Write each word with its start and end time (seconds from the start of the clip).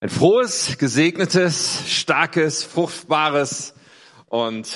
Ein 0.00 0.10
frohes, 0.10 0.76
gesegnetes, 0.76 1.84
starkes, 1.86 2.62
fruchtbares 2.62 3.74
und 4.26 4.68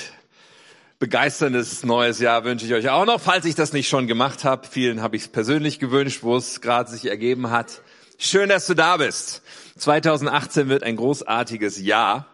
begeisterndes 0.98 1.84
neues 1.84 2.18
Jahr 2.18 2.44
wünsche 2.44 2.64
ich 2.64 2.72
euch 2.72 2.88
auch 2.88 3.04
noch, 3.04 3.20
falls 3.20 3.44
ich 3.44 3.54
das 3.54 3.72
nicht 3.72 3.88
schon 3.88 4.06
gemacht 4.06 4.44
habe. 4.44 4.66
Vielen 4.66 5.02
habe 5.02 5.16
ich 5.16 5.22
es 5.22 5.28
persönlich 5.28 5.78
gewünscht, 5.80 6.22
wo 6.22 6.36
es 6.36 6.60
gerade 6.60 6.90
sich 6.90 7.06
ergeben 7.06 7.50
hat. 7.50 7.82
Schön, 8.16 8.48
dass 8.48 8.66
du 8.66 8.74
da 8.74 8.96
bist. 8.96 9.42
2018 9.76 10.69
wird 10.69 10.83
ein 10.83 10.96
großartiges 10.96 11.80
Jahr. 11.80 12.26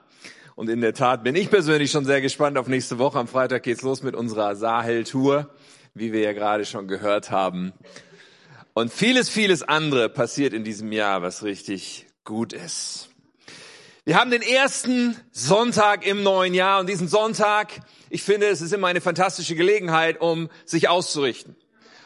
Und 0.54 0.70
in 0.70 0.80
der 0.80 0.94
Tat 0.94 1.24
bin 1.24 1.34
ich 1.34 1.50
persönlich 1.50 1.90
schon 1.90 2.04
sehr 2.04 2.20
gespannt 2.20 2.58
auf 2.58 2.68
nächste 2.68 2.98
Woche. 2.98 3.18
Am 3.18 3.26
Freitag 3.26 3.64
geht's 3.64 3.82
los 3.82 4.02
mit 4.02 4.14
unserer 4.14 4.54
Sahel-Tour, 4.54 5.50
wie 5.94 6.12
wir 6.12 6.20
ja 6.20 6.32
gerade 6.32 6.64
schon 6.64 6.86
gehört 6.86 7.32
haben. 7.32 7.72
Und 8.72 8.92
vieles, 8.92 9.28
vieles 9.28 9.62
andere 9.62 10.08
passiert 10.08 10.52
in 10.52 10.62
diesem 10.62 10.92
Jahr, 10.92 11.22
was 11.22 11.42
richtig 11.42 12.06
gut 12.24 12.52
ist. 12.52 13.10
Wir 14.06 14.18
haben 14.18 14.30
den 14.30 14.42
ersten 14.42 15.16
Sonntag 15.30 16.06
im 16.06 16.22
neuen 16.22 16.52
Jahr 16.52 16.80
und 16.80 16.88
diesen 16.88 17.08
Sonntag, 17.08 17.72
ich 18.10 18.22
finde, 18.22 18.48
es 18.48 18.60
ist 18.60 18.72
immer 18.72 18.88
eine 18.88 19.00
fantastische 19.00 19.54
Gelegenheit, 19.54 20.20
um 20.20 20.50
sich 20.66 20.88
auszurichten. 20.88 21.56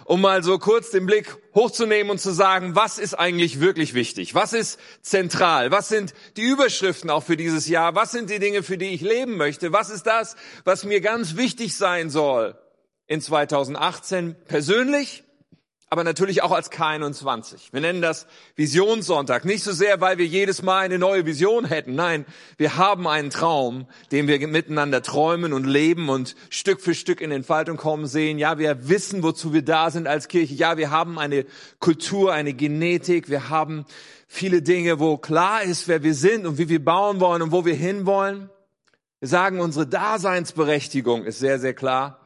Um 0.05 0.21
mal 0.21 0.43
so 0.43 0.59
kurz 0.59 0.91
den 0.91 1.07
Blick 1.07 1.37
hochzunehmen 1.55 2.11
und 2.11 2.19
zu 2.19 2.31
sagen, 2.31 2.75
was 2.75 2.99
ist 2.99 3.15
eigentlich 3.15 3.61
wirklich 3.61 3.95
wichtig? 3.95 4.35
Was 4.35 4.53
ist 4.55 4.81
zentral? 5.03 5.71
Was 5.71 5.89
sind 5.89 6.15
die 6.37 6.43
Überschriften 6.43 7.11
auch 7.11 7.25
für 7.25 7.37
dieses 7.37 7.69
Jahr? 7.69 7.95
Was 7.95 8.13
sind 8.13 8.31
die 8.31 8.39
Dinge, 8.39 8.63
für 8.63 8.79
die 8.79 8.95
ich 8.95 9.03
leben 9.03 9.37
möchte? 9.37 9.73
Was 9.73 9.91
ist 9.91 10.05
das, 10.05 10.37
was 10.65 10.85
mir 10.85 11.01
ganz 11.01 11.37
wichtig 11.37 11.77
sein 11.77 12.11
soll 12.11 12.57
in 13.07 13.21
2018 13.21 14.35
persönlich 14.47 15.25
aber 15.91 16.05
natürlich 16.05 16.43
auch 16.43 16.53
als 16.53 16.71
K21. 16.71 17.73
Wir 17.73 17.81
nennen 17.81 18.03
das 18.03 18.27
Visionssonntag. 18.57 19.45
Nicht 19.45 19.65
so 19.65 19.73
sehr, 19.73 20.01
weil 20.01 20.19
wir 20.19 20.27
jedes 20.27 20.63
Mal 20.63 20.81
eine 20.81 20.99
neue 20.99 21.25
Vision 21.25 21.65
hätten. 21.65 21.95
Nein, 21.95 22.27
wir 22.59 22.77
haben 22.77 23.07
einen 23.07 23.31
Traum, 23.31 23.87
den 24.13 24.29
wir 24.29 24.47
miteinander 24.47 25.03
träumen 25.03 25.55
und 25.55 25.65
leben 25.65 26.11
und 26.11 26.37
Stück 26.51 26.83
für 26.83 26.95
Stück 26.95 27.23
in 27.23 27.31
Entfaltung 27.31 27.79
kommen 27.79 28.07
sehen. 28.07 28.39
Ja, 28.39 28.59
wir 28.59 28.89
wissen, 28.89 29.23
wozu 29.23 29.55
wir 29.55 29.63
da 29.63 29.91
sind 29.91 30.07
als 30.07 30.29
Kirche. 30.29 30.55
Ja, 30.55 30.77
wir 30.77 30.91
haben 30.91 31.19
eine 31.19 31.47
Kultur, 31.79 32.35
eine 32.35 32.53
Genetik. 32.53 33.31
Wir 33.31 33.49
haben 33.49 33.87
viele 34.27 34.61
Dinge, 34.61 35.01
wo 35.01 35.17
klar 35.17 35.63
ist, 35.63 35.89
wer 35.89 36.03
wir 36.03 36.15
sind 36.15 36.47
und 36.47 36.59
wie 36.59 36.69
wir 36.69 36.85
bauen 36.85 37.19
wollen 37.21 37.41
und 37.41 37.51
wo 37.51 37.65
wir 37.65 37.75
hinwollen. 37.75 38.51
Wir 39.21 39.29
sagen, 39.29 39.61
unsere 39.61 39.87
Daseinsberechtigung 39.87 41.25
ist 41.25 41.39
sehr, 41.39 41.59
sehr 41.59 41.75
klar. 41.75 42.21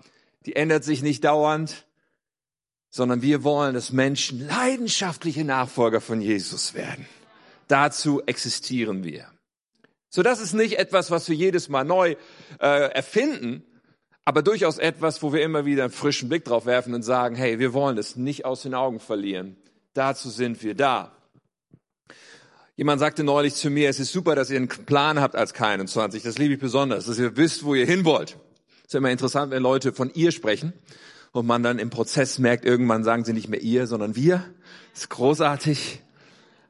Die 0.47 0.56
ändert 0.56 0.82
sich 0.82 1.02
nicht 1.02 1.24
dauernd 1.24 1.86
sondern 2.92 3.22
wir 3.22 3.42
wollen, 3.42 3.74
dass 3.74 3.90
Menschen 3.90 4.46
leidenschaftliche 4.46 5.44
Nachfolger 5.44 6.00
von 6.00 6.20
Jesus 6.20 6.74
werden. 6.74 7.06
Dazu 7.66 8.22
existieren 8.26 9.02
wir. 9.02 9.26
So, 10.10 10.22
das 10.22 10.40
ist 10.40 10.52
nicht 10.52 10.78
etwas, 10.78 11.10
was 11.10 11.26
wir 11.30 11.34
jedes 11.34 11.70
Mal 11.70 11.84
neu 11.84 12.16
äh, 12.60 12.92
erfinden, 12.92 13.64
aber 14.26 14.42
durchaus 14.42 14.76
etwas, 14.76 15.22
wo 15.22 15.32
wir 15.32 15.42
immer 15.42 15.64
wieder 15.64 15.84
einen 15.84 15.92
frischen 15.92 16.28
Blick 16.28 16.44
drauf 16.44 16.66
werfen 16.66 16.92
und 16.92 17.02
sagen, 17.02 17.34
hey, 17.34 17.58
wir 17.58 17.72
wollen 17.72 17.96
es 17.96 18.14
nicht 18.14 18.44
aus 18.44 18.62
den 18.62 18.74
Augen 18.74 19.00
verlieren. 19.00 19.56
Dazu 19.94 20.28
sind 20.28 20.62
wir 20.62 20.74
da. 20.74 21.16
Jemand 22.76 23.00
sagte 23.00 23.24
neulich 23.24 23.54
zu 23.54 23.70
mir, 23.70 23.88
es 23.88 24.00
ist 24.00 24.12
super, 24.12 24.34
dass 24.34 24.50
ihr 24.50 24.58
einen 24.58 24.68
Plan 24.68 25.18
habt 25.18 25.34
als 25.34 25.54
K21. 25.54 26.22
Das 26.22 26.36
liebe 26.36 26.54
ich 26.54 26.60
besonders, 26.60 27.06
dass 27.06 27.18
ihr 27.18 27.36
wisst, 27.38 27.64
wo 27.64 27.74
ihr 27.74 27.86
hin 27.86 28.04
wollt. 28.04 28.36
Es 28.82 28.88
ist 28.88 28.94
immer 28.94 29.10
interessant, 29.10 29.50
wenn 29.50 29.62
Leute 29.62 29.94
von 29.94 30.10
ihr 30.12 30.30
sprechen 30.30 30.74
und 31.33 31.47
man 31.47 31.62
dann 31.62 31.78
im 31.78 31.91
Prozess 31.91 32.38
merkt, 32.38 32.64
irgendwann 32.64 33.05
sagen 33.05 33.25
sie 33.25 33.33
nicht 33.33 33.48
mehr 33.48 33.61
ihr, 33.61 33.86
sondern 33.86 34.14
wir. 34.14 34.44
Das 34.92 35.02
ist 35.02 35.11
großartig. 35.11 36.02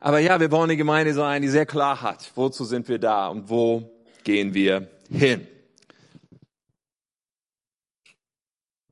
Aber 0.00 0.18
ja, 0.18 0.40
wir 0.40 0.50
wollen 0.50 0.64
eine 0.64 0.76
Gemeinde 0.76 1.14
sein, 1.14 1.42
die 1.42 1.48
sehr 1.48 1.66
klar 1.66 2.02
hat, 2.02 2.32
wozu 2.34 2.64
sind 2.64 2.88
wir 2.88 2.98
da 2.98 3.28
und 3.28 3.50
wo 3.50 3.90
gehen 4.24 4.54
wir 4.54 4.88
hin. 5.10 5.46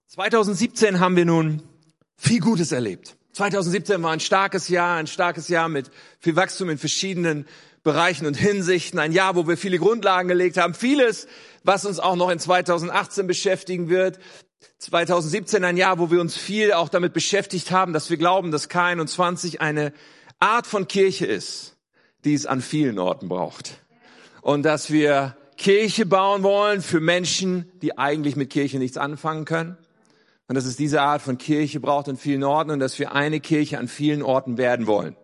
2017 0.09 0.99
haben 1.01 1.17
wir 1.17 1.25
nun 1.25 1.63
viel 2.17 2.41
Gutes 2.41 2.73
erlebt. 2.73 3.17
2017 3.33 4.03
war 4.03 4.11
ein 4.11 4.21
starkes 4.21 4.69
Jahr, 4.69 4.97
ein 4.97 5.07
starkes 5.07 5.49
Jahr 5.49 5.69
mit 5.69 5.91
viel 6.19 6.35
Wachstum 6.35 6.69
in 6.69 6.79
verschiedenen 6.79 7.47
Bereichen 7.85 8.27
und 8.27 8.37
Hinsichten. 8.37 8.99
Ein 8.99 9.13
Jahr, 9.13 9.37
wo 9.37 9.47
wir 9.47 9.57
viele 9.57 9.79
Grundlagen 9.79 10.29
gelegt 10.29 10.57
haben. 10.57 10.75
Vieles, 10.75 11.29
was 11.63 11.87
uns 11.87 12.01
auch 12.01 12.17
noch 12.17 12.29
in 12.29 12.41
2018 12.41 13.27
beschäftigen 13.27 13.89
wird. 13.89 14.19
2017 14.79 15.65
ein 15.65 15.77
Jahr, 15.77 15.99
wo 15.99 16.11
wir 16.11 16.21
uns 16.21 16.37
viel 16.37 16.73
auch 16.73 16.89
damit 16.89 17.13
beschäftigt 17.13 17.71
haben, 17.71 17.93
dass 17.93 18.11
wir 18.11 18.17
glauben, 18.17 18.51
dass 18.51 18.71
K21 18.71 19.59
eine 19.59 19.93
Art 20.39 20.67
von 20.67 20.89
Kirche 20.89 21.27
ist, 21.27 21.77
die 22.25 22.35
es 22.35 22.47
an 22.47 22.61
vielen 22.61 22.99
Orten 22.99 23.29
braucht. 23.29 23.81
Und 24.43 24.63
dass 24.63 24.91
wir 24.91 25.37
Kirche 25.57 26.07
bauen 26.07 26.43
wollen 26.43 26.81
für 26.81 27.01
Menschen, 27.01 27.71
die 27.83 27.99
eigentlich 27.99 28.37
mit 28.37 28.51
Kirche 28.51 28.79
nichts 28.79 28.97
anfangen 28.97 29.45
können. 29.45 29.77
Und 30.49 30.55
dass 30.55 30.65
es 30.65 30.77
diese 30.77 31.03
Art 31.03 31.23
von 31.23 31.39
Kirche 31.39 31.81
braucht 31.81 32.09
in 32.09 32.17
vielen 32.17 32.43
Orten 32.43 32.71
und 32.71 32.81
dass 32.81 32.99
wir 32.99 33.13
eine 33.13 33.41
Kirche 33.41 33.79
an 33.79 33.87
vielen 33.87 34.23
Orten 34.23 34.57
werden 34.59 34.87
wollen. 34.87 35.15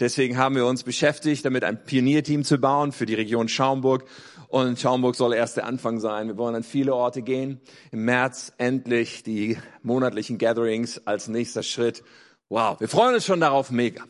Deswegen 0.00 0.38
haben 0.38 0.56
wir 0.56 0.66
uns 0.66 0.82
beschäftigt, 0.82 1.44
damit 1.44 1.64
ein 1.64 1.84
Pionierteam 1.84 2.44
zu 2.44 2.58
bauen 2.58 2.92
für 2.92 3.06
die 3.06 3.14
Region 3.14 3.48
Schaumburg 3.48 4.04
und 4.54 4.78
Schaumburg 4.78 5.16
soll 5.16 5.34
erst 5.34 5.56
der 5.56 5.66
Anfang 5.66 5.98
sein. 5.98 6.28
Wir 6.28 6.36
wollen 6.36 6.54
an 6.54 6.62
viele 6.62 6.94
Orte 6.94 7.22
gehen. 7.22 7.60
Im 7.90 8.04
März 8.04 8.52
endlich 8.56 9.24
die 9.24 9.58
monatlichen 9.82 10.38
Gatherings 10.38 11.04
als 11.08 11.26
nächster 11.26 11.64
Schritt. 11.64 12.04
Wow, 12.50 12.78
wir 12.78 12.86
freuen 12.88 13.16
uns 13.16 13.26
schon 13.26 13.40
darauf 13.40 13.72
mega. 13.72 14.04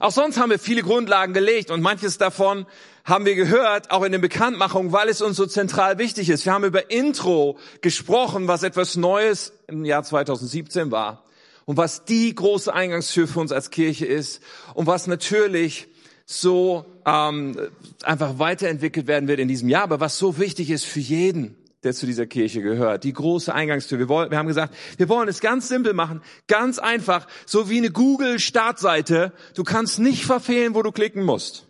Auch 0.00 0.10
sonst 0.10 0.36
haben 0.36 0.50
wir 0.50 0.58
viele 0.58 0.82
Grundlagen 0.82 1.32
gelegt 1.32 1.70
und 1.70 1.80
manches 1.80 2.18
davon 2.18 2.66
haben 3.04 3.24
wir 3.24 3.36
gehört, 3.36 3.92
auch 3.92 4.02
in 4.02 4.10
den 4.10 4.20
Bekanntmachungen, 4.20 4.90
weil 4.90 5.08
es 5.08 5.22
uns 5.22 5.36
so 5.36 5.46
zentral 5.46 5.98
wichtig 5.98 6.28
ist. 6.28 6.44
Wir 6.44 6.54
haben 6.54 6.64
über 6.64 6.90
Intro 6.90 7.56
gesprochen, 7.80 8.48
was 8.48 8.64
etwas 8.64 8.96
Neues 8.96 9.52
im 9.68 9.84
Jahr 9.84 10.02
2017 10.02 10.90
war 10.90 11.22
und 11.66 11.76
was 11.76 12.04
die 12.04 12.34
große 12.34 12.74
Eingangstür 12.74 13.28
für 13.28 13.38
uns 13.38 13.52
als 13.52 13.70
Kirche 13.70 14.06
ist 14.06 14.42
und 14.74 14.88
was 14.88 15.06
natürlich 15.06 15.86
so 16.30 16.84
ähm, 17.06 17.58
einfach 18.02 18.38
weiterentwickelt 18.38 19.06
werden 19.06 19.28
wird 19.28 19.40
in 19.40 19.48
diesem 19.48 19.70
Jahr, 19.70 19.84
aber 19.84 19.98
was 19.98 20.18
so 20.18 20.38
wichtig 20.38 20.70
ist 20.70 20.84
für 20.84 21.00
jeden, 21.00 21.56
der 21.84 21.94
zu 21.94 22.04
dieser 22.04 22.26
Kirche 22.26 22.60
gehört, 22.60 23.04
die 23.04 23.14
große 23.14 23.54
Eingangstür. 23.54 23.98
Wir, 23.98 24.10
wollen, 24.10 24.30
wir 24.30 24.36
haben 24.36 24.46
gesagt, 24.46 24.74
wir 24.98 25.08
wollen 25.08 25.28
es 25.28 25.40
ganz 25.40 25.68
simpel 25.68 25.94
machen, 25.94 26.20
ganz 26.46 26.78
einfach, 26.78 27.26
so 27.46 27.70
wie 27.70 27.78
eine 27.78 27.90
Google-Startseite. 27.90 29.32
Du 29.54 29.64
kannst 29.64 30.00
nicht 30.00 30.26
verfehlen, 30.26 30.74
wo 30.74 30.82
du 30.82 30.92
klicken 30.92 31.24
musst, 31.24 31.66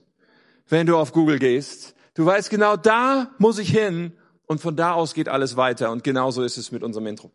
wenn 0.69 0.89
du 0.89 0.97
auf 0.97 1.13
Google 1.13 1.39
gehst. 1.39 1.95
Du 2.15 2.27
weißt 2.27 2.51
genau, 2.51 2.77
da 2.77 3.31
muss 3.39 3.59
ich 3.59 3.71
hin 3.71 4.13
und 4.47 4.61
von 4.61 4.75
da 4.75 4.93
aus 4.93 5.15
geht 5.15 5.29
alles 5.29 5.57
weiter. 5.57 5.93
Und 5.93 6.03
genauso 6.03 6.43
ist 6.43 6.57
es 6.57 6.73
mit 6.73 6.83
unserem 6.83 7.07
Intro. 7.07 7.31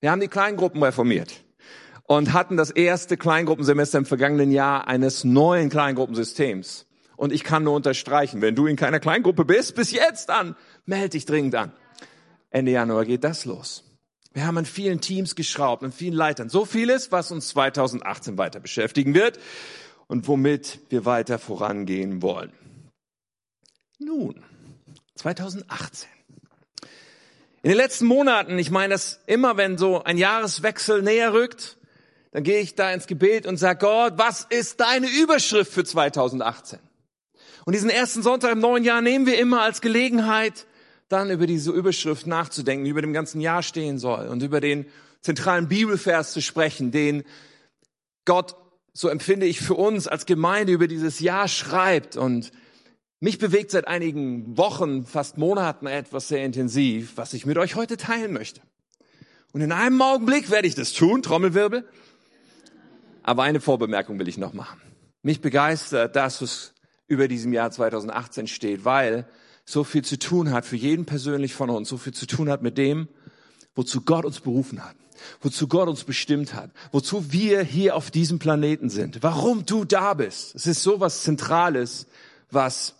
Wir 0.00 0.10
haben 0.10 0.20
die 0.20 0.28
Kleingruppen 0.28 0.82
reformiert 0.82 1.42
und 2.08 2.32
hatten 2.32 2.56
das 2.56 2.70
erste 2.70 3.18
Kleingruppensemester 3.18 3.98
im 3.98 4.06
vergangenen 4.06 4.50
Jahr 4.50 4.88
eines 4.88 5.24
neuen 5.24 5.68
Kleingruppensystems. 5.68 6.86
Und 7.16 7.32
ich 7.32 7.44
kann 7.44 7.64
nur 7.64 7.74
unterstreichen, 7.74 8.40
wenn 8.40 8.54
du 8.54 8.66
in 8.66 8.76
keiner 8.76 8.98
Kleingruppe 8.98 9.44
bist, 9.44 9.74
bis 9.74 9.92
jetzt 9.92 10.30
an, 10.30 10.56
melde 10.86 11.10
dich 11.10 11.26
dringend 11.26 11.54
an. 11.54 11.72
Ende 12.48 12.72
Januar 12.72 13.04
geht 13.04 13.24
das 13.24 13.44
los. 13.44 13.84
Wir 14.32 14.46
haben 14.46 14.56
an 14.56 14.64
vielen 14.64 15.02
Teams 15.02 15.34
geschraubt, 15.34 15.84
an 15.84 15.92
vielen 15.92 16.14
Leitern. 16.14 16.48
So 16.48 16.64
vieles, 16.64 17.12
was 17.12 17.30
uns 17.30 17.48
2018 17.48 18.38
weiter 18.38 18.60
beschäftigen 18.60 19.12
wird 19.14 19.38
und 20.06 20.28
womit 20.28 20.80
wir 20.88 21.04
weiter 21.04 21.38
vorangehen 21.38 22.22
wollen. 22.22 22.52
Nun, 23.98 24.42
2018. 25.16 26.08
In 27.62 27.70
den 27.70 27.76
letzten 27.76 28.06
Monaten, 28.06 28.58
ich 28.58 28.70
meine 28.70 28.94
das 28.94 29.20
immer, 29.26 29.58
wenn 29.58 29.76
so 29.76 30.04
ein 30.04 30.16
Jahreswechsel 30.16 31.02
näher 31.02 31.34
rückt, 31.34 31.77
dann 32.30 32.42
gehe 32.42 32.60
ich 32.60 32.74
da 32.74 32.92
ins 32.92 33.06
Gebet 33.06 33.46
und 33.46 33.56
sage, 33.56 33.80
Gott, 33.80 34.14
was 34.16 34.46
ist 34.48 34.80
deine 34.80 35.08
Überschrift 35.08 35.72
für 35.72 35.84
2018? 35.84 36.78
Und 37.64 37.74
diesen 37.74 37.90
ersten 37.90 38.22
Sonntag 38.22 38.52
im 38.52 38.60
neuen 38.60 38.84
Jahr 38.84 39.00
nehmen 39.00 39.26
wir 39.26 39.38
immer 39.38 39.62
als 39.62 39.80
Gelegenheit, 39.80 40.66
dann 41.08 41.30
über 41.30 41.46
diese 41.46 41.70
Überschrift 41.70 42.26
nachzudenken, 42.26 42.84
die 42.84 42.90
über 42.90 43.02
dem 43.02 43.12
ganzen 43.12 43.40
Jahr 43.40 43.62
stehen 43.62 43.98
soll 43.98 44.28
und 44.28 44.42
über 44.42 44.60
den 44.60 44.86
zentralen 45.20 45.68
Bibelvers 45.68 46.32
zu 46.32 46.40
sprechen, 46.40 46.90
den 46.90 47.24
Gott, 48.24 48.56
so 48.92 49.08
empfinde 49.08 49.46
ich, 49.46 49.60
für 49.60 49.74
uns 49.74 50.06
als 50.06 50.26
Gemeinde 50.26 50.72
über 50.72 50.86
dieses 50.86 51.20
Jahr 51.20 51.48
schreibt. 51.48 52.16
Und 52.16 52.52
mich 53.20 53.38
bewegt 53.38 53.70
seit 53.70 53.88
einigen 53.88 54.56
Wochen, 54.58 55.06
fast 55.06 55.38
Monaten 55.38 55.86
etwas 55.86 56.28
sehr 56.28 56.44
intensiv, 56.44 57.12
was 57.16 57.32
ich 57.32 57.46
mit 57.46 57.56
euch 57.58 57.74
heute 57.74 57.96
teilen 57.96 58.32
möchte. 58.32 58.60
Und 59.52 59.62
in 59.62 59.72
einem 59.72 60.00
Augenblick 60.02 60.50
werde 60.50 60.68
ich 60.68 60.74
das 60.74 60.92
tun, 60.92 61.22
Trommelwirbel. 61.22 61.88
Aber 63.28 63.42
eine 63.42 63.60
Vorbemerkung 63.60 64.18
will 64.18 64.26
ich 64.26 64.38
noch 64.38 64.54
machen. 64.54 64.80
Mich 65.20 65.42
begeistert 65.42 66.16
das, 66.16 66.40
was 66.40 66.72
über 67.08 67.28
diesem 67.28 67.52
Jahr 67.52 67.70
2018 67.70 68.46
steht, 68.46 68.86
weil 68.86 69.28
so 69.66 69.84
viel 69.84 70.02
zu 70.02 70.18
tun 70.18 70.50
hat 70.50 70.64
für 70.64 70.76
jeden 70.76 71.04
persönlich 71.04 71.52
von 71.52 71.68
uns, 71.68 71.90
so 71.90 71.98
viel 71.98 72.14
zu 72.14 72.26
tun 72.26 72.48
hat 72.48 72.62
mit 72.62 72.78
dem, 72.78 73.06
wozu 73.74 74.00
Gott 74.00 74.24
uns 74.24 74.40
berufen 74.40 74.82
hat. 74.82 74.96
wozu 75.42 75.68
Gott 75.68 75.88
uns 75.88 76.04
bestimmt 76.04 76.54
hat, 76.54 76.70
wozu 76.90 77.30
wir 77.30 77.60
hier 77.60 77.96
auf 77.96 78.10
diesem 78.10 78.38
Planeten 78.38 78.88
sind, 78.88 79.22
warum 79.22 79.66
du 79.66 79.84
da 79.84 80.14
bist. 80.14 80.54
Es 80.54 80.66
ist 80.66 80.82
so 80.82 81.00
was 81.00 81.22
Zentrales, 81.22 82.06
was 82.50 82.94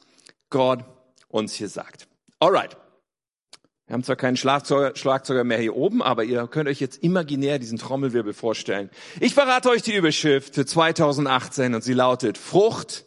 Gott 0.51 0.85
uns 1.29 1.55
hier 1.55 1.71
sagt. 1.71 2.07
Alright. 2.39 2.77
Wir 3.89 3.95
haben 3.95 4.05
zwar 4.05 4.17
keinen 4.17 4.37
Schlagzeuger, 4.37 4.95
Schlagzeuger 4.97 5.45
mehr 5.45 5.59
hier 5.59 5.75
oben, 5.75 6.03
aber 6.03 6.23
ihr 6.23 6.47
könnt 6.47 6.69
euch 6.69 6.79
jetzt 6.79 7.03
imaginär 7.03 7.59
diesen 7.59 7.79
Trommelwirbel 7.79 8.35
vorstellen. 8.35 8.91
Ich 9.19 9.33
verrate 9.33 9.71
euch 9.71 9.81
die 9.81 9.95
Überschrift 9.95 10.55
für 10.55 10.67
2018 10.67 11.75
und 11.75 11.83
sie 11.83 11.95
lautet 11.95 12.37
Frucht, 12.37 13.07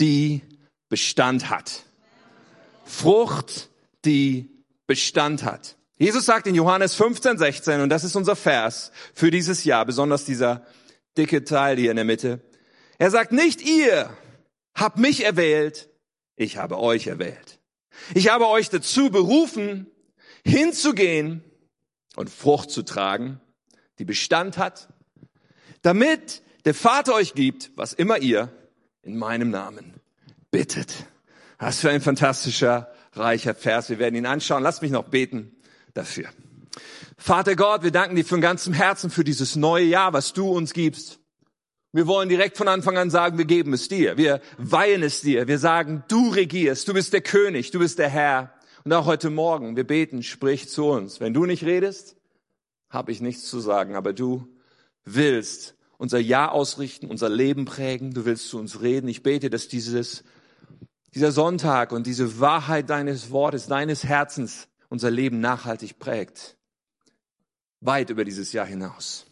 die 0.00 0.40
Bestand 0.88 1.50
hat. 1.50 1.82
Frucht, 2.86 3.68
die 4.06 4.64
Bestand 4.86 5.44
hat. 5.44 5.76
Jesus 5.98 6.24
sagt 6.24 6.46
in 6.46 6.54
Johannes 6.54 6.94
15, 6.94 7.36
16, 7.36 7.82
und 7.82 7.90
das 7.90 8.02
ist 8.02 8.16
unser 8.16 8.34
Vers 8.34 8.92
für 9.12 9.30
dieses 9.30 9.64
Jahr, 9.64 9.84
besonders 9.84 10.24
dieser 10.24 10.64
dicke 11.18 11.44
Teil 11.44 11.76
hier 11.76 11.90
in 11.90 11.96
der 11.96 12.06
Mitte. 12.06 12.40
Er 12.96 13.10
sagt, 13.10 13.32
nicht 13.32 13.60
ihr 13.60 14.08
habt 14.74 14.96
mich 14.96 15.22
erwählt, 15.22 15.90
ich 16.34 16.56
habe 16.56 16.78
euch 16.78 17.08
erwählt. 17.08 17.51
Ich 18.14 18.28
habe 18.30 18.48
euch 18.48 18.68
dazu 18.70 19.10
berufen, 19.10 19.86
hinzugehen 20.44 21.42
und 22.16 22.30
Frucht 22.30 22.70
zu 22.70 22.82
tragen, 22.82 23.40
die 23.98 24.04
Bestand 24.04 24.58
hat, 24.58 24.88
damit 25.82 26.42
der 26.64 26.74
Vater 26.74 27.14
euch 27.14 27.34
gibt, 27.34 27.72
was 27.76 27.92
immer 27.92 28.18
ihr 28.18 28.52
in 29.02 29.16
meinem 29.16 29.50
Namen 29.50 29.94
bittet. 30.50 31.06
Was 31.58 31.80
für 31.80 31.90
ein 31.90 32.00
fantastischer, 32.00 32.92
reicher 33.12 33.54
Vers. 33.54 33.88
Wir 33.88 33.98
werden 33.98 34.14
ihn 34.14 34.26
anschauen. 34.26 34.62
Lass 34.62 34.82
mich 34.82 34.90
noch 34.90 35.04
beten 35.04 35.54
dafür. 35.94 36.28
Vater 37.16 37.54
Gott, 37.54 37.84
wir 37.84 37.92
danken 37.92 38.16
dir 38.16 38.24
von 38.24 38.40
ganzem 38.40 38.72
Herzen 38.72 39.10
für 39.10 39.22
dieses 39.22 39.54
neue 39.54 39.84
Jahr, 39.84 40.12
was 40.12 40.32
du 40.32 40.50
uns 40.50 40.72
gibst. 40.72 41.20
Wir 41.92 42.06
wollen 42.06 42.30
direkt 42.30 42.56
von 42.56 42.68
Anfang 42.68 42.96
an 42.96 43.10
sagen, 43.10 43.36
wir 43.36 43.44
geben 43.44 43.74
es 43.74 43.86
dir. 43.88 44.16
Wir 44.16 44.40
weihen 44.56 45.02
es 45.02 45.20
dir. 45.20 45.46
Wir 45.46 45.58
sagen, 45.58 46.04
du 46.08 46.30
regierst. 46.30 46.88
Du 46.88 46.94
bist 46.94 47.12
der 47.12 47.20
König. 47.20 47.70
Du 47.70 47.80
bist 47.80 47.98
der 47.98 48.08
Herr. 48.08 48.54
Und 48.84 48.94
auch 48.94 49.04
heute 49.04 49.28
Morgen, 49.28 49.76
wir 49.76 49.86
beten, 49.86 50.22
sprich 50.22 50.70
zu 50.70 50.86
uns. 50.86 51.20
Wenn 51.20 51.34
du 51.34 51.44
nicht 51.44 51.64
redest, 51.64 52.16
habe 52.88 53.12
ich 53.12 53.20
nichts 53.20 53.44
zu 53.44 53.60
sagen. 53.60 53.94
Aber 53.94 54.14
du 54.14 54.48
willst 55.04 55.74
unser 55.98 56.18
Jahr 56.18 56.52
ausrichten, 56.52 57.08
unser 57.08 57.28
Leben 57.28 57.66
prägen. 57.66 58.14
Du 58.14 58.24
willst 58.24 58.48
zu 58.48 58.58
uns 58.58 58.80
reden. 58.80 59.06
Ich 59.08 59.22
bete, 59.22 59.50
dass 59.50 59.68
dieses, 59.68 60.24
dieser 61.14 61.30
Sonntag 61.30 61.92
und 61.92 62.06
diese 62.06 62.40
Wahrheit 62.40 62.88
deines 62.88 63.30
Wortes, 63.30 63.66
deines 63.66 64.02
Herzens 64.04 64.68
unser 64.88 65.10
Leben 65.10 65.40
nachhaltig 65.40 65.98
prägt. 65.98 66.56
Weit 67.80 68.08
über 68.08 68.24
dieses 68.24 68.54
Jahr 68.54 68.66
hinaus. 68.66 69.26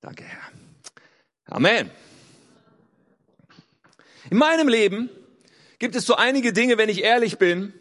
Danke, 0.00 0.24
Herr. 0.24 0.61
Amen. 1.52 1.90
In 4.30 4.38
meinem 4.38 4.68
Leben 4.68 5.10
gibt 5.78 5.94
es 5.94 6.06
so 6.06 6.16
einige 6.16 6.54
Dinge, 6.54 6.78
wenn 6.78 6.88
ich 6.88 7.02
ehrlich 7.02 7.36
bin, 7.36 7.74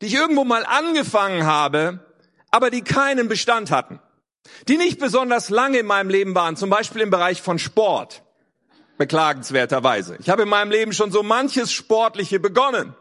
die 0.00 0.06
ich 0.06 0.14
irgendwo 0.14 0.44
mal 0.44 0.64
angefangen 0.64 1.44
habe, 1.44 1.98
aber 2.52 2.70
die 2.70 2.82
keinen 2.82 3.26
Bestand 3.26 3.72
hatten. 3.72 3.98
Die 4.68 4.76
nicht 4.76 5.00
besonders 5.00 5.50
lange 5.50 5.78
in 5.78 5.86
meinem 5.86 6.08
Leben 6.08 6.36
waren, 6.36 6.56
zum 6.56 6.70
Beispiel 6.70 7.02
im 7.02 7.10
Bereich 7.10 7.42
von 7.42 7.58
Sport. 7.58 8.22
Beklagenswerterweise. 8.96 10.16
Ich 10.20 10.28
habe 10.28 10.42
in 10.42 10.48
meinem 10.48 10.70
Leben 10.70 10.92
schon 10.92 11.10
so 11.10 11.24
manches 11.24 11.72
Sportliche 11.72 12.38
begonnen 12.38 12.94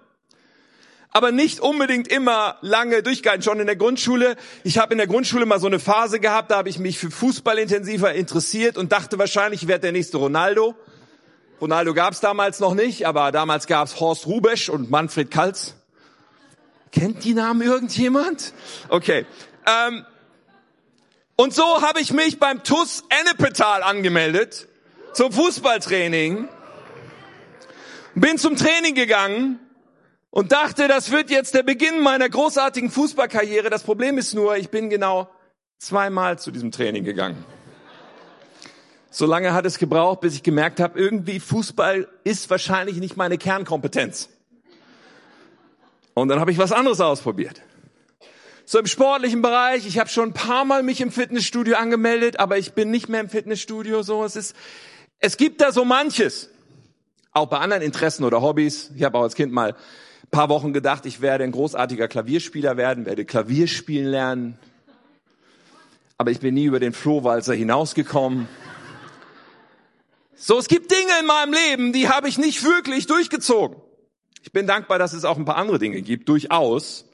aber 1.12 1.32
nicht 1.32 1.60
unbedingt 1.60 2.08
immer 2.08 2.58
lange 2.62 3.02
durchgehalten. 3.02 3.44
Schon 3.44 3.60
in 3.60 3.66
der 3.66 3.76
Grundschule, 3.76 4.36
ich 4.64 4.78
habe 4.78 4.94
in 4.94 5.00
der 5.00 5.08
Grundschule 5.08 5.46
mal 5.46 5.60
so 5.60 5.68
eine 5.68 5.80
Phase 5.80 6.20
gehabt, 6.20 6.52
da 6.52 6.58
habe 6.58 6.70
ich 6.70 6.80
mich 6.80 7.00
für 7.00 7.10
Fußball 7.10 7.58
intensiver 7.58 8.14
interessiert 8.14 8.78
und 8.78 8.92
dachte 8.92 9.18
wahrscheinlich, 9.18 9.64
ich 9.64 9.68
werde 9.68 9.82
der 9.82 9.92
nächste 9.92 10.18
Ronaldo. 10.18 10.76
Ronaldo 11.60 11.94
gab 11.94 12.14
es 12.14 12.20
damals 12.20 12.60
noch 12.60 12.74
nicht, 12.74 13.06
aber 13.06 13.32
damals 13.32 13.68
gab 13.68 13.88
es 13.88 14.00
Horst 14.00 14.28
Rubesch 14.28 14.70
und 14.70 14.90
Manfred 14.90 15.32
Kalz. 15.32 15.76
Kennt 16.92 17.24
die 17.24 17.34
Namen 17.34 17.62
irgendjemand? 17.62 18.54
Okay. 18.88 19.26
Ähm, 19.66 20.06
und 21.36 21.54
so 21.54 21.82
habe 21.82 22.00
ich 22.02 22.14
mich 22.14 22.40
beim 22.40 22.64
TUS 22.64 23.04
Ennepetal 23.10 23.84
angemeldet 23.84 24.68
zum 25.14 25.32
Fußballtraining. 25.32 26.48
Bin 28.16 28.38
zum 28.38 28.56
Training 28.56 28.96
gegangen 28.96 29.60
und 30.32 30.52
dachte, 30.52 30.88
das 30.88 31.12
wird 31.12 31.30
jetzt 31.30 31.54
der 31.54 31.64
Beginn 31.64 32.02
meiner 32.02 32.30
großartigen 32.30 32.92
Fußballkarriere. 32.92 33.70
Das 33.70 33.84
Problem 33.84 34.18
ist 34.18 34.34
nur, 34.34 34.58
ich 34.58 34.70
bin 34.70 34.90
genau 34.90 35.30
zweimal 35.80 36.38
zu 36.38 36.52
diesem 36.52 36.72
Training 36.72 37.04
gegangen. 37.04 37.44
So 39.12 39.26
lange 39.26 39.54
hat 39.54 39.66
es 39.66 39.80
gebraucht, 39.80 40.22
bis 40.22 40.36
ich 40.36 40.44
gemerkt 40.44 40.80
habe, 40.80 41.00
irgendwie 41.00 41.40
Fußball 41.40 42.08
ist 42.24 42.50
wahrscheinlich 42.50 42.98
nicht 42.98 43.18
meine 43.18 43.40
Kernkompetenz. 43.40 44.30
Und 46.14 46.28
dann 46.28 46.40
habe 46.40 46.52
ich 46.52 46.58
was 46.58 46.72
anderes 46.72 47.02
ausprobiert. 47.02 47.62
So 48.66 48.78
im 48.78 48.86
sportlichen 48.86 49.42
Bereich, 49.42 49.88
ich 49.88 49.98
habe 49.98 50.10
schon 50.10 50.30
ein 50.30 50.34
paar 50.34 50.64
Mal 50.64 50.84
mich 50.84 51.02
im 51.02 51.12
Fitnessstudio 51.12 51.76
angemeldet, 51.76 52.40
aber 52.40 52.60
ich 52.60 52.74
bin 52.74 52.92
nicht 52.92 53.10
mehr 53.10 53.22
im 53.22 53.30
Fitnessstudio. 53.30 54.04
So, 54.04 54.24
es 54.24 54.36
ist, 54.36 54.56
es 55.18 55.38
gibt 55.38 55.62
da 55.62 55.72
so 55.72 55.86
manches, 55.86 56.52
auch 57.32 57.48
bei 57.48 57.58
anderen 57.58 57.82
Interessen 57.82 58.24
oder 58.26 58.44
Hobbys. 58.44 58.92
Ich 58.96 59.04
habe 59.04 59.18
auch 59.18 59.24
als 59.24 59.34
Kind 59.34 59.52
mal 59.52 59.76
paar 60.30 60.50
Wochen 60.50 60.74
gedacht, 60.74 61.06
ich 61.06 61.22
werde 61.22 61.44
ein 61.44 61.52
großartiger 61.52 62.08
Klavierspieler 62.08 62.78
werden, 62.78 63.06
werde 63.06 63.26
Klavier 63.26 63.68
spielen 63.68 64.08
lernen. 64.08 64.60
Aber 66.18 66.32
ich 66.32 66.40
bin 66.40 66.54
nie 66.54 66.66
über 66.66 66.80
den 66.80 66.94
Flohwalzer 66.94 67.54
hinausgekommen. 67.54 68.48
So, 70.36 70.58
es 70.58 70.68
gibt 70.68 70.92
Dinge 70.92 71.20
in 71.20 71.26
meinem 71.26 71.54
Leben, 71.54 71.94
die 71.94 72.10
habe 72.10 72.30
ich 72.30 72.38
nicht 72.38 72.64
wirklich 72.64 73.08
durchgezogen. 73.08 73.78
Ich 74.42 74.52
bin 74.52 74.68
dankbar, 74.68 75.00
dass 75.00 75.14
es 75.14 75.26
auch 75.26 75.38
ein 75.38 75.46
paar 75.46 75.58
andere 75.58 75.80
Dinge 75.80 76.02
gibt, 76.02 76.30
durchaus. 76.30 77.06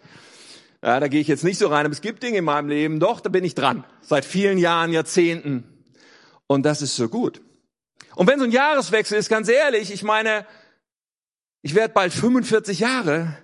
Ja, 0.83 0.99
da 0.99 1.07
gehe 1.07 1.21
ich 1.21 1.27
jetzt 1.27 1.43
nicht 1.43 1.57
so 1.57 1.67
rein, 1.67 1.85
aber 1.85 1.93
es 1.93 2.01
gibt 2.01 2.21
Dinge 2.21 2.37
in 2.37 2.45
meinem 2.45 2.69
Leben, 2.69 2.99
doch, 2.99 3.19
da 3.19 3.29
bin 3.29 3.43
ich 3.43 3.55
dran. 3.55 3.83
Seit 4.01 4.25
vielen 4.25 4.59
Jahren, 4.59 4.91
Jahrzehnten. 4.91 5.63
Und 6.45 6.63
das 6.63 6.83
ist 6.83 6.95
so 6.95 7.09
gut. 7.09 7.41
Und 8.15 8.27
wenn 8.27 8.39
so 8.39 8.45
ein 8.45 8.51
Jahreswechsel 8.51 9.17
ist, 9.17 9.29
ganz 9.29 9.49
ehrlich, 9.49 9.91
ich 9.91 10.03
meine, 10.03 10.45
ich 11.65 11.73
werde 11.73 11.95
bald 11.95 12.13
45 12.13 12.77
Jahre, 12.77 13.35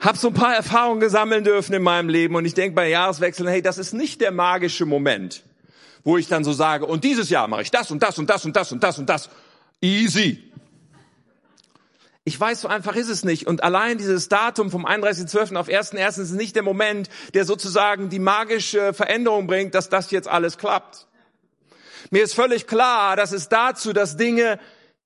habe 0.00 0.16
so 0.16 0.28
ein 0.28 0.32
paar 0.34 0.54
Erfahrungen 0.54 1.00
gesammeln 1.00 1.44
dürfen 1.44 1.74
in 1.74 1.82
meinem 1.82 2.08
Leben 2.08 2.34
und 2.34 2.46
ich 2.46 2.54
denke 2.54 2.74
bei 2.74 2.88
Jahreswechseln, 2.88 3.46
hey, 3.46 3.60
das 3.60 3.76
ist 3.76 3.92
nicht 3.92 4.22
der 4.22 4.32
magische 4.32 4.86
Moment, 4.86 5.42
wo 6.02 6.16
ich 6.16 6.28
dann 6.28 6.44
so 6.44 6.54
sage, 6.54 6.86
und 6.86 7.04
dieses 7.04 7.28
Jahr 7.28 7.48
mache 7.48 7.60
ich 7.60 7.70
das 7.70 7.90
und 7.90 8.02
das 8.02 8.18
und 8.18 8.30
das 8.30 8.46
und 8.46 8.56
das 8.56 8.72
und 8.72 8.82
das 8.82 8.98
und 8.98 9.06
das. 9.06 9.28
Easy. 9.82 10.50
Ich 12.24 12.40
weiß, 12.40 12.62
so 12.62 12.68
einfach 12.68 12.96
ist 12.96 13.10
es 13.10 13.22
nicht. 13.22 13.46
Und 13.46 13.62
allein 13.62 13.98
dieses 13.98 14.30
Datum 14.30 14.70
vom 14.70 14.86
31.12. 14.86 15.54
auf 15.56 15.68
1.1. 15.68 16.22
ist 16.22 16.30
nicht 16.30 16.56
der 16.56 16.62
Moment, 16.62 17.10
der 17.34 17.44
sozusagen 17.44 18.08
die 18.08 18.18
magische 18.18 18.94
Veränderung 18.94 19.46
bringt, 19.46 19.74
dass 19.74 19.90
das 19.90 20.10
jetzt 20.10 20.26
alles 20.26 20.56
klappt. 20.56 21.06
Mir 22.10 22.22
ist 22.22 22.32
völlig 22.32 22.66
klar, 22.66 23.14
dass 23.16 23.30
es 23.30 23.50
dazu, 23.50 23.92
dass 23.92 24.16
Dinge 24.16 24.58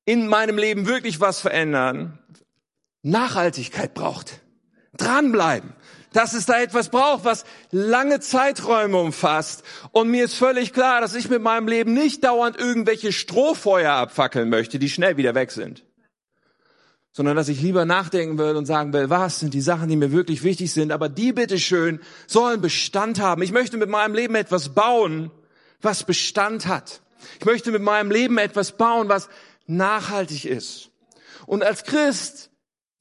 in 0.04 0.28
meinem 0.28 0.56
Leben 0.56 0.86
wirklich 0.86 1.20
was 1.20 1.40
verändern, 1.40 2.20
Nachhaltigkeit 3.06 3.94
braucht. 3.94 4.40
Dranbleiben. 4.96 5.72
Dass 6.12 6.32
es 6.32 6.46
da 6.46 6.60
etwas 6.60 6.88
braucht, 6.88 7.24
was 7.24 7.44
lange 7.70 8.20
Zeiträume 8.20 8.96
umfasst. 8.96 9.62
Und 9.92 10.08
mir 10.08 10.24
ist 10.24 10.34
völlig 10.34 10.72
klar, 10.72 11.00
dass 11.00 11.14
ich 11.14 11.28
mit 11.28 11.42
meinem 11.42 11.68
Leben 11.68 11.92
nicht 11.92 12.24
dauernd 12.24 12.58
irgendwelche 12.58 13.12
Strohfeuer 13.12 13.92
abfackeln 13.92 14.48
möchte, 14.48 14.78
die 14.78 14.88
schnell 14.88 15.16
wieder 15.16 15.34
weg 15.34 15.52
sind. 15.52 15.84
Sondern 17.12 17.36
dass 17.36 17.48
ich 17.48 17.60
lieber 17.60 17.84
nachdenken 17.84 18.38
will 18.38 18.56
und 18.56 18.66
sagen 18.66 18.92
will, 18.92 19.08
was 19.08 19.40
sind 19.40 19.54
die 19.54 19.60
Sachen, 19.60 19.88
die 19.88 19.96
mir 19.96 20.10
wirklich 20.10 20.42
wichtig 20.42 20.72
sind, 20.72 20.90
aber 20.90 21.08
die 21.08 21.32
bitteschön 21.32 22.00
sollen 22.26 22.60
Bestand 22.60 23.20
haben. 23.20 23.42
Ich 23.42 23.52
möchte 23.52 23.76
mit 23.76 23.88
meinem 23.88 24.14
Leben 24.14 24.34
etwas 24.34 24.74
bauen, 24.74 25.30
was 25.80 26.04
Bestand 26.04 26.66
hat. 26.66 27.02
Ich 27.38 27.44
möchte 27.44 27.70
mit 27.70 27.82
meinem 27.82 28.10
Leben 28.10 28.38
etwas 28.38 28.72
bauen, 28.72 29.08
was 29.08 29.28
nachhaltig 29.66 30.44
ist. 30.44 30.90
Und 31.46 31.62
als 31.62 31.84
Christ 31.84 32.50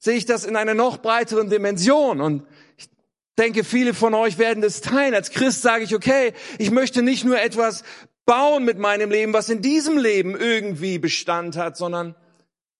sehe 0.06 0.16
ich 0.16 0.24
das 0.24 0.44
in 0.44 0.54
einer 0.56 0.74
noch 0.74 0.98
breiteren 0.98 1.50
Dimension. 1.50 2.20
Und 2.20 2.46
ich 2.78 2.88
denke, 3.36 3.64
viele 3.64 3.92
von 3.92 4.14
euch 4.14 4.38
werden 4.38 4.62
das 4.62 4.80
teilen. 4.80 5.14
Als 5.14 5.30
Christ 5.30 5.62
sage 5.62 5.82
ich, 5.82 5.94
okay, 5.94 6.32
ich 6.58 6.70
möchte 6.70 7.02
nicht 7.02 7.24
nur 7.24 7.40
etwas 7.40 7.82
bauen 8.24 8.64
mit 8.64 8.78
meinem 8.78 9.10
Leben, 9.10 9.32
was 9.32 9.48
in 9.48 9.62
diesem 9.62 9.98
Leben 9.98 10.36
irgendwie 10.38 10.98
Bestand 10.98 11.56
hat, 11.56 11.76
sondern 11.76 12.14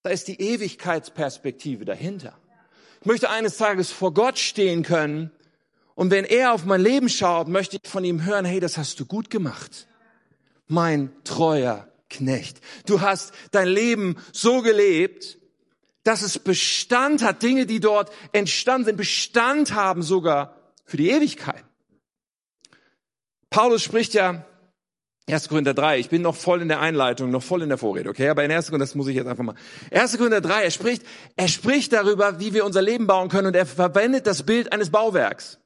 da 0.03 0.09
ist 0.09 0.29
die 0.29 0.39
Ewigkeitsperspektive 0.39 1.83
dahinter. 1.83 2.37
Ich 3.01 3.05
möchte 3.05 3.29
eines 3.29 3.57
Tages 3.57 3.91
vor 3.91 4.13
Gott 4.13 4.39
stehen 4.39 4.83
können 4.83 5.31
und 5.95 6.11
wenn 6.11 6.23
er 6.23 6.53
auf 6.53 6.63
mein 6.63 6.81
Leben 6.81 7.09
schaut, 7.09 7.49
möchte 7.49 7.77
ich 7.81 7.89
von 7.89 8.05
ihm 8.05 8.23
hören, 8.23 8.45
hey, 8.45 8.61
das 8.61 8.77
hast 8.77 9.01
du 9.01 9.05
gut 9.05 9.29
gemacht. 9.29 9.87
Mein 10.67 11.11
treuer 11.25 11.89
Knecht. 12.09 12.61
Du 12.85 13.01
hast 13.01 13.33
dein 13.51 13.67
Leben 13.67 14.15
so 14.31 14.61
gelebt, 14.61 15.37
dass 16.07 16.21
es 16.21 16.39
Bestand 16.39 17.21
hat, 17.21 17.43
Dinge, 17.43 17.65
die 17.65 17.79
dort 17.79 18.11
entstanden 18.31 18.85
sind, 18.85 18.95
Bestand 18.95 19.73
haben 19.73 20.01
sogar 20.01 20.55
für 20.85 20.97
die 20.97 21.09
Ewigkeit. 21.09 21.65
Paulus 23.49 23.83
spricht 23.83 24.13
ja 24.13 24.45
1. 25.29 25.49
Korinther 25.49 25.73
3, 25.73 25.99
ich 25.99 26.09
bin 26.09 26.21
noch 26.21 26.35
voll 26.35 26.61
in 26.61 26.69
der 26.69 26.79
Einleitung, 26.79 27.29
noch 27.29 27.43
voll 27.43 27.61
in 27.61 27.67
der 27.67 27.77
Vorrede, 27.77 28.09
okay? 28.09 28.29
Aber 28.29 28.45
in 28.45 28.51
1. 28.51 28.67
Korinther, 28.67 28.85
das 28.85 28.95
muss 28.95 29.07
ich 29.07 29.15
jetzt 29.17 29.27
einfach 29.27 29.43
mal. 29.43 29.55
1. 29.91 30.17
Korinther 30.17 30.39
3, 30.39 30.63
er 30.63 30.71
spricht, 30.71 31.03
er 31.35 31.49
spricht 31.49 31.91
darüber, 31.91 32.39
wie 32.39 32.53
wir 32.53 32.63
unser 32.63 32.81
Leben 32.81 33.07
bauen 33.07 33.27
können 33.27 33.47
und 33.47 33.55
er 33.55 33.65
verwendet 33.65 34.25
das 34.25 34.43
Bild 34.43 34.71
eines 34.71 34.89
Bauwerks. 34.89 35.59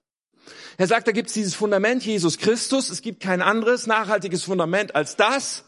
Er 0.78 0.88
sagt, 0.88 1.08
da 1.08 1.12
gibt 1.12 1.28
es 1.28 1.36
dieses 1.36 1.54
Fundament 1.54 2.04
Jesus 2.04 2.40
Christus, 2.40 2.90
es 2.90 3.04
gibt 3.04 3.22
kein 3.22 3.44
anderes 3.44 3.86
nachhaltiges 3.86 4.44
Fundament 4.44 4.96
als 4.96 5.16
das. 5.16 5.66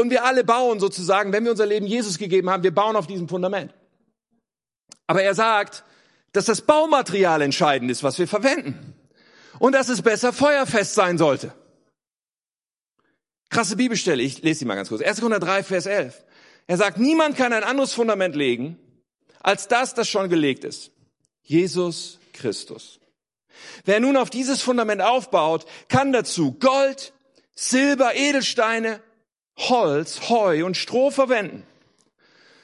Und 0.00 0.08
wir 0.08 0.24
alle 0.24 0.44
bauen 0.44 0.80
sozusagen, 0.80 1.30
wenn 1.34 1.44
wir 1.44 1.50
unser 1.50 1.66
Leben 1.66 1.86
Jesus 1.86 2.16
gegeben 2.16 2.48
haben, 2.48 2.62
wir 2.62 2.74
bauen 2.74 2.96
auf 2.96 3.06
diesem 3.06 3.28
Fundament. 3.28 3.74
Aber 5.06 5.22
er 5.22 5.34
sagt, 5.34 5.84
dass 6.32 6.46
das 6.46 6.62
Baumaterial 6.62 7.42
entscheidend 7.42 7.90
ist, 7.90 8.02
was 8.02 8.18
wir 8.18 8.26
verwenden. 8.26 8.94
Und 9.58 9.72
dass 9.72 9.90
es 9.90 10.00
besser 10.00 10.32
feuerfest 10.32 10.94
sein 10.94 11.18
sollte. 11.18 11.52
Krasse 13.50 13.76
Bibelstelle, 13.76 14.22
ich 14.22 14.42
lese 14.42 14.60
sie 14.60 14.64
mal 14.64 14.74
ganz 14.74 14.88
kurz. 14.88 15.02
1. 15.02 15.20
Korinther 15.20 15.40
3, 15.40 15.64
Vers 15.64 15.84
11. 15.84 16.24
Er 16.66 16.78
sagt, 16.78 16.96
niemand 16.98 17.36
kann 17.36 17.52
ein 17.52 17.64
anderes 17.64 17.92
Fundament 17.92 18.34
legen, 18.34 18.78
als 19.40 19.68
das, 19.68 19.92
das 19.92 20.08
schon 20.08 20.30
gelegt 20.30 20.64
ist. 20.64 20.92
Jesus 21.42 22.20
Christus. 22.32 23.00
Wer 23.84 24.00
nun 24.00 24.16
auf 24.16 24.30
dieses 24.30 24.62
Fundament 24.62 25.02
aufbaut, 25.02 25.66
kann 25.88 26.12
dazu 26.12 26.52
Gold, 26.52 27.12
Silber, 27.54 28.14
Edelsteine, 28.14 29.02
Holz, 29.68 30.28
Heu 30.28 30.64
und 30.64 30.76
Stroh 30.76 31.10
verwenden. 31.10 31.64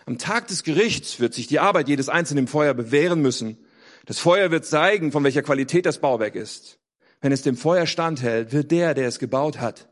Am 0.06 0.18
Tag 0.18 0.48
des 0.48 0.62
Gerichts 0.62 1.20
wird 1.20 1.34
sich 1.34 1.46
die 1.46 1.58
Arbeit 1.58 1.88
jedes 1.88 2.08
Einzelnen 2.08 2.44
im 2.44 2.48
Feuer 2.48 2.74
bewähren 2.74 3.20
müssen. 3.20 3.58
Das 4.06 4.18
Feuer 4.18 4.50
wird 4.50 4.64
zeigen, 4.64 5.12
von 5.12 5.24
welcher 5.24 5.42
Qualität 5.42 5.84
das 5.84 5.98
Bauwerk 5.98 6.36
ist. 6.36 6.78
Wenn 7.20 7.32
es 7.32 7.42
dem 7.42 7.56
Feuer 7.56 7.86
standhält, 7.86 8.52
wird 8.52 8.70
der, 8.70 8.94
der 8.94 9.08
es 9.08 9.18
gebaut 9.18 9.58
hat, 9.58 9.88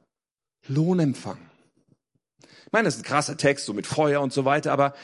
Lohn 0.69 1.01
empfangen. 1.01 1.51
Ich 2.43 2.73
meine, 2.73 2.85
das 2.85 2.95
ist 2.95 3.01
ein 3.01 3.07
krasser 3.07 3.37
Text, 3.37 3.67
so 3.67 3.73
mit 3.73 3.87
Feuer 3.87 4.21
und 4.21 4.33
so 4.33 4.45
weiter, 4.45 4.73
aber 4.73 4.95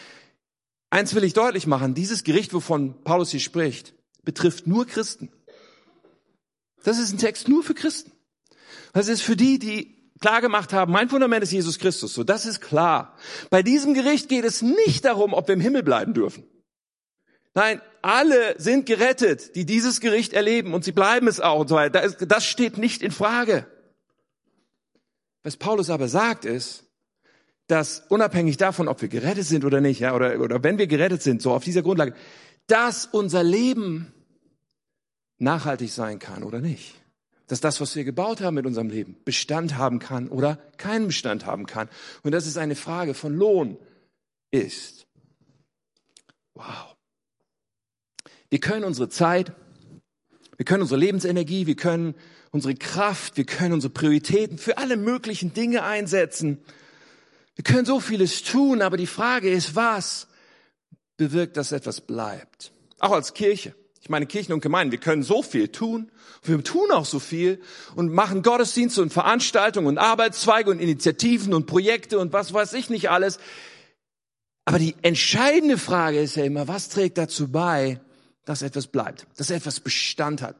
eins 0.90 1.14
will 1.14 1.24
ich 1.24 1.34
deutlich 1.34 1.66
machen, 1.66 1.94
dieses 1.94 2.24
Gericht, 2.24 2.54
wovon 2.54 3.02
Paulus 3.02 3.30
hier 3.30 3.40
spricht, 3.40 3.94
betrifft 4.22 4.66
nur 4.66 4.86
Christen. 4.86 5.30
Das 6.82 6.98
ist 6.98 7.12
ein 7.12 7.18
Text 7.18 7.48
nur 7.48 7.62
für 7.62 7.74
Christen. 7.74 8.12
Das 8.92 9.08
ist 9.08 9.22
für 9.22 9.36
die, 9.36 9.58
die 9.58 9.99
klar 10.20 10.40
gemacht 10.40 10.72
haben, 10.72 10.92
mein 10.92 11.08
Fundament 11.08 11.42
ist 11.42 11.52
Jesus 11.52 11.78
Christus. 11.78 12.14
So, 12.14 12.24
das 12.24 12.46
ist 12.46 12.60
klar. 12.60 13.16
Bei 13.48 13.62
diesem 13.62 13.94
Gericht 13.94 14.28
geht 14.28 14.44
es 14.44 14.62
nicht 14.62 15.04
darum, 15.04 15.32
ob 15.32 15.48
wir 15.48 15.54
im 15.54 15.60
Himmel 15.60 15.82
bleiben 15.82 16.14
dürfen. 16.14 16.44
Nein, 17.54 17.80
alle 18.02 18.54
sind 18.58 18.86
gerettet, 18.86 19.56
die 19.56 19.64
dieses 19.64 20.00
Gericht 20.00 20.32
erleben 20.32 20.72
und 20.72 20.84
sie 20.84 20.92
bleiben 20.92 21.26
es 21.26 21.40
auch 21.40 21.60
und 21.60 21.68
so 21.68 21.74
weiter. 21.74 22.08
Das 22.10 22.44
steht 22.44 22.78
nicht 22.78 23.02
in 23.02 23.10
Frage. 23.10 23.66
Was 25.42 25.56
Paulus 25.56 25.90
aber 25.90 26.06
sagt 26.06 26.44
ist, 26.44 26.84
dass 27.66 28.00
unabhängig 28.08 28.56
davon, 28.56 28.88
ob 28.88 29.00
wir 29.00 29.08
gerettet 29.08 29.46
sind 29.46 29.64
oder 29.64 29.80
nicht, 29.80 30.00
ja, 30.00 30.14
oder, 30.14 30.38
oder 30.40 30.62
wenn 30.62 30.78
wir 30.78 30.86
gerettet 30.86 31.22
sind, 31.22 31.40
so 31.40 31.52
auf 31.52 31.64
dieser 31.64 31.82
Grundlage, 31.82 32.14
dass 32.66 33.06
unser 33.06 33.42
Leben 33.42 34.12
nachhaltig 35.38 35.90
sein 35.90 36.18
kann 36.18 36.42
oder 36.42 36.60
nicht. 36.60 36.99
Dass 37.50 37.60
das, 37.60 37.80
was 37.80 37.96
wir 37.96 38.04
gebaut 38.04 38.40
haben 38.40 38.54
mit 38.54 38.64
unserem 38.64 38.90
Leben, 38.90 39.16
Bestand 39.24 39.76
haben 39.76 39.98
kann 39.98 40.28
oder 40.28 40.54
keinen 40.76 41.08
Bestand 41.08 41.46
haben 41.46 41.66
kann. 41.66 41.88
Und 42.22 42.30
dass 42.30 42.46
es 42.46 42.56
eine 42.56 42.76
Frage 42.76 43.12
von 43.12 43.34
Lohn 43.34 43.76
ist. 44.52 45.08
Wow. 46.54 46.94
Wir 48.50 48.60
können 48.60 48.84
unsere 48.84 49.08
Zeit, 49.08 49.52
wir 50.58 50.64
können 50.64 50.82
unsere 50.82 51.00
Lebensenergie, 51.00 51.66
wir 51.66 51.74
können 51.74 52.14
unsere 52.52 52.76
Kraft, 52.76 53.36
wir 53.36 53.46
können 53.46 53.74
unsere 53.74 53.92
Prioritäten 53.92 54.56
für 54.56 54.78
alle 54.78 54.96
möglichen 54.96 55.52
Dinge 55.52 55.82
einsetzen. 55.82 56.62
Wir 57.56 57.64
können 57.64 57.84
so 57.84 57.98
vieles 57.98 58.44
tun, 58.44 58.80
aber 58.80 58.96
die 58.96 59.08
Frage 59.08 59.50
ist, 59.50 59.74
was 59.74 60.28
bewirkt, 61.16 61.56
dass 61.56 61.72
etwas 61.72 62.00
bleibt? 62.00 62.70
Auch 63.00 63.10
als 63.10 63.34
Kirche. 63.34 63.74
Meine, 64.10 64.26
Kirchen 64.26 64.52
und 64.52 64.60
Gemeinden, 64.60 64.90
wir 64.90 64.98
können 64.98 65.22
so 65.22 65.42
viel 65.42 65.68
tun. 65.68 66.10
Wir 66.42 66.62
tun 66.64 66.90
auch 66.90 67.04
so 67.04 67.20
viel 67.20 67.60
und 67.94 68.12
machen 68.12 68.42
Gottesdienste 68.42 69.02
und 69.02 69.12
Veranstaltungen 69.12 69.86
und 69.86 69.98
Arbeitszweige 69.98 70.70
und 70.70 70.80
Initiativen 70.80 71.54
und 71.54 71.66
Projekte 71.66 72.18
und 72.18 72.32
was 72.32 72.52
weiß 72.52 72.72
ich 72.72 72.90
nicht 72.90 73.08
alles. 73.10 73.38
Aber 74.64 74.80
die 74.80 74.96
entscheidende 75.02 75.78
Frage 75.78 76.20
ist 76.20 76.34
ja 76.34 76.44
immer, 76.44 76.66
was 76.66 76.88
trägt 76.88 77.18
dazu 77.18 77.52
bei, 77.52 78.00
dass 78.44 78.62
etwas 78.62 78.88
bleibt, 78.88 79.26
dass 79.36 79.50
etwas 79.50 79.78
Bestand 79.78 80.42
hat, 80.42 80.56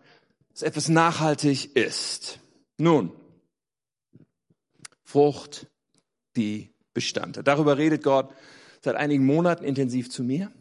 dass 0.52 0.62
etwas 0.62 0.88
nachhaltig 0.88 1.74
ist. 1.74 2.38
Nun, 2.78 3.10
Frucht, 5.02 5.66
die 6.36 6.70
Bestand 6.94 7.36
hat. 7.36 7.48
Darüber 7.48 7.78
redet 7.78 8.04
Gott 8.04 8.32
seit 8.80 8.94
einigen 8.94 9.26
Monaten 9.26 9.64
intensiv 9.64 10.08
zu 10.08 10.22
mir. 10.22 10.52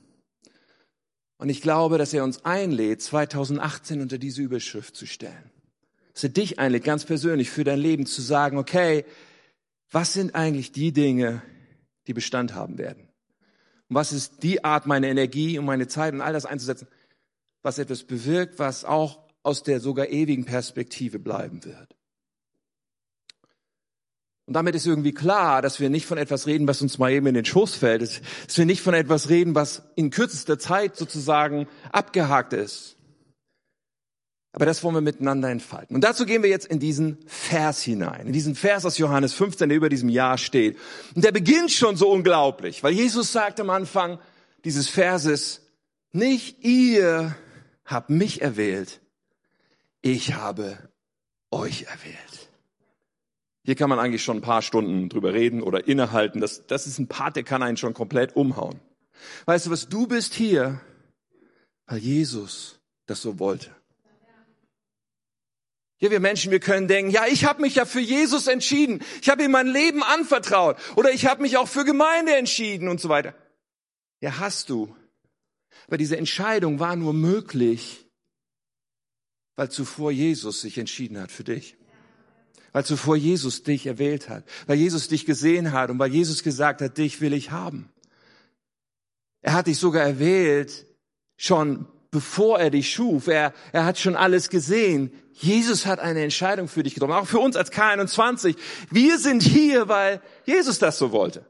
Und 1.39 1.49
ich 1.49 1.61
glaube, 1.61 1.97
dass 1.97 2.13
er 2.13 2.23
uns 2.23 2.43
einlädt, 2.45 3.01
2018 3.01 4.01
unter 4.01 4.17
diese 4.17 4.41
Überschrift 4.41 4.95
zu 4.95 5.07
stellen. 5.07 5.51
Dass 6.13 6.23
er 6.23 6.29
dich 6.29 6.59
einlädt, 6.59 6.83
ganz 6.83 7.05
persönlich 7.05 7.49
für 7.49 7.63
dein 7.63 7.79
Leben 7.79 8.05
zu 8.05 8.21
sagen, 8.21 8.57
okay, 8.57 9.05
was 9.89 10.13
sind 10.13 10.35
eigentlich 10.35 10.73
die 10.73 10.91
Dinge, 10.91 11.41
die 12.07 12.13
Bestand 12.13 12.53
haben 12.53 12.77
werden? 12.77 13.07
Und 13.87 13.95
was 13.95 14.11
ist 14.11 14.43
die 14.43 14.63
Art, 14.63 14.85
meine 14.85 15.07
Energie 15.07 15.57
und 15.57 15.65
meine 15.65 15.87
Zeit 15.87 16.13
und 16.13 16.21
all 16.21 16.33
das 16.33 16.45
einzusetzen, 16.45 16.87
was 17.61 17.79
etwas 17.79 18.03
bewirkt, 18.03 18.59
was 18.59 18.83
auch 18.83 19.19
aus 19.41 19.63
der 19.63 19.79
sogar 19.79 20.09
ewigen 20.09 20.45
Perspektive 20.45 21.19
bleiben 21.19 21.63
wird. 21.63 21.95
Und 24.49 24.53
damit 24.53 24.73
ist 24.73 24.87
irgendwie 24.87 25.13
klar, 25.13 25.61
dass 25.61 25.79
wir 25.79 25.91
nicht 25.91 26.07
von 26.07 26.17
etwas 26.17 26.47
reden, 26.47 26.67
was 26.67 26.81
uns 26.81 26.97
mal 26.97 27.11
eben 27.11 27.27
in 27.27 27.35
den 27.35 27.45
Schoß 27.45 27.75
fällt, 27.75 28.01
dass 28.01 28.57
wir 28.57 28.65
nicht 28.65 28.81
von 28.81 28.95
etwas 28.95 29.29
reden, 29.29 29.53
was 29.53 29.83
in 29.95 30.09
kürzester 30.09 30.57
Zeit 30.57 30.97
sozusagen 30.97 31.67
abgehakt 31.91 32.53
ist. 32.53 32.97
Aber 34.51 34.65
das 34.65 34.83
wollen 34.83 34.95
wir 34.95 35.01
miteinander 35.01 35.51
entfalten. 35.51 35.95
Und 35.95 36.03
dazu 36.03 36.25
gehen 36.25 36.41
wir 36.41 36.49
jetzt 36.49 36.65
in 36.65 36.79
diesen 36.79 37.19
Vers 37.27 37.83
hinein, 37.83 38.25
in 38.25 38.33
diesen 38.33 38.55
Vers 38.55 38.87
aus 38.87 38.97
Johannes 38.97 39.33
15, 39.33 39.69
der 39.69 39.77
über 39.77 39.87
diesem 39.87 40.09
Jahr 40.09 40.39
steht. 40.39 40.79
Und 41.13 41.23
der 41.23 41.31
beginnt 41.31 41.69
schon 41.69 41.95
so 41.95 42.09
unglaublich, 42.09 42.81
weil 42.81 42.93
Jesus 42.93 43.31
sagt 43.31 43.59
am 43.59 43.69
Anfang 43.69 44.17
dieses 44.65 44.89
Verses, 44.89 45.61
nicht 46.11 46.63
ihr 46.63 47.35
habt 47.85 48.09
mich 48.09 48.41
erwählt, 48.41 48.99
ich 50.01 50.33
habe 50.33 50.89
euch 51.51 51.83
erwählt. 51.83 52.28
Hier 53.69 53.75
kann 53.75 53.87
man 53.91 53.99
eigentlich 53.99 54.23
schon 54.23 54.37
ein 54.37 54.41
paar 54.41 54.63
Stunden 54.63 55.09
drüber 55.09 55.31
reden 55.31 55.61
oder 55.61 55.87
innehalten. 55.87 56.41
Das, 56.41 56.65
das 56.65 56.87
ist 56.87 56.97
ein 56.97 57.07
Part, 57.07 57.35
der 57.35 57.43
kann 57.43 57.61
einen 57.61 57.77
schon 57.77 57.93
komplett 57.93 58.35
umhauen. 58.35 58.79
Weißt 59.45 59.67
du 59.67 59.69
was, 59.69 59.87
du 59.87 60.07
bist 60.07 60.33
hier, 60.33 60.81
weil 61.85 61.99
Jesus 61.99 62.79
das 63.05 63.21
so 63.21 63.37
wollte. 63.37 63.69
Ja, 65.99 66.09
wir 66.09 66.19
Menschen, 66.19 66.51
wir 66.51 66.59
können 66.59 66.87
denken, 66.87 67.11
ja, 67.11 67.27
ich 67.27 67.45
habe 67.45 67.61
mich 67.61 67.75
ja 67.75 67.85
für 67.85 67.99
Jesus 67.99 68.47
entschieden. 68.47 69.03
Ich 69.21 69.29
habe 69.29 69.43
ihm 69.43 69.51
mein 69.51 69.67
Leben 69.67 70.01
anvertraut. 70.01 70.75
Oder 70.95 71.11
ich 71.11 71.27
habe 71.27 71.43
mich 71.43 71.57
auch 71.57 71.67
für 71.67 71.85
Gemeinde 71.85 72.35
entschieden 72.35 72.87
und 72.87 72.99
so 72.99 73.07
weiter. 73.09 73.35
Ja, 74.19 74.39
hast 74.39 74.71
du. 74.71 74.95
Aber 75.85 75.97
diese 75.97 76.17
Entscheidung 76.17 76.79
war 76.79 76.95
nur 76.95 77.13
möglich, 77.13 78.07
weil 79.55 79.69
zuvor 79.69 80.11
Jesus 80.11 80.61
sich 80.61 80.79
entschieden 80.79 81.21
hat 81.21 81.31
für 81.31 81.43
dich. 81.43 81.78
Weil 82.71 82.85
zuvor 82.85 83.15
Jesus 83.15 83.63
dich 83.63 83.87
erwählt 83.87 84.29
hat, 84.29 84.43
weil 84.67 84.77
Jesus 84.77 85.07
dich 85.07 85.25
gesehen 85.25 85.71
hat 85.71 85.89
und 85.89 85.99
weil 85.99 86.11
Jesus 86.11 86.43
gesagt 86.43 86.81
hat, 86.81 86.97
dich 86.97 87.21
will 87.21 87.33
ich 87.33 87.51
haben. 87.51 87.89
Er 89.41 89.53
hat 89.53 89.67
dich 89.67 89.79
sogar 89.79 90.03
erwählt, 90.03 90.85
schon 91.37 91.87
bevor 92.11 92.59
er 92.59 92.69
dich 92.69 92.91
schuf. 92.91 93.27
Er, 93.27 93.53
er 93.71 93.85
hat 93.85 93.97
schon 93.97 94.15
alles 94.15 94.49
gesehen. 94.49 95.11
Jesus 95.33 95.85
hat 95.85 95.99
eine 95.99 96.23
Entscheidung 96.23 96.67
für 96.67 96.83
dich 96.83 96.93
getroffen, 96.93 97.13
auch 97.13 97.27
für 97.27 97.39
uns 97.39 97.55
als 97.55 97.71
K21. 97.71 98.55
Wir 98.91 99.17
sind 99.17 99.41
hier, 99.41 99.87
weil 99.87 100.21
Jesus 100.45 100.79
das 100.79 100.97
so 100.97 101.11
wollte. 101.11 101.45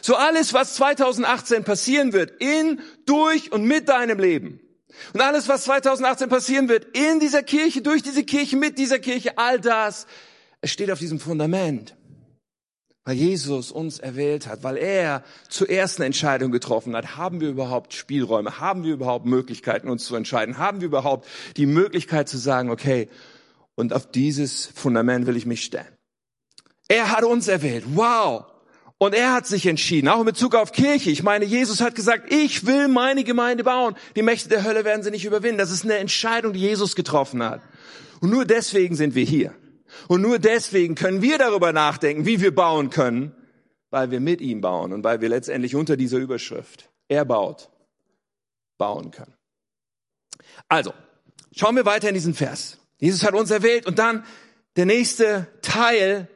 So 0.00 0.16
alles, 0.16 0.52
was 0.52 0.74
2018 0.74 1.64
passieren 1.64 2.12
wird, 2.12 2.42
in, 2.42 2.80
durch 3.06 3.52
und 3.52 3.64
mit 3.64 3.88
deinem 3.88 4.18
Leben, 4.18 4.60
und 5.12 5.20
alles, 5.20 5.48
was 5.48 5.64
2018 5.64 6.28
passieren 6.28 6.68
wird, 6.68 6.96
in 6.96 7.20
dieser 7.20 7.42
Kirche, 7.42 7.82
durch 7.82 8.02
diese 8.02 8.24
Kirche, 8.24 8.56
mit 8.56 8.78
dieser 8.78 8.98
Kirche, 8.98 9.38
all 9.38 9.60
das, 9.60 10.06
es 10.62 10.70
steht 10.70 10.90
auf 10.90 10.98
diesem 10.98 11.20
Fundament. 11.20 11.94
Weil 13.04 13.16
Jesus 13.16 13.72
uns 13.72 13.98
erwählt 13.98 14.46
hat, 14.46 14.62
weil 14.62 14.76
er 14.76 15.24
zuerst 15.48 15.98
eine 15.98 16.06
Entscheidung 16.06 16.52
getroffen 16.52 16.94
hat. 16.94 17.16
Haben 17.16 17.40
wir 17.40 17.48
überhaupt 17.48 17.94
Spielräume? 17.94 18.60
Haben 18.60 18.84
wir 18.84 18.94
überhaupt 18.94 19.26
Möglichkeiten, 19.26 19.88
uns 19.88 20.04
zu 20.04 20.14
entscheiden? 20.14 20.56
Haben 20.56 20.80
wir 20.80 20.86
überhaupt 20.86 21.26
die 21.56 21.66
Möglichkeit 21.66 22.28
zu 22.28 22.38
sagen, 22.38 22.70
okay, 22.70 23.08
und 23.74 23.92
auf 23.92 24.08
dieses 24.08 24.66
Fundament 24.66 25.26
will 25.26 25.36
ich 25.36 25.46
mich 25.46 25.64
stellen. 25.64 25.88
Er 26.86 27.10
hat 27.10 27.24
uns 27.24 27.48
erwählt. 27.48 27.84
Wow. 27.88 28.44
Und 28.98 29.16
er 29.16 29.32
hat 29.32 29.48
sich 29.48 29.66
entschieden, 29.66 30.06
auch 30.06 30.20
in 30.20 30.26
Bezug 30.26 30.54
auf 30.54 30.70
Kirche. 30.70 31.10
Ich 31.10 31.24
meine, 31.24 31.44
Jesus 31.44 31.80
hat 31.80 31.96
gesagt, 31.96 32.32
ich 32.32 32.66
will 32.66 32.86
meine 32.86 33.24
Gemeinde 33.24 33.64
bauen. 33.64 33.96
Die 34.14 34.22
Mächte 34.22 34.48
der 34.48 34.62
Hölle 34.62 34.84
werden 34.84 35.02
sie 35.02 35.10
nicht 35.10 35.24
überwinden. 35.24 35.58
Das 35.58 35.72
ist 35.72 35.82
eine 35.82 35.96
Entscheidung, 35.96 36.52
die 36.52 36.60
Jesus 36.60 36.94
getroffen 36.94 37.42
hat. 37.42 37.62
Und 38.20 38.30
nur 38.30 38.44
deswegen 38.44 38.94
sind 38.94 39.16
wir 39.16 39.24
hier. 39.24 39.52
Und 40.08 40.22
nur 40.22 40.38
deswegen 40.38 40.94
können 40.94 41.22
wir 41.22 41.38
darüber 41.38 41.72
nachdenken, 41.72 42.26
wie 42.26 42.40
wir 42.40 42.54
bauen 42.54 42.90
können, 42.90 43.34
weil 43.90 44.10
wir 44.10 44.20
mit 44.20 44.40
ihm 44.40 44.60
bauen 44.60 44.92
und 44.92 45.04
weil 45.04 45.20
wir 45.20 45.28
letztendlich 45.28 45.74
unter 45.74 45.96
dieser 45.96 46.18
Überschrift, 46.18 46.90
er 47.08 47.24
baut, 47.24 47.70
bauen 48.78 49.10
können. 49.10 49.34
Also, 50.68 50.92
schauen 51.54 51.76
wir 51.76 51.84
weiter 51.84 52.08
in 52.08 52.14
diesen 52.14 52.34
Vers. 52.34 52.78
Jesus 52.98 53.24
hat 53.24 53.34
uns 53.34 53.50
erwählt 53.50 53.86
und 53.86 53.98
dann 53.98 54.24
der 54.76 54.86
nächste 54.86 55.46
Teil, 55.60 56.28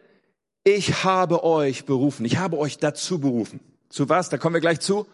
ich 0.64 1.04
habe 1.04 1.44
euch 1.44 1.86
berufen, 1.86 2.26
ich 2.26 2.36
habe 2.36 2.58
euch 2.58 2.78
dazu 2.78 3.18
berufen. 3.20 3.60
Zu 3.88 4.08
was? 4.08 4.28
Da 4.28 4.36
kommen 4.36 4.54
wir 4.54 4.60
gleich 4.60 4.80
zu. 4.80 5.06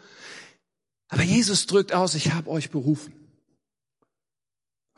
Aber 1.08 1.22
Jesus 1.22 1.66
drückt 1.66 1.92
aus, 1.92 2.14
ich 2.14 2.32
habe 2.32 2.50
euch 2.50 2.70
berufen. 2.70 3.21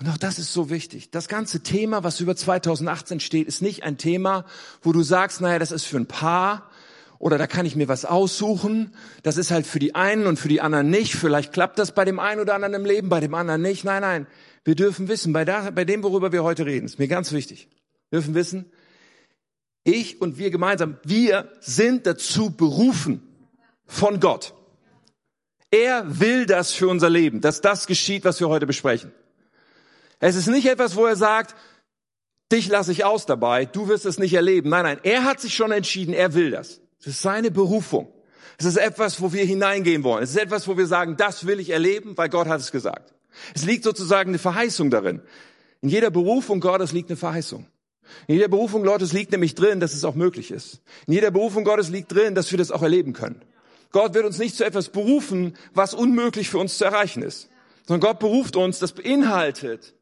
Und 0.01 0.09
auch 0.09 0.19
das 0.19 0.39
ist 0.39 0.53
so 0.53 0.71
wichtig. 0.71 1.11
Das 1.11 1.29
ganze 1.29 1.61
Thema, 1.61 2.03
was 2.03 2.21
über 2.21 2.35
2018 2.35 3.21
steht, 3.21 3.47
ist 3.47 3.63
nicht 3.63 3.85
ein 3.85 3.97
Thema, 3.97 4.45
wo 4.83 4.93
du 4.93 5.03
sagst, 5.03 5.41
naja, 5.41 5.59
das 5.59 5.71
ist 5.71 5.85
für 5.85 5.97
ein 5.97 6.07
Paar 6.07 6.69
oder 7.19 7.39
da 7.39 7.47
kann 7.47 7.65
ich 7.65 7.77
mir 7.77 7.87
was 7.87 8.05
aussuchen. 8.05 8.95
Das 9.23 9.37
ist 9.37 9.51
halt 9.51 9.67
für 9.67 9.79
die 9.79 9.95
einen 9.95 10.27
und 10.27 10.39
für 10.39 10.49
die 10.49 10.61
anderen 10.61 10.91
nicht. 10.91 11.15
Vielleicht 11.15 11.53
klappt 11.53 11.79
das 11.79 11.93
bei 11.93 12.05
dem 12.05 12.19
einen 12.19 12.41
oder 12.41 12.55
anderen 12.55 12.75
im 12.75 12.85
Leben, 12.85 13.09
bei 13.09 13.21
dem 13.21 13.35
anderen 13.35 13.63
nicht. 13.63 13.85
Nein, 13.85 14.03
nein. 14.03 14.27
Wir 14.65 14.75
dürfen 14.75 15.09
wissen, 15.09 15.33
bei, 15.33 15.45
da, 15.45 15.71
bei 15.71 15.85
dem, 15.85 16.03
worüber 16.03 16.33
wir 16.33 16.43
heute 16.43 16.67
reden, 16.67 16.87
ist 16.87 16.99
mir 16.99 17.09
ganz 17.09 17.31
wichtig. 17.33 17.69
Wir 18.11 18.19
dürfen 18.19 18.35
wissen, 18.35 18.67
ich 19.85 20.21
und 20.21 20.39
wir 20.39 20.51
gemeinsam, 20.51 20.99
wir 21.05 21.53
sind 21.61 22.07
dazu 22.07 22.51
berufen 22.51 23.23
von 23.87 24.19
Gott. 24.19 24.55
Er 25.71 26.21
will 26.21 26.47
das 26.47 26.73
für 26.73 26.89
unser 26.89 27.11
Leben, 27.11 27.41
dass 27.41 27.61
das 27.61 27.87
geschieht, 27.87 28.25
was 28.25 28.41
wir 28.41 28.49
heute 28.49 28.67
besprechen. 28.67 29.13
Es 30.27 30.37
ist 30.37 30.47
nicht 30.47 30.67
etwas, 30.67 30.97
wo 30.97 31.05
er 31.05 31.17
sagt, 31.17 31.55
dich 32.51 32.69
lasse 32.69 32.93
ich 32.93 33.05
aus 33.05 33.27
dabei, 33.27 33.67
du 33.67 33.89
wirst 33.89 34.07
es 34.07 34.19
nicht 34.19 34.33
erleben. 34.33 34.71
Nein, 34.71 34.85
nein, 34.85 34.99
er 35.03 35.25
hat 35.25 35.39
sich 35.39 35.53
schon 35.53 35.71
entschieden, 35.71 36.15
er 36.15 36.33
will 36.33 36.51
das. 36.51 36.81
Es 36.99 37.09
ist 37.09 37.21
seine 37.21 37.51
Berufung. 37.51 38.11
Es 38.57 38.65
ist 38.65 38.79
etwas, 38.79 39.21
wo 39.21 39.35
wir 39.35 39.45
hineingehen 39.45 40.03
wollen. 40.03 40.23
Es 40.23 40.31
ist 40.31 40.39
etwas, 40.39 40.67
wo 40.67 40.79
wir 40.79 40.87
sagen, 40.87 41.19
das 41.19 41.47
will 41.47 41.61
ich 41.61 41.69
erleben, 41.69 42.17
weil 42.17 42.31
Gott 42.31 42.47
hat 42.47 42.61
es 42.61 42.73
gesagt. 42.73 43.13
Es 43.55 43.67
liegt 43.67 43.85
sozusagen 43.85 44.31
eine 44.31 44.39
Verheißung 44.39 44.89
darin. 44.89 45.21
In 45.83 45.91
jeder 45.91 46.11
Berufung 46.11 46.61
Gottes 46.61 46.93
liegt 46.93 47.11
eine 47.11 47.19
Verheißung. 47.19 47.67
In 48.27 48.37
jeder 48.37 48.49
Berufung 48.49 48.83
Gottes 48.83 49.13
liegt 49.13 49.31
nämlich 49.31 49.55
drin, 49.55 49.79
dass 49.79 49.93
es 49.93 50.07
auch 50.07 50.15
möglich 50.15 50.51
ist. 50.51 50.81
In 51.07 51.13
jeder 51.13 51.33
Berufung 51.33 51.65
Gottes 51.65 51.91
liegt 51.91 52.11
drin, 52.11 52.35
dass 52.35 52.51
wir 52.51 52.57
das 52.57 52.71
auch 52.71 52.83
erleben 52.83 53.13
können. 53.13 53.43
Gott 53.93 54.15
wird 54.15 54.25
uns 54.25 54.39
nicht 54.39 54.57
zu 54.57 54.65
etwas 54.65 54.89
berufen, 54.89 55.55
was 55.75 55.93
unmöglich 55.93 56.49
für 56.49 56.57
uns 56.57 56.79
zu 56.79 56.87
erreichen 56.87 57.23
ist, 57.23 57.51
sondern 57.87 58.09
Gott 58.09 58.21
beruft 58.21 58.57
uns, 58.57 58.79
das 58.79 58.93
beinhaltet, 58.93 59.93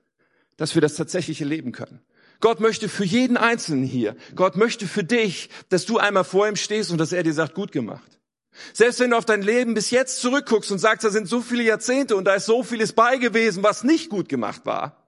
dass 0.62 0.76
wir 0.76 0.80
das 0.80 0.94
tatsächlich 0.94 1.40
erleben 1.40 1.72
können. 1.72 1.98
Gott 2.38 2.60
möchte 2.60 2.88
für 2.88 3.02
jeden 3.02 3.36
Einzelnen 3.36 3.82
hier, 3.82 4.14
Gott 4.36 4.56
möchte 4.56 4.86
für 4.86 5.02
dich, 5.02 5.50
dass 5.70 5.86
du 5.86 5.98
einmal 5.98 6.22
vor 6.22 6.46
ihm 6.46 6.54
stehst 6.54 6.92
und 6.92 6.98
dass 6.98 7.10
er 7.10 7.24
dir 7.24 7.32
sagt, 7.32 7.54
gut 7.54 7.72
gemacht. 7.72 8.20
Selbst 8.72 9.00
wenn 9.00 9.10
du 9.10 9.16
auf 9.16 9.24
dein 9.24 9.42
Leben 9.42 9.74
bis 9.74 9.90
jetzt 9.90 10.20
zurückguckst 10.20 10.70
und 10.70 10.78
sagst, 10.78 11.04
da 11.04 11.10
sind 11.10 11.26
so 11.26 11.40
viele 11.40 11.64
Jahrzehnte 11.64 12.14
und 12.14 12.26
da 12.26 12.34
ist 12.34 12.46
so 12.46 12.62
vieles 12.62 12.92
bei 12.92 13.16
gewesen, 13.16 13.64
was 13.64 13.82
nicht 13.82 14.08
gut 14.08 14.28
gemacht 14.28 14.64
war, 14.64 15.04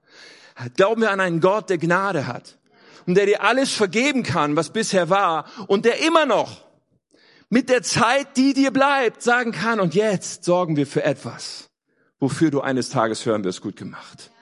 glauben 0.76 1.02
wir 1.02 1.12
an 1.12 1.20
einen 1.20 1.38
Gott, 1.38 1.70
der 1.70 1.78
Gnade 1.78 2.26
hat 2.26 2.58
und 3.06 3.14
der 3.14 3.26
dir 3.26 3.44
alles 3.44 3.70
vergeben 3.70 4.25
kann, 4.25 4.56
was 4.56 4.70
bisher 4.70 5.08
war 5.08 5.46
und 5.68 5.84
der 5.84 6.04
immer 6.04 6.26
noch 6.26 6.64
mit 7.49 7.68
der 7.68 7.84
Zeit, 7.84 8.37
die 8.37 8.54
dir 8.54 8.73
bleibt, 8.73 9.23
sagen 9.23 9.52
kann, 9.52 9.78
und 9.78 9.94
jetzt 9.94 10.42
sorgen 10.42 10.76
wir 10.76 10.88
für 10.88 11.04
etwas, 11.04 11.70
wofür 12.18 12.50
du 12.50 12.61
eines 12.61 12.90
Tages 12.90 13.25
hören 13.25 13.44
wirst, 13.44 13.61
gut 13.61 13.76
gemacht. 13.76 14.32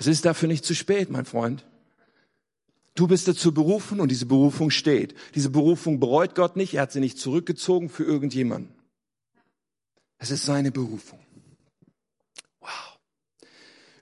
Es 0.00 0.06
ist 0.06 0.24
dafür 0.24 0.48
nicht 0.48 0.64
zu 0.64 0.74
spät, 0.74 1.10
mein 1.10 1.26
Freund. 1.26 1.66
Du 2.94 3.06
bist 3.06 3.28
dazu 3.28 3.52
berufen 3.52 4.00
und 4.00 4.10
diese 4.10 4.24
Berufung 4.24 4.70
steht. 4.70 5.14
Diese 5.34 5.50
Berufung 5.50 6.00
bereut 6.00 6.34
Gott 6.34 6.56
nicht. 6.56 6.72
Er 6.72 6.82
hat 6.82 6.92
sie 6.92 7.00
nicht 7.00 7.18
zurückgezogen 7.18 7.90
für 7.90 8.04
irgendjemanden. 8.04 8.72
Es 10.16 10.30
ist 10.30 10.46
seine 10.46 10.72
Berufung. 10.72 11.18
Wow. 12.60 12.98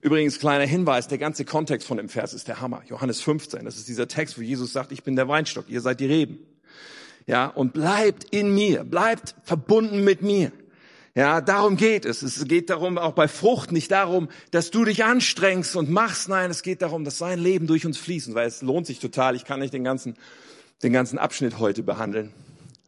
Übrigens, 0.01 0.39
kleiner 0.39 0.67
Hinweis, 0.67 1.09
der 1.09 1.19
ganze 1.19 1.45
Kontext 1.45 1.89
von 1.89 1.97
dem 1.97 2.09
Vers 2.09 2.33
ist 2.33 2.47
der 2.47 2.61
Hammer. 2.61 2.85
Johannes 2.89 3.21
15, 3.21 3.65
das 3.65 3.77
ist 3.77 3.89
dieser 3.89 4.07
Text, 4.07 4.39
wo 4.39 4.43
Jesus 4.43 4.73
sagt, 4.73 4.93
ich 4.93 5.03
bin 5.03 5.17
der 5.17 5.27
Weinstock, 5.27 5.69
ihr 5.69 5.81
seid 5.81 5.99
die 5.99 6.07
Reben. 6.07 6.39
Ja, 7.27 7.47
und 7.47 7.73
bleibt 7.73 8.23
in 8.31 8.55
mir, 8.55 8.85
bleibt 8.85 9.35
verbunden 9.43 10.05
mit 10.05 10.23
mir. 10.23 10.53
Ja, 11.15 11.41
darum 11.41 11.77
geht 11.77 12.05
es. 12.05 12.23
Es 12.23 12.45
geht 12.47 12.71
darum, 12.71 12.99
auch 12.99 13.13
bei 13.13 13.29
Frucht 13.29 13.73
nicht 13.73 13.91
darum, 13.91 14.29
dass 14.51 14.71
du 14.71 14.85
dich 14.85 15.05
anstrengst 15.05 15.75
und 15.77 15.91
machst. 15.91 16.29
Nein, 16.29 16.51
es 16.51 16.63
geht 16.63 16.83
darum, 16.83 17.05
dass 17.05 17.19
sein 17.19 17.39
Leben 17.39 17.67
durch 17.67 17.87
uns 17.87 17.99
fließt. 17.99 18.35
Weil 18.35 18.47
es 18.47 18.63
lohnt 18.63 18.87
sich 18.87 18.99
total. 18.99 19.35
Ich 19.35 19.45
kann 19.45 19.61
nicht 19.61 19.73
den 19.73 19.85
ganzen, 19.85 20.17
den 20.83 20.93
ganzen 20.93 21.19
Abschnitt 21.19 21.59
heute 21.59 21.83
behandeln. 21.83 22.33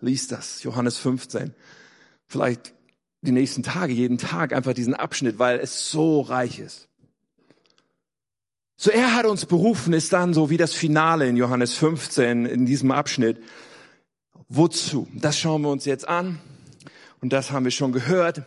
Lies 0.01 0.29
das, 0.29 0.63
Johannes 0.63 0.99
15. 0.99 1.55
Vielleicht 2.27 2.73
die 3.23 3.33
nächsten 3.33 3.63
Tage, 3.63 3.93
jeden 3.93 4.19
Tag 4.19 4.53
einfach 4.53 4.73
diesen 4.73 4.95
Abschnitt, 4.95 5.39
weil 5.39 5.59
es 5.59 5.91
so 5.91 6.21
reich 6.21 6.59
ist. 6.59 6.89
So, 8.77 8.91
er 8.91 9.15
hat 9.15 9.27
uns 9.27 9.45
berufen, 9.45 9.93
ist 9.93 10.13
dann 10.13 10.33
so 10.33 10.49
wie 10.49 10.57
das 10.57 10.73
Finale 10.73 11.29
in 11.29 11.37
Johannes 11.37 11.75
15 11.75 12.47
in 12.47 12.65
diesem 12.65 12.93
Abschnitt. 12.93 13.43
Wozu? 14.49 15.07
Das 15.15 15.39
schauen 15.39 15.63
wir 15.63 15.69
uns 15.71 15.85
jetzt 15.85 16.09
an 16.09 16.39
und 17.21 17.33
das 17.33 17.51
haben 17.51 17.65
wir 17.65 17.71
schon 17.71 17.93
gehört. 17.93 18.43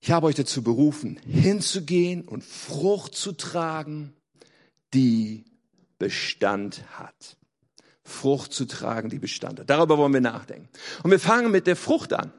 Ich 0.00 0.10
habe 0.10 0.26
euch 0.26 0.34
dazu 0.34 0.62
berufen, 0.62 1.18
hinzugehen 1.24 2.26
und 2.26 2.42
Frucht 2.42 3.14
zu 3.14 3.32
tragen, 3.32 4.14
die 4.94 5.44
Bestand 5.98 6.82
hat. 6.98 7.36
Frucht 8.02 8.52
zu 8.52 8.64
tragen, 8.64 9.10
die 9.10 9.20
Bestand 9.20 9.60
hat. 9.60 9.70
Darüber 9.70 9.96
wollen 9.96 10.12
wir 10.12 10.20
nachdenken. 10.20 10.68
Und 11.04 11.12
wir 11.12 11.20
fangen 11.20 11.52
mit 11.52 11.68
der 11.68 11.76
Frucht 11.76 12.12
an. 12.12 12.32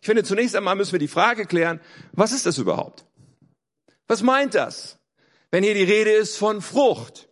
Ich 0.00 0.06
finde, 0.06 0.24
zunächst 0.24 0.54
einmal 0.54 0.76
müssen 0.76 0.92
wir 0.92 0.98
die 0.98 1.08
Frage 1.08 1.46
klären, 1.46 1.80
was 2.12 2.32
ist 2.32 2.44
das 2.44 2.58
überhaupt? 2.58 3.06
Was 4.06 4.22
meint 4.22 4.54
das, 4.54 4.98
wenn 5.50 5.64
hier 5.64 5.74
die 5.74 5.84
Rede 5.84 6.10
ist 6.10 6.36
von 6.36 6.60
Frucht? 6.60 7.28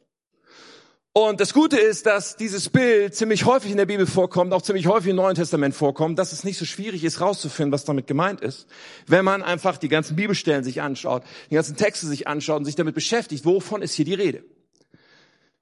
Und 1.12 1.40
das 1.40 1.52
Gute 1.52 1.76
ist, 1.76 2.06
dass 2.06 2.36
dieses 2.36 2.68
Bild 2.68 3.16
ziemlich 3.16 3.44
häufig 3.44 3.72
in 3.72 3.76
der 3.76 3.86
Bibel 3.86 4.06
vorkommt, 4.06 4.52
auch 4.52 4.62
ziemlich 4.62 4.86
häufig 4.86 5.10
im 5.10 5.16
Neuen 5.16 5.34
Testament 5.34 5.74
vorkommt, 5.74 6.20
dass 6.20 6.30
es 6.30 6.44
nicht 6.44 6.56
so 6.56 6.64
schwierig 6.64 7.02
ist, 7.02 7.20
rauszufinden, 7.20 7.72
was 7.72 7.84
damit 7.84 8.06
gemeint 8.06 8.40
ist, 8.42 8.68
wenn 9.08 9.24
man 9.24 9.42
einfach 9.42 9.76
die 9.76 9.88
ganzen 9.88 10.14
Bibelstellen 10.14 10.62
sich 10.62 10.82
anschaut, 10.82 11.24
die 11.50 11.56
ganzen 11.56 11.76
Texte 11.76 12.06
sich 12.06 12.28
anschaut 12.28 12.58
und 12.58 12.64
sich 12.64 12.76
damit 12.76 12.94
beschäftigt, 12.94 13.44
wovon 13.44 13.82
ist 13.82 13.94
hier 13.94 14.04
die 14.04 14.14
Rede. 14.14 14.44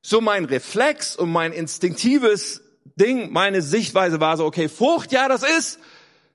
So 0.03 0.21
mein 0.21 0.45
Reflex 0.45 1.17
und 1.17 1.31
mein 1.31 1.53
instinktives 1.53 2.61
Ding, 2.97 3.33
meine 3.33 3.63
Sichtweise 3.63 4.21
war 4.21 4.37
so, 4.37 4.45
okay, 4.45 4.69
Frucht, 4.69 5.13
ja, 5.13 5.29
das 5.29 5.43
ist, 5.43 5.79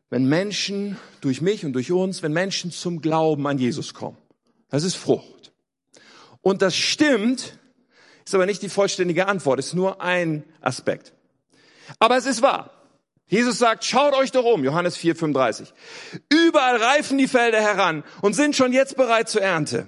wenn 0.10 0.26
Menschen 0.26 0.98
durch 1.22 1.40
mich 1.40 1.66
und 1.66 1.74
durch 1.74 1.92
uns, 1.92 2.24
wenn 2.24 2.34
Menschen 2.34 2.72
zum 2.72 3.00
Glauben 3.00 3.46
an 3.46 3.60
Jesus 3.60 3.94
kommen. 3.94 4.18
Das 4.70 4.84
ist 4.84 4.96
Frucht. 4.96 5.54
Und 6.42 6.64
das 6.64 6.76
stimmt, 6.76 7.60
ist 8.26 8.36
aber 8.36 8.46
nicht 8.46 8.62
die 8.62 8.70
vollständige 8.70 9.28
Antwort, 9.28 9.60
ist 9.60 9.74
nur 9.74 10.02
ein 10.02 10.44
Aspekt. 10.62 11.14
Aber 12.00 12.18
es 12.18 12.26
ist 12.26 12.42
wahr. 12.42 12.72
Jesus 13.28 13.58
sagt, 13.58 13.84
schaut 13.84 14.14
euch 14.14 14.32
doch 14.32 14.46
um, 14.46 14.64
Johannes 14.64 14.98
4, 14.98 15.16
35. 15.16 15.74
Überall 16.30 16.78
reifen 16.78 17.18
die 17.18 17.28
Felder 17.28 17.62
heran 17.62 18.04
und 18.22 18.36
sind 18.36 18.56
schon 18.56 18.74
jetzt 18.74 18.96
bereit 18.96 19.30
zur 19.30 19.42
Ernte. 19.42 19.88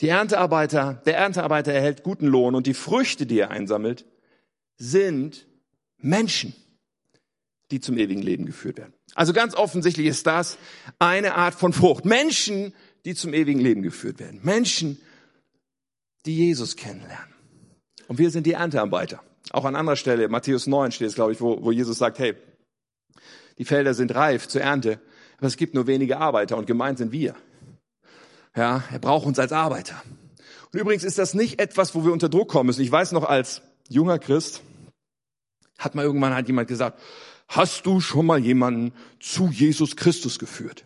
Die 0.00 0.08
Erntearbeiter, 0.08 1.02
der 1.06 1.16
Erntearbeiter 1.16 1.72
erhält 1.72 2.02
guten 2.02 2.26
Lohn 2.26 2.54
und 2.54 2.66
die 2.66 2.74
Früchte, 2.74 3.26
die 3.26 3.38
er 3.38 3.50
einsammelt, 3.50 4.04
sind 4.76 5.46
Menschen, 5.98 6.54
die 7.70 7.80
zum 7.80 7.96
ewigen 7.96 8.22
Leben 8.22 8.44
geführt 8.44 8.76
werden. 8.76 8.92
Also 9.14 9.32
ganz 9.32 9.54
offensichtlich 9.54 10.06
ist 10.06 10.26
das 10.26 10.58
eine 10.98 11.34
Art 11.34 11.54
von 11.54 11.72
Frucht. 11.72 12.04
Menschen, 12.04 12.74
die 13.06 13.14
zum 13.14 13.32
ewigen 13.32 13.60
Leben 13.60 13.82
geführt 13.82 14.20
werden. 14.20 14.40
Menschen, 14.42 15.00
die 16.26 16.36
Jesus 16.36 16.76
kennenlernen. 16.76 17.34
Und 18.08 18.18
wir 18.18 18.30
sind 18.30 18.46
die 18.46 18.52
Erntearbeiter. 18.52 19.22
Auch 19.52 19.64
an 19.64 19.76
anderer 19.76 19.96
Stelle, 19.96 20.28
Matthäus 20.28 20.66
9 20.66 20.92
steht 20.92 21.08
es, 21.08 21.14
glaube 21.14 21.32
ich, 21.32 21.40
wo, 21.40 21.62
wo 21.62 21.72
Jesus 21.72 21.98
sagt, 21.98 22.18
hey, 22.18 22.34
die 23.58 23.64
Felder 23.64 23.94
sind 23.94 24.14
reif 24.14 24.48
zur 24.48 24.60
Ernte, 24.60 25.00
aber 25.38 25.46
es 25.46 25.56
gibt 25.56 25.74
nur 25.74 25.86
wenige 25.86 26.18
Arbeiter 26.18 26.56
und 26.56 26.66
gemeint 26.66 26.98
sind 26.98 27.12
wir. 27.12 27.34
Ja, 28.56 28.84
er 28.90 28.98
braucht 28.98 29.26
uns 29.26 29.38
als 29.38 29.52
Arbeiter. 29.52 30.02
Und 30.72 30.80
übrigens 30.80 31.04
ist 31.04 31.18
das 31.18 31.34
nicht 31.34 31.60
etwas, 31.60 31.94
wo 31.94 32.04
wir 32.04 32.12
unter 32.12 32.28
Druck 32.28 32.48
kommen 32.48 32.66
müssen. 32.66 32.82
Ich 32.82 32.90
weiß 32.90 33.12
noch, 33.12 33.24
als 33.24 33.62
junger 33.88 34.18
Christ 34.18 34.62
hat 35.78 35.94
mal 35.94 36.04
irgendwann 36.04 36.34
halt 36.34 36.48
jemand 36.48 36.68
gesagt, 36.68 37.00
hast 37.48 37.86
du 37.86 38.00
schon 38.00 38.26
mal 38.26 38.38
jemanden 38.38 38.92
zu 39.20 39.48
Jesus 39.48 39.96
Christus 39.96 40.38
geführt? 40.38 40.84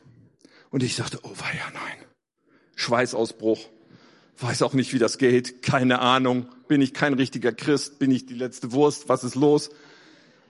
Und 0.71 0.83
ich 0.83 0.97
sagte, 0.97 1.19
oh 1.23 1.31
weia, 1.31 1.71
nein. 1.73 2.07
Schweißausbruch 2.77 3.69
weiß 4.43 4.63
auch 4.63 4.73
nicht, 4.73 4.93
wie 4.93 4.99
das 4.99 5.19
geht, 5.19 5.63
keine 5.63 6.01
Ahnung, 6.01 6.47
bin 6.69 6.81
ich 6.81 6.95
kein 6.95 7.15
richtiger 7.15 7.53
Christ, 7.53 7.99
bin 7.99 8.11
ich 8.11 8.27
die 8.27 8.35
letzte 8.35 8.73
Wurst, 8.73 9.09
was 9.09 9.25
ist 9.25 9.35
los? 9.35 9.71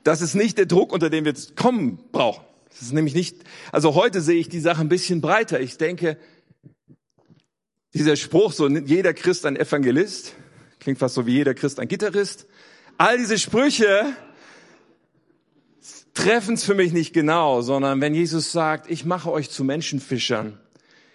Das 0.04 0.20
ist 0.20 0.34
nicht 0.34 0.58
der 0.58 0.66
Druck, 0.66 0.92
unter 0.92 1.10
dem 1.10 1.24
wir 1.24 1.32
jetzt 1.32 1.56
kommen 1.56 1.98
brauchen. 2.12 2.44
Das 2.70 2.82
ist 2.82 2.92
nämlich 2.92 3.14
nicht, 3.14 3.36
also 3.72 3.94
heute 3.94 4.20
sehe 4.20 4.38
ich 4.38 4.48
die 4.48 4.60
Sache 4.60 4.80
ein 4.80 4.88
bisschen 4.88 5.20
breiter. 5.20 5.60
Ich 5.60 5.76
denke, 5.76 6.16
dieser 7.94 8.16
Spruch, 8.16 8.52
so 8.52 8.68
jeder 8.68 9.12
Christ 9.12 9.44
ein 9.44 9.56
Evangelist, 9.56 10.34
Klingt 10.80 10.98
fast 10.98 11.14
so 11.14 11.26
wie 11.26 11.34
jeder 11.34 11.54
Christ 11.54 11.78
ein 11.78 11.88
Gitarrist. 11.88 12.46
All 12.96 13.18
diese 13.18 13.38
Sprüche 13.38 14.16
treffen 16.14 16.54
es 16.54 16.64
für 16.64 16.74
mich 16.74 16.92
nicht 16.92 17.12
genau, 17.12 17.60
sondern 17.60 18.00
wenn 18.00 18.14
Jesus 18.14 18.50
sagt, 18.50 18.90
ich 18.90 19.04
mache 19.04 19.30
euch 19.30 19.50
zu 19.50 19.62
Menschenfischern, 19.62 20.58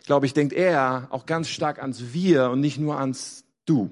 glaube 0.06 0.26
ich, 0.26 0.34
denkt 0.34 0.54
er 0.54 1.08
auch 1.12 1.26
ganz 1.26 1.50
stark 1.50 1.80
ans 1.80 2.14
Wir 2.14 2.50
und 2.50 2.62
nicht 2.62 2.78
nur 2.78 3.00
ans 3.00 3.44
Du. 3.66 3.90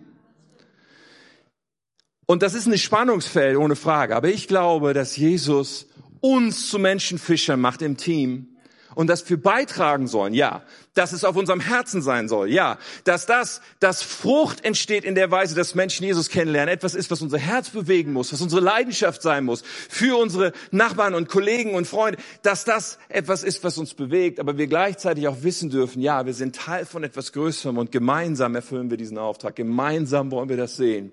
Und 2.25 2.41
das 2.41 2.53
ist 2.53 2.67
ein 2.67 2.77
Spannungsfeld, 2.77 3.57
ohne 3.57 3.75
Frage. 3.75 4.15
Aber 4.15 4.29
ich 4.29 4.47
glaube, 4.47 4.93
dass 4.93 5.17
Jesus 5.17 5.87
uns 6.21 6.69
zu 6.69 6.79
Menschenfischern 6.79 7.59
macht 7.59 7.81
im 7.81 7.97
Team 7.97 8.52
und 8.95 9.07
dass 9.07 9.29
wir 9.29 9.41
beitragen 9.41 10.07
sollen, 10.07 10.33
ja. 10.33 10.63
Dass 10.93 11.11
es 11.11 11.23
auf 11.23 11.35
unserem 11.35 11.59
Herzen 11.59 12.01
sein 12.01 12.27
soll, 12.27 12.49
ja. 12.49 12.77
Dass 13.03 13.25
das, 13.25 13.61
dass 13.79 14.03
Frucht 14.03 14.63
entsteht 14.63 15.03
in 15.03 15.15
der 15.15 15.31
Weise, 15.31 15.55
dass 15.55 15.75
Menschen 15.75 16.05
Jesus 16.05 16.29
kennenlernen, 16.29 16.73
etwas 16.73 16.95
ist, 16.95 17.09
was 17.11 17.21
unser 17.21 17.37
Herz 17.37 17.69
bewegen 17.69 18.13
muss, 18.13 18.31
was 18.31 18.41
unsere 18.41 18.61
Leidenschaft 18.61 19.21
sein 19.21 19.45
muss, 19.45 19.63
für 19.89 20.17
unsere 20.17 20.53
Nachbarn 20.71 21.15
und 21.15 21.29
Kollegen 21.29 21.73
und 21.73 21.87
Freunde, 21.87 22.19
dass 22.41 22.65
das 22.65 22.99
etwas 23.09 23.43
ist, 23.43 23.63
was 23.63 23.77
uns 23.77 23.93
bewegt, 23.93 24.39
aber 24.39 24.57
wir 24.57 24.67
gleichzeitig 24.67 25.27
auch 25.27 25.43
wissen 25.43 25.69
dürfen, 25.69 26.01
ja, 26.01 26.25
wir 26.25 26.33
sind 26.33 26.55
Teil 26.55 26.85
von 26.85 27.03
etwas 27.03 27.31
Größerem 27.31 27.77
und 27.77 27.91
gemeinsam 27.91 28.55
erfüllen 28.55 28.89
wir 28.89 28.97
diesen 28.97 29.17
Auftrag. 29.17 29.55
Gemeinsam 29.55 30.31
wollen 30.31 30.49
wir 30.49 30.57
das 30.57 30.77
sehen, 30.77 31.11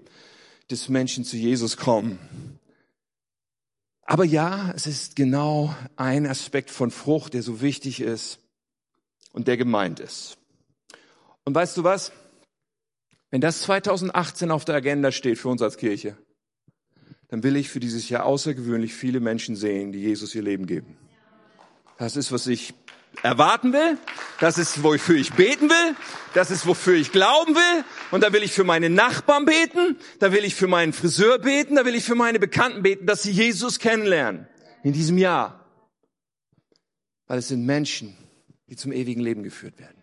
dass 0.69 0.89
Menschen 0.89 1.25
zu 1.25 1.37
Jesus 1.37 1.77
kommen. 1.77 2.19
Aber 4.11 4.25
ja, 4.25 4.73
es 4.75 4.89
ist 4.89 5.15
genau 5.15 5.73
ein 5.95 6.27
Aspekt 6.27 6.73
von 6.73 6.91
Frucht, 6.91 7.33
der 7.33 7.45
so 7.45 7.61
wichtig 7.61 8.01
ist 8.01 8.41
und 9.31 9.47
der 9.47 9.57
gemeint 9.57 10.01
ist. 10.01 10.37
Und 11.45 11.55
weißt 11.55 11.77
du 11.77 11.85
was? 11.85 12.11
Wenn 13.31 13.41
das 13.41 13.61
2018 13.61 14.51
auf 14.51 14.65
der 14.65 14.75
Agenda 14.75 15.13
steht 15.13 15.39
für 15.39 15.49
uns 15.49 15.63
als 15.63 15.77
Kirche, 15.77 16.17
dann 17.29 17.45
will 17.45 17.55
ich 17.55 17.69
für 17.69 17.79
dieses 17.79 18.09
Jahr 18.09 18.27
außergewöhnlich 18.27 18.95
viele 18.95 19.21
Menschen 19.21 19.55
sehen, 19.55 19.93
die 19.93 20.01
Jesus 20.01 20.35
ihr 20.35 20.43
Leben 20.43 20.67
geben. 20.67 20.97
Das 21.97 22.17
ist, 22.17 22.33
was 22.33 22.49
ich 22.49 22.75
erwarten 23.23 23.73
will. 23.73 23.99
Das 24.39 24.59
ist, 24.59 24.83
wofür 24.83 25.17
ich 25.17 25.33
beten 25.33 25.69
will. 25.69 25.97
Das 26.35 26.51
ist, 26.51 26.67
wofür 26.67 26.95
ich 26.95 27.13
glauben 27.13 27.55
will. 27.55 27.85
Und 28.11 28.23
da 28.23 28.33
will 28.33 28.43
ich 28.43 28.53
für 28.53 28.65
meine 28.65 28.91
Nachbarn 28.91 29.45
beten. 29.45 29.99
Da 30.19 30.33
will 30.33 30.45
ich 30.45 30.55
für 30.55 30.67
meinen 30.67 30.93
Friseur 30.93 31.39
beten. 31.39 31.77
Da 31.77 31.85
will 31.85 31.95
ich 31.95 32.05
für 32.05 32.15
meine 32.15 32.39
Bekannten 32.39 32.83
beten, 32.83 33.07
dass 33.07 33.23
sie 33.23 33.33
Jesus 33.33 33.79
kennenlernen. 33.79 34.47
In 34.83 34.93
diesem 34.93 35.19
Jahr. 35.19 35.67
Weil 37.27 37.39
es 37.39 37.49
sind 37.49 37.67
Menschen, 37.67 38.17
die 38.69 38.77
zum 38.77 38.93
ewigen 38.93 39.21
Leben 39.21 39.43
geführt 39.43 39.79
werden. 39.79 40.03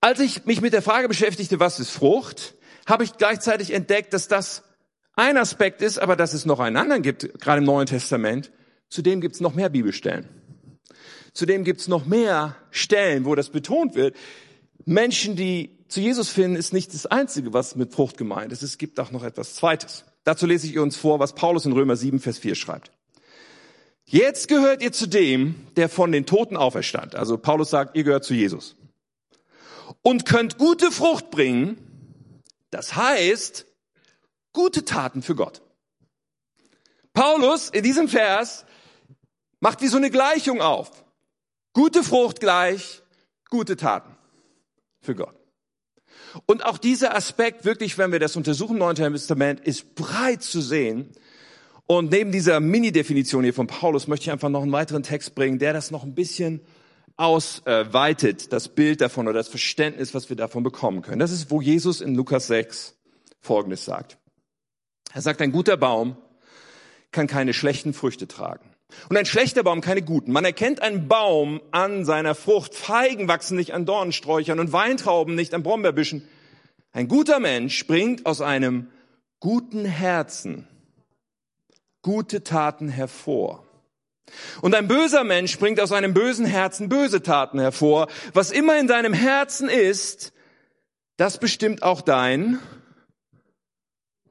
Als 0.00 0.20
ich 0.20 0.44
mich 0.46 0.60
mit 0.60 0.72
der 0.72 0.82
Frage 0.82 1.08
beschäftigte, 1.08 1.60
was 1.60 1.80
ist 1.80 1.90
Frucht, 1.90 2.54
habe 2.86 3.04
ich 3.04 3.16
gleichzeitig 3.16 3.72
entdeckt, 3.72 4.12
dass 4.14 4.28
das 4.28 4.62
ein 5.14 5.36
Aspekt 5.36 5.82
ist, 5.82 5.98
aber 5.98 6.14
dass 6.14 6.34
es 6.34 6.46
noch 6.46 6.60
einen 6.60 6.76
anderen 6.76 7.02
gibt, 7.02 7.40
gerade 7.40 7.58
im 7.58 7.64
Neuen 7.64 7.86
Testament. 7.86 8.52
Zudem 8.88 9.20
gibt 9.20 9.34
es 9.34 9.40
noch 9.40 9.54
mehr 9.54 9.68
Bibelstellen. 9.68 10.37
Zudem 11.32 11.64
gibt 11.64 11.80
es 11.80 11.88
noch 11.88 12.06
mehr 12.06 12.56
Stellen, 12.70 13.24
wo 13.24 13.34
das 13.34 13.50
betont 13.50 13.94
wird. 13.94 14.16
Menschen, 14.84 15.36
die 15.36 15.78
zu 15.88 16.00
Jesus 16.00 16.28
finden, 16.28 16.56
ist 16.56 16.72
nicht 16.72 16.92
das 16.94 17.06
Einzige, 17.06 17.52
was 17.52 17.76
mit 17.76 17.92
Frucht 17.92 18.16
gemeint 18.16 18.52
ist. 18.52 18.62
Es 18.62 18.78
gibt 18.78 19.00
auch 19.00 19.10
noch 19.10 19.24
etwas 19.24 19.54
Zweites. 19.54 20.04
Dazu 20.24 20.46
lese 20.46 20.66
ich 20.66 20.78
uns 20.78 20.96
vor, 20.96 21.18
was 21.18 21.34
Paulus 21.34 21.64
in 21.64 21.72
Römer 21.72 21.96
7, 21.96 22.20
Vers 22.20 22.38
4 22.38 22.54
schreibt. 22.54 22.90
Jetzt 24.04 24.48
gehört 24.48 24.82
ihr 24.82 24.92
zu 24.92 25.06
dem, 25.06 25.66
der 25.76 25.88
von 25.88 26.12
den 26.12 26.26
Toten 26.26 26.56
auferstand. 26.56 27.14
Also 27.14 27.36
Paulus 27.36 27.70
sagt, 27.70 27.96
ihr 27.96 28.04
gehört 28.04 28.24
zu 28.24 28.34
Jesus. 28.34 28.76
Und 30.02 30.24
könnt 30.26 30.58
gute 30.58 30.90
Frucht 30.90 31.30
bringen. 31.30 31.76
Das 32.70 32.96
heißt, 32.96 33.66
gute 34.52 34.84
Taten 34.84 35.22
für 35.22 35.34
Gott. 35.34 35.62
Paulus 37.12 37.68
in 37.70 37.82
diesem 37.82 38.08
Vers 38.08 38.64
macht 39.60 39.82
wie 39.82 39.88
so 39.88 39.96
eine 39.96 40.10
Gleichung 40.10 40.60
auf. 40.60 40.90
Gute 41.72 42.02
Frucht 42.02 42.40
gleich 42.40 43.02
gute 43.50 43.76
Taten 43.76 44.16
für 45.00 45.14
Gott. 45.14 45.34
Und 46.46 46.64
auch 46.64 46.78
dieser 46.78 47.14
Aspekt, 47.14 47.64
wirklich, 47.64 47.98
wenn 47.98 48.12
wir 48.12 48.18
das 48.18 48.36
untersuchen 48.36 48.74
im 48.74 48.78
Neuen 48.80 48.96
Testament, 48.96 49.60
ist 49.60 49.94
breit 49.94 50.42
zu 50.42 50.60
sehen. 50.60 51.10
Und 51.86 52.10
neben 52.10 52.32
dieser 52.32 52.60
Mini-Definition 52.60 53.44
hier 53.44 53.54
von 53.54 53.66
Paulus 53.66 54.08
möchte 54.08 54.24
ich 54.24 54.30
einfach 54.30 54.50
noch 54.50 54.62
einen 54.62 54.72
weiteren 54.72 55.02
Text 55.02 55.34
bringen, 55.34 55.58
der 55.58 55.72
das 55.72 55.90
noch 55.90 56.04
ein 56.04 56.14
bisschen 56.14 56.60
ausweitet, 57.16 58.52
das 58.52 58.68
Bild 58.68 59.00
davon 59.00 59.26
oder 59.26 59.38
das 59.38 59.48
Verständnis, 59.48 60.14
was 60.14 60.28
wir 60.28 60.36
davon 60.36 60.62
bekommen 60.62 61.02
können. 61.02 61.18
Das 61.18 61.32
ist, 61.32 61.50
wo 61.50 61.60
Jesus 61.60 62.00
in 62.00 62.14
Lukas 62.14 62.46
6 62.46 62.96
Folgendes 63.40 63.84
sagt. 63.84 64.18
Er 65.12 65.22
sagt, 65.22 65.40
ein 65.40 65.52
guter 65.52 65.76
Baum 65.76 66.16
kann 67.10 67.26
keine 67.26 67.54
schlechten 67.54 67.94
Früchte 67.94 68.28
tragen. 68.28 68.70
Und 69.08 69.16
ein 69.16 69.26
schlechter 69.26 69.62
Baum 69.62 69.80
keine 69.80 70.02
guten. 70.02 70.32
Man 70.32 70.44
erkennt 70.44 70.82
einen 70.82 71.08
Baum 71.08 71.60
an 71.70 72.04
seiner 72.04 72.34
Frucht. 72.34 72.74
Feigen 72.74 73.28
wachsen 73.28 73.56
nicht 73.56 73.74
an 73.74 73.86
Dornensträuchern 73.86 74.60
und 74.60 74.72
Weintrauben 74.72 75.34
nicht 75.34 75.54
an 75.54 75.62
Brombeerbüschen. 75.62 76.26
Ein 76.92 77.08
guter 77.08 77.38
Mensch 77.38 77.76
springt 77.76 78.26
aus 78.26 78.40
einem 78.40 78.88
guten 79.40 79.84
Herzen 79.84 80.66
gute 82.02 82.42
Taten 82.42 82.88
hervor. 82.88 83.64
Und 84.60 84.74
ein 84.74 84.88
böser 84.88 85.24
Mensch 85.24 85.52
springt 85.52 85.80
aus 85.80 85.92
einem 85.92 86.14
bösen 86.14 86.46
Herzen 86.46 86.88
böse 86.88 87.22
Taten 87.22 87.58
hervor. 87.58 88.08
Was 88.34 88.50
immer 88.50 88.78
in 88.78 88.86
deinem 88.86 89.12
Herzen 89.12 89.68
ist, 89.68 90.32
das 91.16 91.38
bestimmt 91.38 91.82
auch 91.82 92.00
dein 92.00 92.58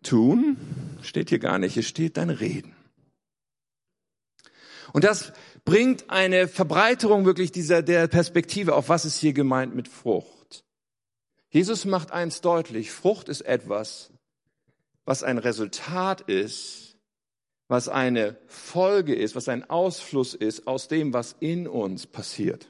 Tun. 0.03 0.57
Steht 1.01 1.29
hier 1.29 1.39
gar 1.39 1.57
nicht, 1.57 1.77
es 1.77 1.87
steht 1.87 2.17
dein 2.17 2.29
Reden. 2.29 2.76
Und 4.93 5.03
das 5.03 5.33
bringt 5.65 6.09
eine 6.09 6.47
Verbreiterung 6.47 7.25
wirklich 7.25 7.51
dieser, 7.51 7.81
der 7.81 8.07
Perspektive 8.07 8.75
auf 8.75 8.89
was 8.89 9.05
ist 9.05 9.19
hier 9.19 9.33
gemeint 9.33 9.75
mit 9.75 9.87
Frucht. 9.87 10.63
Jesus 11.49 11.85
macht 11.85 12.11
eins 12.11 12.41
deutlich. 12.41 12.91
Frucht 12.91 13.29
ist 13.29 13.41
etwas, 13.41 14.11
was 15.05 15.23
ein 15.23 15.37
Resultat 15.37 16.21
ist, 16.21 16.97
was 17.67 17.89
eine 17.89 18.37
Folge 18.47 19.15
ist, 19.15 19.35
was 19.35 19.49
ein 19.49 19.69
Ausfluss 19.69 20.33
ist 20.33 20.67
aus 20.67 20.87
dem, 20.87 21.13
was 21.13 21.35
in 21.39 21.67
uns 21.67 22.07
passiert. 22.07 22.67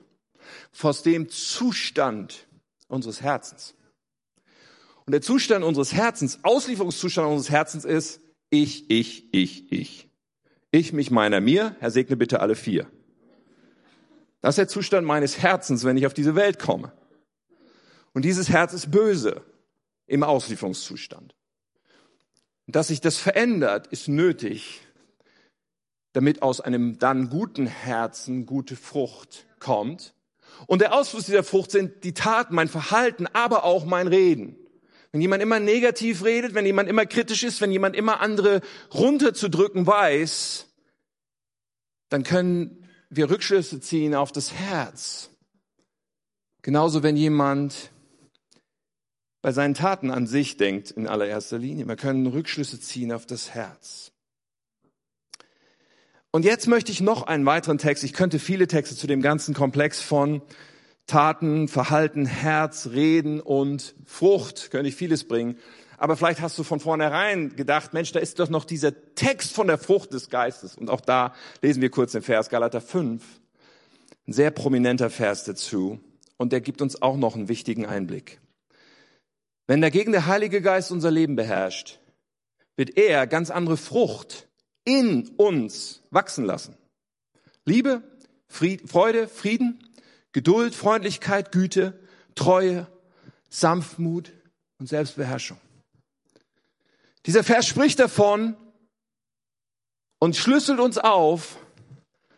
Aus 0.81 1.03
dem 1.03 1.29
Zustand 1.29 2.47
unseres 2.87 3.21
Herzens. 3.21 3.75
Und 5.05 5.11
der 5.11 5.21
Zustand 5.21 5.63
unseres 5.63 5.93
Herzens, 5.93 6.39
Auslieferungszustand 6.43 7.27
unseres 7.27 7.49
Herzens 7.49 7.85
ist 7.85 8.21
ich, 8.49 8.89
ich, 8.89 9.33
ich, 9.33 9.71
ich. 9.71 10.06
Ich, 10.77 10.93
mich, 10.93 11.09
meiner, 11.09 11.41
mir. 11.41 11.75
Herr, 11.79 11.89
segne 11.89 12.15
bitte 12.15 12.39
alle 12.39 12.53
vier. 12.53 12.85
Das 14.41 14.51
ist 14.51 14.57
der 14.59 14.67
Zustand 14.67 15.07
meines 15.07 15.39
Herzens, 15.39 15.83
wenn 15.83 15.97
ich 15.97 16.05
auf 16.05 16.13
diese 16.13 16.35
Welt 16.35 16.59
komme. 16.59 16.91
Und 18.13 18.25
dieses 18.25 18.49
Herz 18.49 18.73
ist 18.73 18.91
böse 18.91 19.41
im 20.05 20.21
Auslieferungszustand. 20.21 21.33
Dass 22.67 22.89
sich 22.89 23.01
das 23.01 23.17
verändert, 23.17 23.87
ist 23.87 24.07
nötig, 24.07 24.81
damit 26.13 26.43
aus 26.43 26.61
einem 26.61 26.99
dann 26.99 27.31
guten 27.31 27.65
Herzen 27.65 28.45
gute 28.45 28.75
Frucht 28.75 29.47
kommt. 29.57 30.13
Und 30.67 30.81
der 30.81 30.93
Ausfluss 30.93 31.25
dieser 31.25 31.43
Frucht 31.43 31.71
sind 31.71 32.03
die 32.03 32.13
Taten, 32.13 32.53
mein 32.53 32.67
Verhalten, 32.67 33.25
aber 33.33 33.63
auch 33.63 33.83
mein 33.83 34.07
Reden. 34.07 34.55
Wenn 35.11 35.21
jemand 35.21 35.41
immer 35.41 35.59
negativ 35.59 36.23
redet, 36.23 36.53
wenn 36.53 36.67
jemand 36.67 36.87
immer 36.87 37.07
kritisch 37.07 37.41
ist, 37.41 37.61
wenn 37.61 37.71
jemand 37.71 37.95
immer 37.95 38.19
andere 38.19 38.61
runterzudrücken 38.93 39.87
weiß, 39.87 40.66
dann 42.09 42.23
können 42.23 42.87
wir 43.09 43.29
Rückschlüsse 43.29 43.79
ziehen 43.79 44.15
auf 44.15 44.31
das 44.31 44.53
Herz. 44.53 45.29
Genauso, 46.61 47.03
wenn 47.03 47.15
jemand 47.15 47.91
bei 49.41 49.51
seinen 49.51 49.75
Taten 49.75 50.11
an 50.11 50.27
sich 50.27 50.57
denkt 50.57 50.91
in 50.91 51.07
allererster 51.07 51.57
Linie. 51.57 51.87
Wir 51.87 51.95
können 51.95 52.27
Rückschlüsse 52.27 52.79
ziehen 52.81 53.11
auf 53.11 53.25
das 53.25 53.51
Herz. 53.53 54.11
Und 56.31 56.43
jetzt 56.43 56.67
möchte 56.67 56.91
ich 56.91 56.99
noch 56.99 57.23
einen 57.23 57.45
weiteren 57.45 57.77
Text. 57.77 58.03
Ich 58.03 58.13
könnte 58.13 58.39
viele 58.39 58.67
Texte 58.67 58.95
zu 58.95 59.07
dem 59.07 59.21
ganzen 59.21 59.53
Komplex 59.53 60.01
von 60.01 60.41
Taten, 61.05 61.69
Verhalten, 61.69 62.25
Herz, 62.25 62.89
Reden 62.91 63.39
und 63.39 63.95
Frucht, 64.05 64.71
könnte 64.71 64.89
ich 64.89 64.95
vieles 64.95 65.23
bringen. 65.23 65.57
Aber 65.97 66.15
vielleicht 66.15 66.41
hast 66.41 66.57
du 66.57 66.63
von 66.63 66.79
vornherein 66.79 67.55
gedacht, 67.55 67.93
Mensch, 67.93 68.11
da 68.11 68.19
ist 68.19 68.39
doch 68.39 68.49
noch 68.49 68.65
dieser 68.65 68.93
Text 69.15 69.51
von 69.53 69.67
der 69.67 69.77
Frucht 69.77 70.13
des 70.13 70.29
Geistes. 70.29 70.77
Und 70.77 70.89
auch 70.89 71.01
da 71.01 71.33
lesen 71.61 71.81
wir 71.81 71.89
kurz 71.89 72.11
den 72.11 72.21
Vers 72.21 72.49
Galater 72.49 72.81
5. 72.81 73.23
Ein 74.27 74.33
sehr 74.33 74.51
prominenter 74.51 75.09
Vers 75.09 75.43
dazu. 75.45 75.99
Und 76.37 76.51
der 76.51 76.61
gibt 76.61 76.81
uns 76.81 77.01
auch 77.01 77.17
noch 77.17 77.35
einen 77.35 77.49
wichtigen 77.49 77.85
Einblick. 77.85 78.39
Wenn 79.65 79.81
dagegen 79.81 80.11
der 80.11 80.27
Heilige 80.27 80.61
Geist 80.61 80.91
unser 80.91 81.11
Leben 81.11 81.35
beherrscht, 81.35 81.99
wird 82.75 82.95
er 82.95 83.25
ganz 83.25 83.49
andere 83.49 83.75
Frucht 83.75 84.47
in 84.85 85.29
uns 85.37 86.03
wachsen 86.11 86.45
lassen. 86.45 86.77
Liebe, 87.65 88.03
Fried, 88.47 88.87
Freude, 88.87 89.27
Frieden, 89.27 89.83
Geduld, 90.31 90.75
Freundlichkeit, 90.75 91.51
Güte, 91.51 91.99
Treue, 92.35 92.87
Sanftmut, 93.49 94.31
und 94.79 94.87
Selbstbeherrschung. 94.87 95.57
Dieser 97.27 97.43
Vers 97.43 97.67
spricht 97.67 97.99
davon 97.99 98.55
und 100.17 100.37
schlüsselt 100.37 100.79
uns 100.79 100.97
auf, 100.97 101.57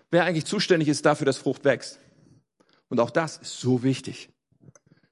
wer 0.09 0.25
eigentlich 0.25 0.45
zuständig 0.45 0.89
ist 0.89 1.05
dafür, 1.05 1.25
dass 1.25 1.37
Frucht 1.37 1.63
wächst. 1.63 1.99
Und 2.89 2.99
auch 2.99 3.11
das 3.11 3.37
ist 3.37 3.59
so 3.59 3.83
wichtig. 3.83 4.29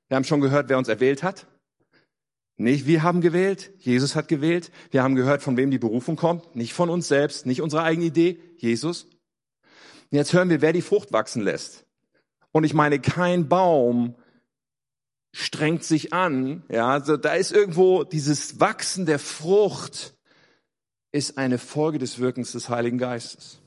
Wir 0.08 0.16
haben 0.16 0.24
schon 0.24 0.42
gehört, 0.42 0.68
wer 0.70 0.80
uns 0.80 0.88
erwählt 0.88 1.22
hat. 1.22 1.46
Nicht 2.56 2.88
wir 2.88 3.04
haben 3.04 3.22
gewählt, 3.22 3.72
Jesus 3.78 4.16
hat 4.16 4.28
gewählt. 4.28 4.72
Wir 4.90 5.04
haben 5.04 5.14
gehört, 5.14 5.44
von 5.44 5.58
wem 5.58 5.70
die 5.70 5.78
Berufung 5.78 6.16
kommt. 6.16 6.56
Nicht 6.56 6.74
von 6.74 6.90
uns 6.90 7.08
selbst, 7.08 7.46
nicht 7.46 7.62
unsere 7.62 7.84
eigene 7.84 8.08
Idee, 8.08 8.40
Jesus. 8.58 9.04
Und 9.04 10.18
jetzt 10.18 10.34
hören 10.34 10.50
wir, 10.50 10.62
wer 10.62 10.74
die 10.74 10.82
Frucht 10.82 11.14
wachsen 11.14 11.44
lässt. 11.44 11.86
Und 12.52 12.64
ich 12.64 12.74
meine, 12.74 13.00
kein 13.00 13.48
Baum 13.48 14.16
strengt 15.38 15.84
sich 15.84 16.14
an. 16.14 16.64
Ja, 16.68 16.88
also 16.88 17.16
da 17.16 17.34
ist 17.34 17.52
irgendwo 17.52 18.04
dieses 18.04 18.60
Wachsen 18.60 19.06
der 19.06 19.20
Frucht 19.20 20.16
ist 21.12 21.38
eine 21.38 21.58
Folge 21.60 22.00
des 22.00 22.20
Wirkens 22.20 22.54
des 22.54 22.70
Heiligen 22.70 22.98
Geistes. 22.98 23.60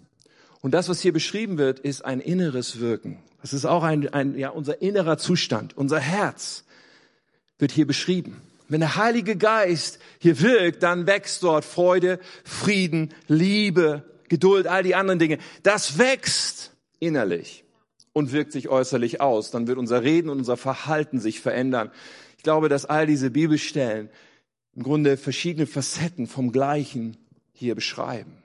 Und 0.60 0.72
das, 0.72 0.88
was 0.88 1.00
hier 1.00 1.12
beschrieben 1.12 1.58
wird, 1.58 1.78
ist 1.78 2.04
ein 2.04 2.20
inneres 2.20 2.80
Wirken. 2.80 3.22
Das 3.40 3.52
ist 3.52 3.64
auch 3.64 3.84
ein, 3.84 4.12
ein 4.12 4.36
ja, 4.36 4.50
unser 4.50 4.82
innerer 4.82 5.16
Zustand, 5.16 5.76
unser 5.76 6.00
Herz 6.00 6.64
wird 7.58 7.70
hier 7.70 7.86
beschrieben. 7.86 8.42
Wenn 8.68 8.80
der 8.80 8.96
Heilige 8.96 9.36
Geist 9.36 10.00
hier 10.18 10.40
wirkt, 10.40 10.82
dann 10.82 11.06
wächst 11.06 11.42
dort 11.42 11.64
Freude, 11.64 12.18
Frieden, 12.44 13.14
Liebe, 13.28 14.04
Geduld, 14.28 14.66
all 14.66 14.82
die 14.82 14.94
anderen 14.96 15.18
Dinge. 15.18 15.38
Das 15.62 15.98
wächst 15.98 16.72
innerlich 16.98 17.64
und 18.12 18.32
wirkt 18.32 18.52
sich 18.52 18.68
äußerlich 18.68 19.20
aus. 19.20 19.50
Dann 19.50 19.66
wird 19.66 19.78
unser 19.78 20.02
Reden 20.02 20.28
und 20.30 20.38
unser 20.38 20.56
Verhalten 20.56 21.20
sich 21.20 21.40
verändern. 21.40 21.90
Ich 22.36 22.42
glaube, 22.42 22.68
dass 22.68 22.86
all 22.86 23.06
diese 23.06 23.30
Bibelstellen 23.30 24.10
im 24.74 24.82
Grunde 24.82 25.16
verschiedene 25.16 25.66
Facetten 25.66 26.26
vom 26.26 26.52
Gleichen 26.52 27.16
hier 27.52 27.74
beschreiben. 27.74 28.42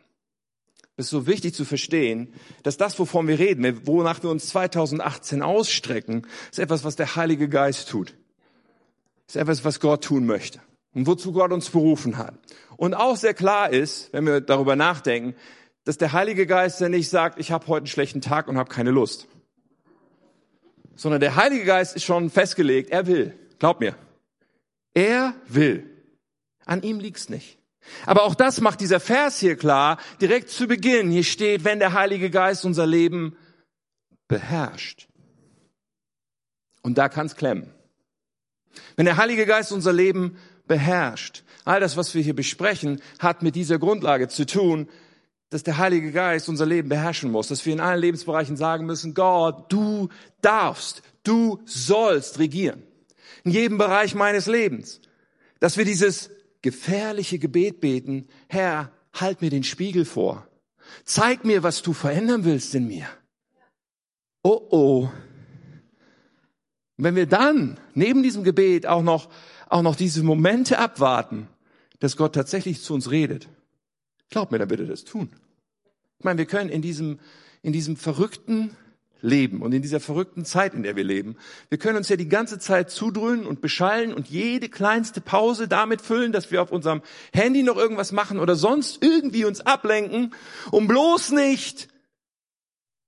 Es 0.98 1.06
ist 1.06 1.12
so 1.12 1.28
wichtig 1.28 1.54
zu 1.54 1.66
verstehen, 1.66 2.34
dass 2.64 2.78
das, 2.78 2.98
wovon 3.00 3.28
wir 3.28 3.38
reden, 3.38 3.86
wonach 3.86 4.24
wir 4.24 4.30
uns 4.30 4.48
2018 4.48 5.42
ausstrecken, 5.42 6.26
ist 6.52 6.60
etwas, 6.60 6.84
was 6.84 6.96
der 6.96 7.16
Heilige 7.16 7.50
Geist 7.50 7.90
tut 7.90 8.16
ist 9.28 9.36
etwas, 9.36 9.66
was 9.66 9.80
Gott 9.80 10.04
tun 10.04 10.26
möchte 10.26 10.60
und 10.94 11.08
wozu 11.08 11.32
Gott 11.32 11.52
uns 11.52 11.70
berufen 11.70 12.18
hat. 12.18 12.36
Und 12.78 12.94
auch 12.94 13.16
sehr 13.16 13.34
klar 13.34 13.70
ist, 13.70 14.12
wenn 14.14 14.26
wir 14.26 14.42
darüber 14.42 14.76
nachdenken, 14.76 15.36
dass 15.84 15.98
der 15.98 16.14
Heilige 16.14 16.48
Geist 16.48 16.82
ja 16.82 16.90
nicht 16.90 17.10
sagt, 17.10 17.40
ich 17.40 17.52
habe 17.52 17.68
heute 17.68 17.84
einen 17.84 17.88
schlechten 17.88 18.22
Tag 18.22 18.48
und 18.48 18.58
habe 18.58 18.70
keine 18.70 18.92
Lust. 18.92 19.28
Sondern 20.96 21.20
der 21.20 21.36
Heilige 21.36 21.66
Geist 21.66 21.96
ist 21.96 22.04
schon 22.04 22.30
festgelegt, 22.30 22.90
er 22.90 23.08
will. 23.08 23.38
Glaub 23.60 23.80
mir. 23.80 23.96
Er 24.94 25.34
will. 25.48 25.90
An 26.66 26.82
ihm 26.82 27.00
liegt's 27.00 27.30
nicht. 27.30 27.60
Aber 28.06 28.24
auch 28.24 28.36
das 28.36 28.62
macht 28.62 28.82
dieser 28.82 29.00
Vers 29.00 29.40
hier 29.40 29.56
klar, 29.56 30.00
direkt 30.20 30.50
zu 30.50 30.68
Beginn. 30.68 31.12
Hier 31.12 31.24
steht, 31.24 31.64
wenn 31.64 31.80
der 31.80 31.94
Heilige 31.94 32.30
Geist 32.30 32.66
unser 32.66 32.88
Leben 32.88 33.38
beherrscht. 34.28 35.08
Und 36.82 36.98
da 36.98 37.10
kann's 37.10 37.36
klemmen. 37.36 37.72
Wenn 38.96 39.06
der 39.06 39.18
Heilige 39.18 39.46
Geist 39.46 39.72
unser 39.72 39.94
Leben 39.94 40.38
beherrscht, 40.68 41.44
all 41.64 41.80
das, 41.80 41.98
was 41.98 42.14
wir 42.16 42.22
hier 42.22 42.36
besprechen, 42.36 43.02
hat 43.20 43.42
mit 43.42 43.56
dieser 43.56 43.80
Grundlage 43.80 44.28
zu 44.28 44.46
tun, 44.46 44.90
dass 45.56 45.64
der 45.64 45.78
Heilige 45.78 46.12
Geist 46.12 46.50
unser 46.50 46.66
Leben 46.66 46.90
beherrschen 46.90 47.32
muss, 47.32 47.48
dass 47.48 47.66
wir 47.66 47.72
in 47.72 47.80
allen 47.80 48.02
Lebensbereichen 48.02 48.58
sagen 48.58 48.86
müssen, 48.86 49.14
Gott, 49.14 49.72
du 49.72 50.10
darfst, 50.42 51.02
du 51.24 51.62
sollst 51.64 52.40
regieren. 52.40 52.84
In 53.46 53.52
jedem 53.52 53.78
Bereich 53.78 54.16
meines 54.16 54.48
Lebens. 54.48 55.00
Dass 55.62 55.78
wir 55.78 55.86
dieses 55.86 56.30
gefährliche 56.62 57.40
Gebet 57.40 57.80
beten, 57.80 58.28
Herr, 58.50 58.92
halt 59.14 59.40
mir 59.42 59.50
den 59.50 59.64
Spiegel 59.64 60.04
vor. 60.04 60.46
Zeig 61.06 61.46
mir, 61.46 61.64
was 61.64 61.82
du 61.82 61.94
verändern 61.94 62.44
willst 62.44 62.76
in 62.76 62.90
mir. 62.90 63.08
Oh 64.44 64.60
oh, 64.72 65.10
und 66.98 67.04
wenn 67.06 67.16
wir 67.16 67.28
dann 67.28 67.80
neben 67.94 68.24
diesem 68.24 68.44
Gebet 68.44 68.88
auch 68.88 69.04
noch, 69.04 69.30
auch 69.70 69.84
noch 69.84 69.96
diese 69.96 70.22
Momente 70.22 70.80
abwarten, 70.80 71.48
dass 72.00 72.18
Gott 72.18 72.36
tatsächlich 72.36 72.82
zu 72.82 72.94
uns 72.94 73.10
redet, 73.10 73.48
glaub 74.30 74.52
mir, 74.52 74.60
dann 74.60 74.70
er 74.70 74.86
das 74.86 75.06
tun. 75.06 75.30
Ich 76.20 76.26
meine, 76.26 76.38
wir 76.38 76.46
können 76.46 76.70
in 76.70 76.82
diesem, 76.82 77.20
in 77.62 77.74
diesem 77.74 77.98
verrückten 77.98 78.76
Leben 79.22 79.62
und 79.62 79.74
in 79.74 79.82
dieser 79.82 80.00
verrückten 80.00 80.46
Zeit, 80.46 80.74
in 80.74 80.84
der 80.84 80.96
wir 80.96 81.04
leben, 81.04 81.36
wir 81.70 81.78
können 81.78 81.98
uns 81.98 82.10
ja 82.10 82.16
die 82.16 82.30
ganze 82.30 82.60
Zeit 82.60 82.92
zudröhnen 82.92 83.46
und 83.46 83.62
beschallen 83.62 84.14
und 84.14 84.28
jede 84.28 84.70
kleinste 84.70 85.20
Pause 85.20 85.68
damit 85.68 86.02
füllen, 86.02 86.32
dass 86.32 86.52
wir 86.52 86.62
auf 86.62 86.72
unserem 86.72 87.02
Handy 87.34 87.64
noch 87.64 87.78
irgendwas 87.78 88.12
machen 88.12 88.40
oder 88.40 88.56
sonst 88.56 89.02
irgendwie 89.04 89.46
uns 89.46 89.62
ablenken, 89.62 90.34
um 90.72 90.88
bloß 90.88 91.32
nicht 91.32 91.88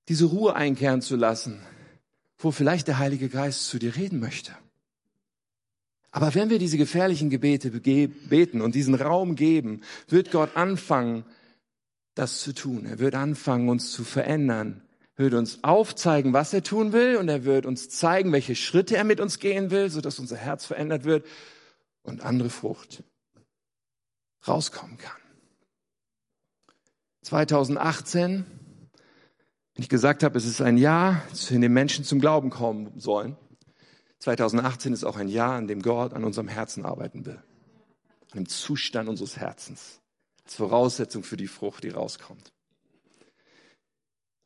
diese 0.10 0.26
Ruhe 0.26 0.56
einkehren 0.56 1.02
zu 1.02 1.16
lassen, 1.16 1.62
wo 2.38 2.52
vielleicht 2.52 2.88
der 2.88 2.98
Heilige 2.98 3.30
Geist 3.30 3.68
zu 3.68 3.78
dir 3.78 3.96
reden 3.96 4.20
möchte. 4.20 4.54
Aber 6.12 6.34
wenn 6.34 6.50
wir 6.50 6.58
diese 6.58 6.78
gefährlichen 6.78 7.30
Gebete 7.30 7.70
beten 7.70 8.62
und 8.62 8.74
diesen 8.74 8.96
Raum 8.96 9.36
geben, 9.36 9.82
wird 10.08 10.32
Gott 10.32 10.56
anfangen, 10.56 11.26
das 12.18 12.42
zu 12.42 12.54
tun. 12.54 12.86
Er 12.86 13.00
wird 13.00 13.16
anfangen, 13.16 13.70
uns 13.70 13.92
zu 13.92 14.04
verändern. 14.04 14.82
Er 15.16 15.26
wird 15.26 15.34
uns 15.34 15.64
aufzeigen, 15.64 16.34
was 16.34 16.54
er 16.54 16.64
tun 16.64 16.94
will 16.94 17.18
und 17.18 17.30
er 17.30 17.46
wird 17.46 17.66
uns 17.66 17.90
zeigen, 17.90 18.32
welche 18.32 18.56
Schritte 18.56 18.96
er 18.98 19.04
mit 19.04 19.20
uns 19.20 19.40
gehen 19.40 19.72
will, 19.72 19.90
sodass 19.90 20.20
unser 20.20 20.38
Herz 20.38 20.66
verändert 20.66 21.06
wird 21.06 21.26
und 22.04 22.22
andere 22.22 22.50
Frucht 22.50 23.04
rauskommen 24.48 24.98
kann. 24.98 25.22
2018 27.24 28.46
wenn 29.78 29.84
ich 29.84 29.90
gesagt 29.90 30.24
habe, 30.24 30.36
es 30.40 30.46
ist 30.48 30.60
ein 30.60 30.78
Jahr, 30.78 31.22
in 31.52 31.62
dem 31.62 31.72
Menschen 31.72 32.04
zum 32.04 32.20
Glauben 32.20 32.50
kommen 32.50 33.00
sollen, 33.00 33.38
2018 34.18 34.92
ist 34.92 35.04
auch 35.04 35.18
ein 35.18 35.28
Jahr, 35.28 35.54
an 35.54 35.68
dem 35.68 35.84
Gott 35.84 36.16
an 36.16 36.24
unserem 36.24 36.48
Herzen 36.48 36.84
arbeiten 36.84 37.28
will. 37.28 37.40
An 38.32 38.40
dem 38.40 38.50
Zustand 38.50 39.08
unseres 39.08 39.38
Herzens. 39.38 40.02
Als 40.48 40.56
Voraussetzung 40.56 41.24
für 41.24 41.36
die 41.36 41.48
Frucht, 41.48 41.84
die 41.84 41.90
rauskommt. 41.90 42.54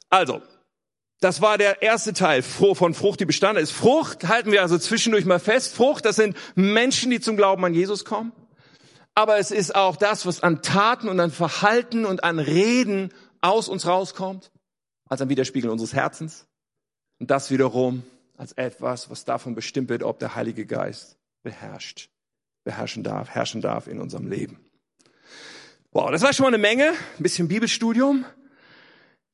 Also, 0.10 0.42
das 1.20 1.44
war 1.44 1.60
der 1.60 1.84
erste 1.84 2.14
Teil 2.14 2.42
von 2.42 2.96
Frucht, 2.96 3.20
die 3.20 3.26
Bestandteil 3.26 3.62
ist. 3.62 3.70
Frucht 3.70 4.28
halten 4.28 4.52
wir 4.52 4.64
also 4.64 4.80
zwischendurch 4.80 5.26
mal 5.26 5.38
fest. 5.38 5.76
Frucht, 5.76 6.06
das 6.06 6.16
sind 6.16 6.36
Menschen, 6.56 7.12
die 7.12 7.20
zum 7.20 7.38
Glauben 7.38 7.64
an 7.64 7.76
Jesus 7.76 8.04
kommen. 8.04 8.32
Aber 9.14 9.38
es 9.38 9.52
ist 9.52 9.76
auch 9.76 9.96
das, 9.96 10.26
was 10.26 10.42
an 10.42 10.64
Taten 10.64 11.08
und 11.08 11.20
an 11.20 11.30
Verhalten 11.30 12.06
und 12.06 12.24
an 12.24 12.40
Reden 12.40 13.14
aus 13.42 13.70
uns 13.70 13.86
rauskommt 13.86 14.52
als 15.08 15.22
ein 15.22 15.30
Widerspiegel 15.30 15.70
unseres 15.70 15.94
Herzens. 15.94 16.48
Und 17.20 17.30
das 17.30 17.52
wiederum 17.52 18.02
als 18.38 18.54
etwas, 18.54 19.12
was 19.12 19.24
davon 19.24 19.54
bestimmt 19.54 19.90
wird, 19.90 20.02
ob 20.02 20.18
der 20.18 20.34
Heilige 20.34 20.66
Geist 20.66 21.20
beherrscht, 21.44 22.10
beherrschen 22.64 23.04
darf, 23.04 23.30
herrschen 23.30 23.62
darf 23.62 23.86
in 23.86 24.02
unserem 24.02 24.28
Leben. 24.28 24.71
Wow, 25.94 26.10
das 26.10 26.22
war 26.22 26.32
schon 26.32 26.46
mal 26.46 26.54
eine 26.54 26.58
Menge, 26.58 26.92
ein 26.92 27.24
bisschen 27.24 27.50
Bibelstudium. 27.50 28.24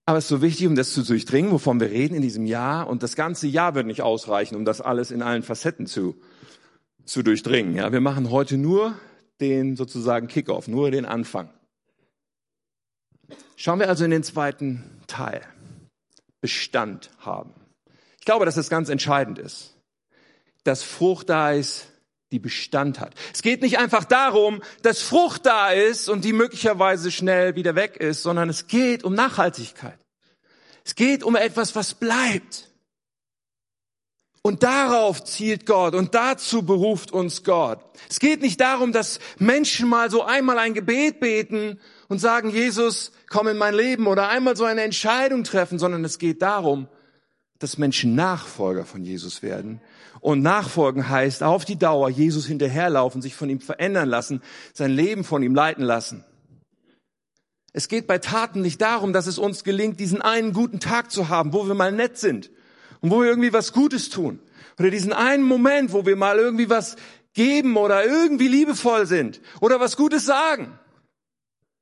Aber 0.06 0.17
es 0.17 0.26
ist 0.26 0.30
so 0.30 0.41
wichtig, 0.41 0.65
um 0.65 0.76
das 0.76 0.91
zu 0.91 1.04
durchdringen, 1.04 1.52
wovon 1.52 1.80
wir 1.80 1.91
reden 1.91 2.15
in 2.15 2.24
diesem 2.24 2.48
Jahr. 2.48 2.88
Und 2.88 3.04
das 3.04 3.15
ganze 3.15 3.46
Jahr 3.46 3.76
wird 3.76 3.86
nicht 3.86 4.02
ausreichen, 4.02 4.56
um 4.56 4.65
das 4.65 4.82
alles 4.82 5.12
in 5.12 5.22
allen 5.22 5.43
Facetten 5.43 5.86
zu, 5.86 6.15
zu 7.06 7.22
durchdringen. 7.22 7.76
Ja, 7.76 7.91
wir 7.91 8.02
machen 8.02 8.32
heute 8.32 8.58
nur 8.58 8.98
den 9.39 9.76
sozusagen 9.76 10.28
Kickoff, 10.28 10.67
nur 10.67 10.89
den 10.89 11.06
Anfang. 11.06 11.52
Schauen 13.56 13.80
wir 13.80 13.89
also 13.89 14.06
in 14.06 14.12
den 14.12 14.24
zweiten 14.24 14.84
Teil. 15.06 15.41
Bestand 16.41 17.12
haben. 17.20 17.54
Ich 18.20 18.26
glaube, 18.26 18.46
dass 18.46 18.56
das 18.56 18.70
ganz 18.70 18.89
entscheidend 18.89 19.38
ist, 19.38 19.76
dass 20.63 20.82
Frucht 20.82 21.30
da 21.30 21.52
ist, 21.52 21.88
die 22.32 22.40
Bestand 22.40 23.00
hat. 23.00 23.13
Es 23.34 23.42
geht 23.42 23.62
nicht 23.62 23.80
einfach 23.80 24.04
darum, 24.04 24.62
dass 24.82 25.02
Frucht 25.02 25.46
da 25.46 25.72
ist 25.72 26.10
und 26.10 26.26
die 26.26 26.34
möglicherweise 26.34 27.12
schnell 27.12 27.56
wieder 27.56 27.76
weg 27.76 27.98
ist, 27.98 28.24
sondern 28.24 28.50
es 28.50 28.68
geht 28.68 29.04
um 29.04 29.13
Nachhaltigkeit. 29.13 30.00
Es 30.84 30.96
geht 30.96 31.24
um 31.24 31.36
etwas, 31.36 31.76
was 31.76 31.94
bleibt. 31.94 32.70
Und 34.42 34.63
darauf 34.63 35.24
zielt 35.26 35.66
Gott 35.66 35.94
und 35.94 36.16
dazu 36.16 36.63
beruft 36.63 37.12
uns 37.12 37.44
Gott. 37.44 37.80
Es 38.10 38.20
geht 38.20 38.42
nicht 38.42 38.62
darum, 38.62 38.94
dass 38.94 39.20
Menschen 39.40 39.90
mal 39.90 40.10
so 40.10 40.24
einmal 40.24 40.58
ein 40.58 40.74
Gebet 40.74 41.20
beten 41.20 41.82
und 42.08 42.20
sagen, 42.20 42.50
Jesus, 42.50 43.12
komm 43.30 43.50
in 43.50 43.58
mein 43.58 43.74
Leben 43.74 44.08
oder 44.08 44.30
einmal 44.30 44.56
so 44.56 44.63
eine 44.63 44.84
Entscheidung 44.84 45.44
treffen, 45.44 45.80
sondern 45.80 46.06
es 46.06 46.18
geht 46.18 46.42
darum, 46.42 46.88
dass 47.60 47.78
Menschen 47.78 48.15
Nachfolger 48.15 48.86
von 48.86 49.04
Jesus 49.04 49.41
werden. 49.41 49.82
Und 50.20 50.41
Nachfolgen 50.41 51.10
heißt 51.10 51.43
auf 51.43 51.65
die 51.65 51.78
Dauer 51.78 52.10
Jesus 52.10 52.46
hinterherlaufen, 52.46 53.22
sich 53.22 53.36
von 53.36 53.50
ihm 53.50 53.60
verändern 53.60 54.10
lassen, 54.10 54.41
sein 54.74 54.91
Leben 54.91 55.24
von 55.24 55.43
ihm 55.43 55.56
leiten 55.56 55.84
lassen. 55.84 56.24
Es 57.74 57.88
geht 57.88 58.08
bei 58.08 58.17
Taten 58.17 58.62
nicht 58.62 58.82
darum, 58.82 59.13
dass 59.13 59.28
es 59.28 59.38
uns 59.38 59.63
gelingt, 59.63 60.00
diesen 60.00 60.22
einen 60.22 60.54
guten 60.54 60.80
Tag 60.80 61.12
zu 61.12 61.30
haben, 61.30 61.54
wo 61.54 61.67
wir 61.67 61.76
mal 61.76 61.91
nett 61.91 62.17
sind 62.17 62.50
und 63.02 63.12
wo 63.12 63.22
wir 63.22 63.30
irgendwie 63.30 63.54
was 63.54 63.74
Gutes 63.74 64.10
tun. 64.10 64.39
Oder 64.80 64.89
diesen 64.89 65.13
einen 65.13 65.43
Moment, 65.43 65.93
wo 65.93 66.06
wir 66.06 66.15
mal 66.15 66.38
irgendwie 66.38 66.70
was 66.70 66.96
geben 67.34 67.78
oder 67.78 68.04
irgendwie 68.04 68.48
liebevoll 68.48 69.06
sind 69.06 69.41
oder 69.62 69.80
was 69.80 69.96
Gutes 69.96 70.26
sagen. 70.26 70.80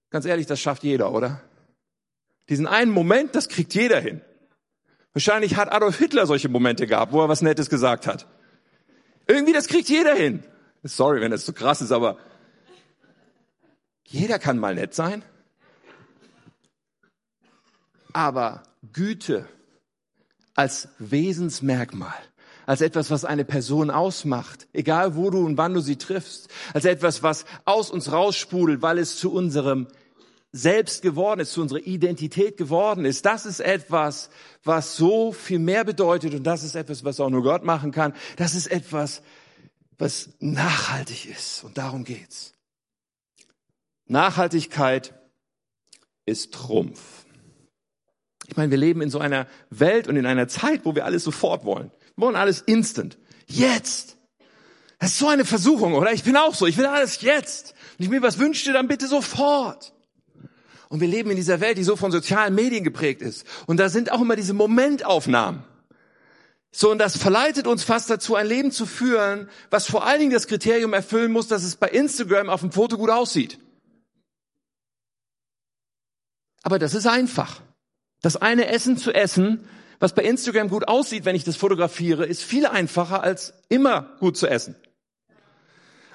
Ganz 0.10 0.26
ehrlich, 0.26 0.48
das 0.48 0.60
schafft 0.60 0.84
jeder, 0.84 1.14
oder? 1.14 1.42
Diesen 2.50 2.68
einen 2.68 2.92
Moment, 2.92 3.36
das 3.36 3.50
kriegt 3.50 3.74
jeder 3.74 4.00
hin. 4.00 4.22
Wahrscheinlich 5.16 5.56
hat 5.56 5.72
Adolf 5.72 5.98
Hitler 5.98 6.28
solche 6.28 6.50
Momente 6.50 6.88
gehabt, 6.88 7.14
wo 7.14 7.22
er 7.22 7.30
was 7.30 7.42
Nettes 7.42 7.70
gesagt 7.70 8.06
hat. 8.06 8.28
Irgendwie, 9.28 9.54
das 9.54 9.68
kriegt 9.68 9.88
jeder 9.88 10.14
hin. 10.14 10.44
Sorry, 10.84 11.22
wenn 11.22 11.32
das 11.32 11.46
so 11.46 11.54
krass 11.54 11.82
ist, 11.82 11.94
aber 11.94 12.18
jeder 14.06 14.40
kann 14.40 14.60
mal 14.60 14.76
nett 14.76 14.94
sein. 14.94 15.24
Aber 18.12 18.64
Güte 18.92 19.48
als 20.54 20.90
Wesensmerkmal, 21.00 22.14
als 22.66 22.82
etwas, 22.82 23.10
was 23.10 23.24
eine 23.24 23.46
Person 23.46 23.90
ausmacht, 23.92 24.68
egal 24.74 25.16
wo 25.16 25.30
du 25.30 25.46
und 25.46 25.58
wann 25.58 25.74
du 25.74 25.80
sie 25.80 25.96
triffst, 25.96 26.50
als 26.74 26.84
etwas, 26.84 27.24
was 27.24 27.46
aus 27.64 27.90
uns 27.90 28.12
raussprudelt, 28.12 28.82
weil 28.82 28.98
es 28.98 29.18
zu 29.18 29.32
unserem 29.32 29.88
Selbst 30.58 31.02
geworden 31.02 31.42
ist, 31.42 31.52
zu 31.52 31.62
unserer 31.62 31.86
Identität 31.86 32.56
geworden 32.56 33.04
ist. 33.04 33.26
Das 33.26 33.46
ist 33.46 33.60
etwas, 33.60 34.30
was 34.64 34.96
so 34.96 35.34
viel 35.34 35.60
mehr 35.60 35.84
bedeutet 35.84 36.34
und 36.34 36.44
das 36.44 36.64
ist 36.64 36.76
etwas, 36.76 37.04
was 37.04 37.20
auch 37.20 37.30
nur 37.30 37.44
Gott 37.44 37.66
machen 37.66 37.92
kann. 37.92 38.14
Das 38.38 38.56
ist 38.56 38.68
etwas, 38.68 39.22
was 39.98 40.30
nachhaltig 40.40 41.30
ist 41.30 41.66
und 41.66 41.78
darum 41.78 42.06
geht's. 42.06 42.54
Nachhaltigkeit 44.08 45.14
ist 46.26 46.54
Trumpf. 46.54 47.26
Ich 48.48 48.56
meine, 48.56 48.72
wir 48.72 48.78
leben 48.78 49.02
in 49.02 49.10
so 49.10 49.20
einer 49.20 49.48
Welt 49.70 50.08
und 50.08 50.16
in 50.16 50.26
einer 50.26 50.48
Zeit, 50.48 50.86
wo 50.86 50.96
wir 50.96 51.04
alles 51.04 51.26
sofort 51.26 51.66
wollen. 51.66 51.92
Wir 52.16 52.28
wollen 52.28 52.38
alles 52.38 52.62
instant. 52.62 53.18
Jetzt. 53.46 54.16
Das 55.00 55.12
ist 55.12 55.20
so 55.20 55.28
eine 55.28 55.44
Versuchung, 55.44 55.96
oder? 55.96 56.14
Ich 56.14 56.24
bin 56.24 56.38
auch 56.38 56.56
so. 56.56 56.66
Ich 56.66 56.78
will 56.78 56.86
alles 56.86 57.20
jetzt. 57.20 57.74
Und 58.00 58.06
ich 58.06 58.10
mir 58.10 58.22
was 58.22 58.40
wünschte, 58.40 58.72
dann 58.72 58.88
bitte 58.88 59.08
sofort. 59.08 59.92
Und 60.90 61.02
wir 61.02 61.08
leben 61.08 61.30
in 61.30 61.36
dieser 61.36 61.60
Welt, 61.62 61.78
die 61.78 61.84
so 61.84 61.96
von 61.96 62.12
sozialen 62.12 62.56
Medien 62.56 62.84
geprägt 62.84 63.22
ist. 63.22 63.46
Und 63.66 63.78
da 63.80 63.90
sind 63.90 64.12
auch 64.12 64.22
immer 64.22 64.36
diese 64.36 64.54
Momentaufnahmen. 64.54 65.64
So, 66.72 66.92
und 66.92 66.98
das 66.98 67.18
verleitet 67.18 67.68
uns 67.68 67.84
fast 67.84 68.10
dazu, 68.10 68.36
ein 68.36 68.48
Leben 68.48 68.72
zu 68.72 68.86
führen, 68.86 69.50
was 69.70 69.88
vor 69.88 70.06
allen 70.06 70.20
Dingen 70.20 70.34
das 70.34 70.48
Kriterium 70.48 70.94
erfüllen 70.94 71.32
muss, 71.32 71.48
dass 71.48 71.64
es 71.64 71.78
bei 71.78 71.88
Instagram 71.88 72.50
auf 72.50 72.60
dem 72.60 72.72
Foto 72.72 72.98
gut 72.98 73.10
aussieht. 73.10 73.60
Aber 76.64 76.78
das 76.78 76.94
ist 76.94 77.08
einfach. 77.08 77.62
Das 78.22 78.36
eine 78.36 78.68
Essen 78.68 78.98
zu 78.98 79.14
essen, 79.14 79.68
was 80.00 80.14
bei 80.14 80.24
Instagram 80.24 80.68
gut 80.68 80.88
aussieht, 80.88 81.24
wenn 81.24 81.36
ich 81.36 81.44
das 81.44 81.56
fotografiere, 81.56 82.26
ist 82.26 82.44
viel 82.44 82.66
einfacher 82.66 83.24
als 83.24 83.54
immer 83.70 84.18
gut 84.20 84.36
zu 84.36 84.48
essen. 84.48 84.76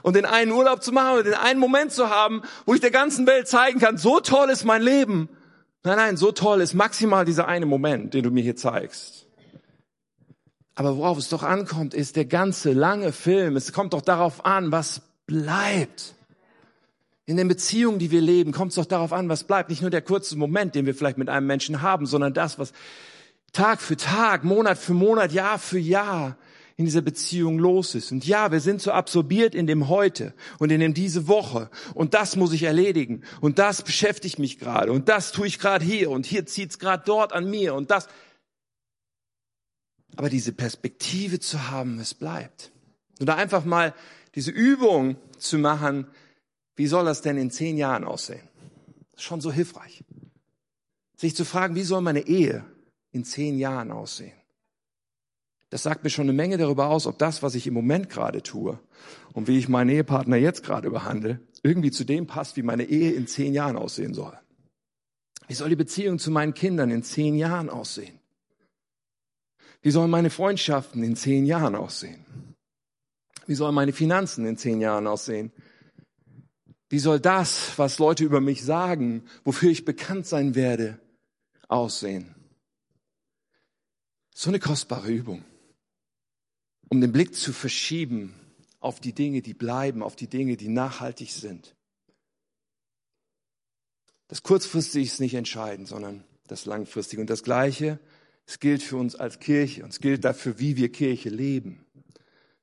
Und 0.03 0.17
den 0.17 0.25
einen 0.25 0.51
Urlaub 0.53 0.83
zu 0.83 0.93
machen 0.93 1.19
und 1.19 1.27
den 1.27 1.35
einen 1.35 1.61
Moment 1.61 1.93
zu 1.93 2.11
haben, 2.11 2.43
wo 2.67 2.75
ich 2.75 2.81
der 2.81 2.91
ganzen 2.91 3.27
Welt 3.27 3.49
zeigen 3.49 3.81
kann, 3.81 3.99
so 3.99 4.21
toll 4.21 4.51
ist 4.51 4.65
mein 4.65 4.83
Leben. 4.83 5.29
Nein, 5.83 5.97
nein, 5.97 6.17
so 6.17 6.33
toll 6.33 6.61
ist 6.61 6.75
maximal 6.75 7.25
dieser 7.25 7.49
eine 7.49 7.67
Moment, 7.67 8.13
den 8.15 8.23
du 8.23 8.31
mir 8.31 8.43
hier 8.43 8.57
zeigst. 8.57 9.27
Aber 10.75 10.97
worauf 10.97 11.19
es 11.19 11.29
doch 11.29 11.43
ankommt, 11.43 11.95
ist 11.95 12.17
der 12.17 12.25
ganze 12.25 12.73
lange 12.73 13.13
Film. 13.13 13.57
Es 13.57 13.73
kommt 13.73 13.93
doch 13.93 14.03
darauf 14.03 14.45
an, 14.45 14.73
was 14.73 15.03
bleibt. 15.27 16.15
In 17.27 17.37
den 17.37 17.49
Beziehungen, 17.49 17.99
die 17.99 18.11
wir 18.11 18.21
leben, 18.21 18.53
kommt 18.53 18.71
es 18.71 18.77
doch 18.77 18.87
darauf 18.87 19.13
an, 19.13 19.29
was 19.29 19.45
bleibt. 19.45 19.71
Nicht 19.71 19.83
nur 19.83 19.91
der 19.91 20.03
kurze 20.03 20.37
Moment, 20.37 20.75
den 20.75 20.87
wir 20.87 20.95
vielleicht 20.95 21.19
mit 21.19 21.29
einem 21.29 21.47
Menschen 21.47 21.83
haben, 21.83 22.07
sondern 22.07 22.35
das, 22.35 22.59
was 22.59 22.73
Tag 23.53 23.81
für 23.81 23.97
Tag, 23.97 24.45
Monat 24.45 24.79
für 24.79 24.95
Monat, 24.95 25.33
Jahr 25.33 25.59
für 25.59 25.79
Jahr 25.79 26.37
in 26.81 26.87
dieser 26.87 27.03
Beziehung 27.03 27.59
los 27.59 27.95
ist. 27.95 28.11
Und 28.11 28.27
ja, 28.27 28.51
wir 28.53 28.61
sind 28.61 28.81
so 28.81 28.91
absorbiert 28.91 29.55
in 29.55 29.67
dem 29.67 29.91
Heute 29.91 30.33
und 30.59 30.73
in 30.73 30.81
dem 30.81 30.95
diese 30.95 31.29
Woche. 31.29 31.69
Und 31.93 32.15
das 32.15 32.37
muss 32.37 32.55
ich 32.55 32.63
erledigen. 32.63 33.23
Und 33.43 33.59
das 33.59 33.83
beschäftigt 33.83 34.39
mich 34.39 34.59
gerade. 34.59 34.91
Und 34.91 35.11
das 35.11 35.31
tue 35.31 35.47
ich 35.47 35.59
gerade 35.59 35.85
hier. 35.85 36.11
Und 36.11 36.25
hier 36.25 36.47
zieht's 36.47 36.79
gerade 36.79 37.03
dort 37.05 37.35
an 37.35 37.51
mir. 37.51 37.75
Und 37.75 37.91
das. 37.91 38.09
Aber 40.17 40.31
diese 40.31 40.53
Perspektive 40.53 41.39
zu 41.39 41.71
haben, 41.71 41.99
es 41.99 42.15
bleibt. 42.15 42.73
Da 43.19 43.37
einfach 43.37 43.67
mal 43.67 43.95
diese 44.35 44.51
Übung 44.51 45.17
zu 45.37 45.59
machen, 45.59 46.07
wie 46.77 46.87
soll 46.87 47.05
das 47.05 47.21
denn 47.21 47.37
in 47.37 47.51
zehn 47.51 47.77
Jahren 47.77 48.05
aussehen? 48.05 48.49
Schon 49.19 49.43
so 49.43 49.53
hilfreich. 49.53 50.03
Sich 51.15 51.37
zu 51.37 51.45
fragen, 51.45 51.75
wie 51.75 51.83
soll 51.83 52.01
meine 52.01 52.27
Ehe 52.27 52.65
in 53.13 53.27
zehn 53.27 53.59
Jahren 53.59 53.91
aussehen? 53.91 54.40
Das 55.71 55.85
sagt 55.85 56.03
mir 56.03 56.11
schon 56.11 56.25
eine 56.25 56.33
Menge 56.33 56.59
darüber 56.59 56.89
aus, 56.89 57.07
ob 57.07 57.19
das, 57.19 57.43
was 57.43 57.55
ich 57.55 57.67
im 57.67 57.75
Moment 57.75 58.11
gerade 58.11 58.43
tue 58.43 58.79
und 59.33 59.47
wie 59.47 59.59
ich 59.59 59.69
meinen 59.69 59.91
Ehepartner 59.91 60.37
jetzt 60.37 60.65
gerade 60.65 60.91
behandle, 60.91 61.41
irgendwie 61.63 61.93
zu 61.93 62.05
dem 62.05 62.27
passt, 62.27 62.57
wie 62.57 62.63
meine 62.63 62.85
Ehe 62.85 63.13
in 63.13 63.29
zehn 63.29 63.55
Jahren 63.55 63.77
aussehen 63.77 64.13
soll. 64.13 64.37
Wie 65.47 65.55
soll 65.55 65.69
die 65.69 65.77
Beziehung 65.77 66.19
zu 66.19 66.31
meinen 66.31 66.55
Kindern 66.55 66.91
in 66.91 67.03
zehn 67.03 67.37
Jahren 67.37 67.71
aussehen? 67.71 68.19
Wie 69.83 69.91
sollen 69.91 70.11
meine 70.11 70.31
Freundschaften 70.31 71.03
in 71.03 71.17
zehn 71.17 71.47
Jahren 71.47 71.75
aussehen? 71.75 72.25
Wie 73.47 73.55
sollen 73.55 73.75
meine 73.75 73.93
Finanzen 73.93 74.47
in 74.47 74.57
zehn 74.57 74.81
Jahren 74.81 75.07
aussehen? 75.07 75.53
Wie 76.89 76.99
soll 76.99 77.21
das, 77.21 77.79
was 77.79 77.99
Leute 77.99 78.25
über 78.25 78.41
mich 78.41 78.65
sagen, 78.65 79.25
wofür 79.45 79.71
ich 79.71 79.85
bekannt 79.85 80.27
sein 80.27 80.55
werde, 80.55 81.01
aussehen? 81.69 82.35
So 84.35 84.51
eine 84.51 84.59
kostbare 84.59 85.11
Übung, 85.11 85.45
um 86.91 87.01
den 87.01 87.13
Blick 87.13 87.35
zu 87.35 87.53
verschieben 87.53 88.35
auf 88.81 89.01
die 89.01 89.15
Dinge, 89.15 89.41
die 89.41 89.55
bleiben, 89.55 90.03
auf 90.03 90.17
die 90.17 90.27
Dinge, 90.27 90.57
die 90.57 90.69
nachhaltig 90.69 91.31
sind. 91.31 91.75
Das 94.29 94.43
kurzfristig 94.43 95.07
ist 95.07 95.21
nicht 95.21 95.35
entscheidend, 95.35 95.89
sondern 95.89 96.25
das 96.47 96.67
langfristige. 96.67 97.23
Und 97.23 97.31
das 97.31 97.43
Gleiche, 97.43 97.99
es 98.47 98.59
gilt 98.59 98.83
für 98.83 98.97
uns 98.97 99.15
als 99.15 99.39
Kirche 99.39 99.85
und 99.85 99.91
es 99.91 100.01
gilt 100.01 100.25
dafür, 100.25 100.59
wie 100.59 100.77
wir 100.77 100.91
Kirche 100.91 101.29
leben. 101.29 101.85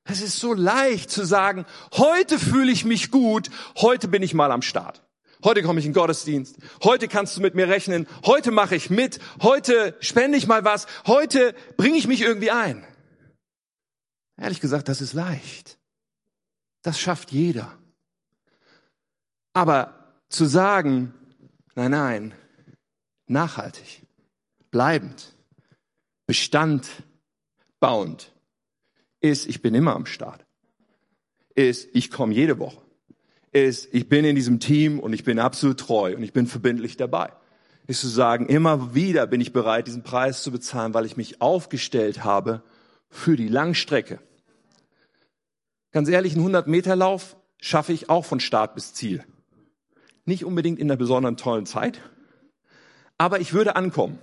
Es 0.04 0.20
ist 0.22 0.38
so 0.38 0.54
leicht 0.54 1.10
zu 1.10 1.24
sagen, 1.24 1.66
heute 1.92 2.38
fühle 2.38 2.72
ich 2.72 2.84
mich 2.84 3.10
gut, 3.10 3.50
heute 3.76 4.08
bin 4.08 4.22
ich 4.22 4.34
mal 4.34 4.52
am 4.52 4.62
Start. 4.62 5.02
Heute 5.44 5.62
komme 5.62 5.80
ich 5.80 5.86
in 5.86 5.92
Gottesdienst. 5.92 6.56
Heute 6.82 7.06
kannst 7.06 7.36
du 7.36 7.40
mit 7.40 7.54
mir 7.54 7.68
rechnen. 7.68 8.08
Heute 8.26 8.50
mache 8.50 8.74
ich 8.74 8.90
mit. 8.90 9.20
Heute 9.40 9.96
spende 10.00 10.36
ich 10.36 10.48
mal 10.48 10.64
was. 10.64 10.86
Heute 11.06 11.54
bringe 11.76 11.96
ich 11.96 12.08
mich 12.08 12.22
irgendwie 12.22 12.50
ein. 12.50 12.84
Ehrlich 14.40 14.60
gesagt, 14.60 14.88
das 14.88 15.00
ist 15.00 15.12
leicht. 15.12 15.78
Das 16.82 16.98
schafft 16.98 17.32
jeder. 17.32 17.76
Aber 19.52 20.14
zu 20.28 20.44
sagen, 20.44 21.12
nein, 21.74 21.90
nein, 21.90 22.34
nachhaltig, 23.26 24.06
bleibend, 24.70 25.34
Bestand 26.26 26.88
bauend, 27.80 28.32
ist, 29.20 29.46
ich 29.46 29.62
bin 29.62 29.74
immer 29.74 29.96
am 29.96 30.06
Start. 30.06 30.46
Ist, 31.54 31.88
ich 31.92 32.10
komme 32.10 32.34
jede 32.34 32.58
Woche. 32.60 32.80
Ist, 33.50 33.92
ich 33.92 34.08
bin 34.08 34.24
in 34.24 34.36
diesem 34.36 34.60
Team 34.60 35.00
und 35.00 35.12
ich 35.12 35.24
bin 35.24 35.40
absolut 35.40 35.80
treu 35.80 36.14
und 36.14 36.22
ich 36.22 36.32
bin 36.32 36.46
verbindlich 36.46 36.96
dabei. 36.96 37.32
Ist 37.88 38.02
zu 38.02 38.08
sagen, 38.08 38.46
immer 38.46 38.94
wieder 38.94 39.26
bin 39.26 39.40
ich 39.40 39.52
bereit, 39.52 39.88
diesen 39.88 40.02
Preis 40.04 40.42
zu 40.42 40.52
bezahlen, 40.52 40.94
weil 40.94 41.06
ich 41.06 41.16
mich 41.16 41.40
aufgestellt 41.40 42.22
habe 42.22 42.62
für 43.08 43.34
die 43.34 43.48
Langstrecke. 43.48 44.20
Ganz 45.92 46.08
ehrlich, 46.08 46.36
einen 46.36 46.46
100-Meter-Lauf 46.46 47.36
schaffe 47.60 47.92
ich 47.92 48.10
auch 48.10 48.24
von 48.24 48.40
Start 48.40 48.74
bis 48.74 48.94
Ziel. 48.94 49.24
Nicht 50.24 50.44
unbedingt 50.44 50.78
in 50.78 50.90
einer 50.90 50.98
besonderen 50.98 51.36
tollen 51.36 51.66
Zeit, 51.66 52.00
aber 53.16 53.40
ich 53.40 53.52
würde 53.52 53.76
ankommen. 53.76 54.18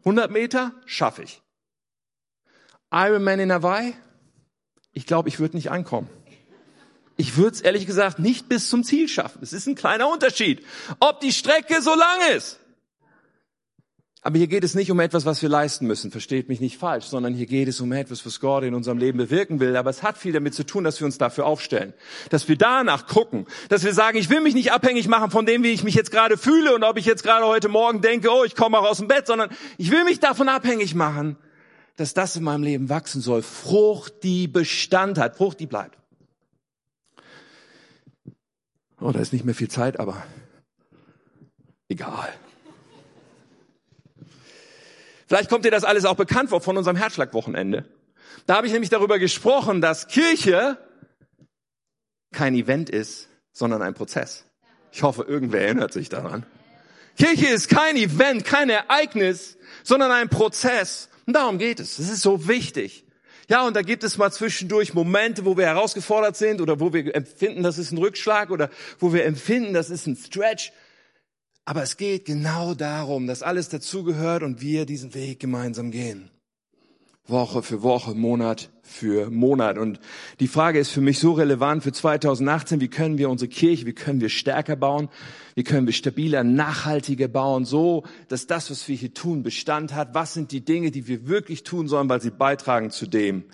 100 0.00 0.30
Meter 0.30 0.72
schaffe 0.86 1.22
ich. 1.22 1.42
Ironman 2.90 3.40
in 3.40 3.52
Hawaii 3.52 3.94
ich 4.92 5.06
glaube, 5.06 5.28
ich 5.28 5.38
würde 5.38 5.56
nicht 5.56 5.70
ankommen. 5.70 6.08
Ich 7.16 7.36
würde 7.36 7.54
es 7.54 7.60
ehrlich 7.60 7.86
gesagt 7.86 8.18
nicht 8.18 8.48
bis 8.48 8.68
zum 8.68 8.82
Ziel 8.82 9.08
schaffen. 9.08 9.40
Es 9.42 9.52
ist 9.52 9.66
ein 9.66 9.74
kleiner 9.74 10.08
Unterschied, 10.08 10.64
ob 11.00 11.20
die 11.20 11.32
Strecke 11.32 11.82
so 11.82 11.94
lang 11.94 12.36
ist. 12.36 12.58
Aber 14.22 14.36
hier 14.36 14.48
geht 14.48 14.64
es 14.64 14.74
nicht 14.74 14.90
um 14.90 15.00
etwas, 15.00 15.24
was 15.24 15.40
wir 15.40 15.48
leisten 15.48 15.86
müssen, 15.86 16.10
versteht 16.10 16.50
mich 16.50 16.60
nicht 16.60 16.76
falsch, 16.76 17.06
sondern 17.06 17.32
hier 17.32 17.46
geht 17.46 17.68
es 17.68 17.80
um 17.80 17.90
etwas, 17.92 18.26
was 18.26 18.38
Gott 18.38 18.64
in 18.64 18.74
unserem 18.74 18.98
Leben 18.98 19.16
bewirken 19.16 19.60
will. 19.60 19.76
Aber 19.76 19.88
es 19.88 20.02
hat 20.02 20.18
viel 20.18 20.32
damit 20.32 20.52
zu 20.52 20.64
tun, 20.64 20.84
dass 20.84 21.00
wir 21.00 21.06
uns 21.06 21.16
dafür 21.16 21.46
aufstellen, 21.46 21.94
dass 22.28 22.46
wir 22.46 22.56
danach 22.56 23.06
gucken, 23.06 23.46
dass 23.70 23.82
wir 23.82 23.94
sagen, 23.94 24.18
ich 24.18 24.28
will 24.28 24.42
mich 24.42 24.52
nicht 24.54 24.72
abhängig 24.72 25.08
machen 25.08 25.30
von 25.30 25.46
dem, 25.46 25.62
wie 25.62 25.70
ich 25.70 25.84
mich 25.84 25.94
jetzt 25.94 26.10
gerade 26.10 26.36
fühle 26.36 26.74
und 26.74 26.84
ob 26.84 26.98
ich 26.98 27.06
jetzt 27.06 27.22
gerade 27.22 27.46
heute 27.46 27.68
Morgen 27.68 28.02
denke, 28.02 28.28
oh, 28.30 28.44
ich 28.44 28.54
komme 28.54 28.78
auch 28.78 28.90
aus 28.90 28.98
dem 28.98 29.08
Bett, 29.08 29.26
sondern 29.26 29.48
ich 29.78 29.90
will 29.90 30.04
mich 30.04 30.20
davon 30.20 30.50
abhängig 30.50 30.94
machen, 30.94 31.38
dass 31.96 32.12
das 32.12 32.36
in 32.36 32.44
meinem 32.44 32.62
Leben 32.62 32.90
wachsen 32.90 33.22
soll. 33.22 33.40
Frucht, 33.40 34.22
die 34.22 34.48
Bestand 34.48 35.16
hat. 35.16 35.36
Frucht, 35.36 35.60
die 35.60 35.66
bleibt. 35.66 35.96
Oh, 39.00 39.12
da 39.12 39.20
ist 39.20 39.32
nicht 39.32 39.46
mehr 39.46 39.54
viel 39.54 39.68
Zeit, 39.68 39.98
aber 39.98 40.22
egal. 41.88 42.28
Vielleicht 45.30 45.48
kommt 45.48 45.64
dir 45.64 45.70
das 45.70 45.84
alles 45.84 46.06
auch 46.06 46.16
bekannt 46.16 46.50
vor 46.50 46.60
von 46.60 46.76
unserem 46.76 46.96
Herzschlagwochenende. 46.96 47.84
Da 48.46 48.56
habe 48.56 48.66
ich 48.66 48.72
nämlich 48.72 48.90
darüber 48.90 49.20
gesprochen, 49.20 49.80
dass 49.80 50.08
Kirche 50.08 50.76
kein 52.32 52.56
Event 52.56 52.90
ist, 52.90 53.28
sondern 53.52 53.80
ein 53.80 53.94
Prozess. 53.94 54.44
Ich 54.90 55.04
hoffe, 55.04 55.22
irgendwer 55.22 55.60
erinnert 55.60 55.92
sich 55.92 56.08
daran. 56.08 56.46
Kirche 57.16 57.46
ist 57.46 57.68
kein 57.68 57.94
Event, 57.94 58.44
kein 58.44 58.70
Ereignis, 58.70 59.56
sondern 59.84 60.10
ein 60.10 60.30
Prozess. 60.30 61.08
Und 61.26 61.34
darum 61.34 61.58
geht 61.58 61.78
es. 61.78 62.00
Es 62.00 62.10
ist 62.10 62.22
so 62.22 62.48
wichtig. 62.48 63.04
Ja, 63.48 63.64
und 63.64 63.76
da 63.76 63.82
gibt 63.82 64.02
es 64.02 64.18
mal 64.18 64.32
zwischendurch 64.32 64.94
Momente, 64.94 65.44
wo 65.44 65.56
wir 65.56 65.66
herausgefordert 65.66 66.36
sind 66.36 66.60
oder 66.60 66.80
wo 66.80 66.92
wir 66.92 67.14
empfinden, 67.14 67.62
das 67.62 67.78
ist 67.78 67.92
ein 67.92 67.98
Rückschlag 67.98 68.50
oder 68.50 68.68
wo 68.98 69.12
wir 69.12 69.24
empfinden, 69.24 69.74
das 69.74 69.90
ist 69.90 70.08
ein 70.08 70.16
Stretch. 70.16 70.72
Aber 71.64 71.82
es 71.82 71.96
geht 71.96 72.24
genau 72.24 72.74
darum, 72.74 73.26
dass 73.26 73.42
alles 73.42 73.68
dazugehört 73.68 74.42
und 74.42 74.60
wir 74.60 74.86
diesen 74.86 75.14
Weg 75.14 75.40
gemeinsam 75.40 75.90
gehen. 75.90 76.30
Woche 77.30 77.62
für 77.62 77.82
Woche, 77.82 78.14
Monat 78.14 78.70
für 78.82 79.30
Monat. 79.30 79.78
Und 79.78 80.00
die 80.40 80.48
Frage 80.48 80.78
ist 80.78 80.90
für 80.90 81.00
mich 81.00 81.18
so 81.18 81.32
relevant 81.32 81.82
für 81.82 81.92
2018, 81.92 82.80
wie 82.80 82.88
können 82.88 83.18
wir 83.18 83.30
unsere 83.30 83.48
Kirche, 83.48 83.86
wie 83.86 83.92
können 83.92 84.20
wir 84.20 84.28
stärker 84.28 84.74
bauen, 84.76 85.08
wie 85.54 85.62
können 85.62 85.86
wir 85.86 85.92
stabiler, 85.92 86.42
nachhaltiger 86.42 87.28
bauen, 87.28 87.64
so 87.64 88.04
dass 88.28 88.46
das, 88.46 88.70
was 88.70 88.88
wir 88.88 88.96
hier 88.96 89.14
tun, 89.14 89.42
Bestand 89.42 89.94
hat. 89.94 90.14
Was 90.14 90.34
sind 90.34 90.50
die 90.52 90.64
Dinge, 90.64 90.90
die 90.90 91.06
wir 91.06 91.28
wirklich 91.28 91.62
tun 91.62 91.88
sollen, 91.88 92.08
weil 92.08 92.20
sie 92.20 92.30
beitragen 92.30 92.90
zu 92.90 93.06
dem, 93.06 93.44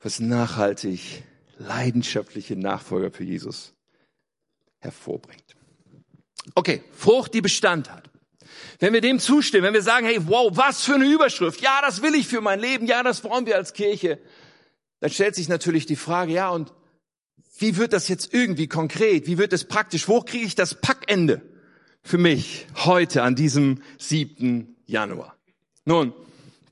was 0.00 0.20
nachhaltig, 0.20 1.22
leidenschaftliche 1.58 2.56
Nachfolger 2.56 3.10
für 3.10 3.24
Jesus 3.24 3.72
hervorbringt. 4.80 5.55
Okay, 6.54 6.82
Frucht, 6.92 7.34
die 7.34 7.40
Bestand 7.40 7.90
hat. 7.90 8.06
Wenn 8.78 8.92
wir 8.92 9.00
dem 9.00 9.18
zustimmen, 9.18 9.64
wenn 9.64 9.74
wir 9.74 9.82
sagen, 9.82 10.06
hey, 10.06 10.18
wow, 10.26 10.50
was 10.54 10.84
für 10.84 10.94
eine 10.94 11.06
Überschrift. 11.06 11.60
Ja, 11.60 11.80
das 11.82 12.02
will 12.02 12.14
ich 12.14 12.26
für 12.28 12.40
mein 12.40 12.60
Leben. 12.60 12.86
Ja, 12.86 13.02
das 13.02 13.20
brauchen 13.20 13.46
wir 13.46 13.56
als 13.56 13.72
Kirche. 13.72 14.18
Dann 15.00 15.10
stellt 15.10 15.34
sich 15.34 15.48
natürlich 15.48 15.86
die 15.86 15.96
Frage, 15.96 16.32
ja, 16.32 16.50
und 16.50 16.72
wie 17.58 17.76
wird 17.76 17.92
das 17.92 18.08
jetzt 18.08 18.34
irgendwie 18.34 18.66
konkret? 18.66 19.26
Wie 19.26 19.38
wird 19.38 19.52
es 19.52 19.64
praktisch? 19.64 20.08
Wo 20.08 20.20
kriege 20.20 20.44
ich 20.44 20.54
das 20.54 20.74
Packende 20.74 21.40
für 22.02 22.18
mich 22.18 22.66
heute 22.84 23.22
an 23.22 23.34
diesem 23.34 23.82
7. 23.98 24.76
Januar? 24.84 25.36
Nun, 25.86 26.12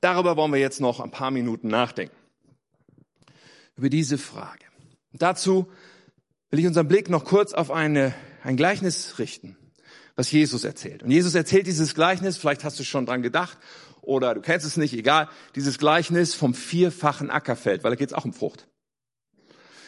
darüber 0.00 0.36
wollen 0.36 0.52
wir 0.52 0.60
jetzt 0.60 0.80
noch 0.80 1.00
ein 1.00 1.10
paar 1.10 1.30
Minuten 1.30 1.68
nachdenken. 1.68 2.16
Über 3.76 3.88
diese 3.88 4.18
Frage. 4.18 4.64
dazu 5.12 5.66
will 6.50 6.60
ich 6.60 6.66
unseren 6.66 6.86
Blick 6.86 7.08
noch 7.08 7.24
kurz 7.24 7.54
auf 7.54 7.70
eine, 7.70 8.14
ein 8.44 8.56
Gleichnis 8.56 9.18
richten 9.18 9.56
was 10.16 10.30
Jesus 10.30 10.64
erzählt. 10.64 11.02
Und 11.02 11.10
Jesus 11.10 11.34
erzählt 11.34 11.66
dieses 11.66 11.94
Gleichnis, 11.94 12.36
vielleicht 12.36 12.64
hast 12.64 12.78
du 12.78 12.84
schon 12.84 13.06
dran 13.06 13.22
gedacht 13.22 13.58
oder 14.00 14.34
du 14.34 14.40
kennst 14.40 14.66
es 14.66 14.76
nicht, 14.76 14.94
egal, 14.94 15.28
dieses 15.54 15.78
Gleichnis 15.78 16.34
vom 16.34 16.54
vierfachen 16.54 17.30
Ackerfeld, 17.30 17.84
weil 17.84 17.90
da 17.90 17.96
geht 17.96 18.10
es 18.10 18.14
auch 18.14 18.24
um 18.24 18.32
Frucht. 18.32 18.66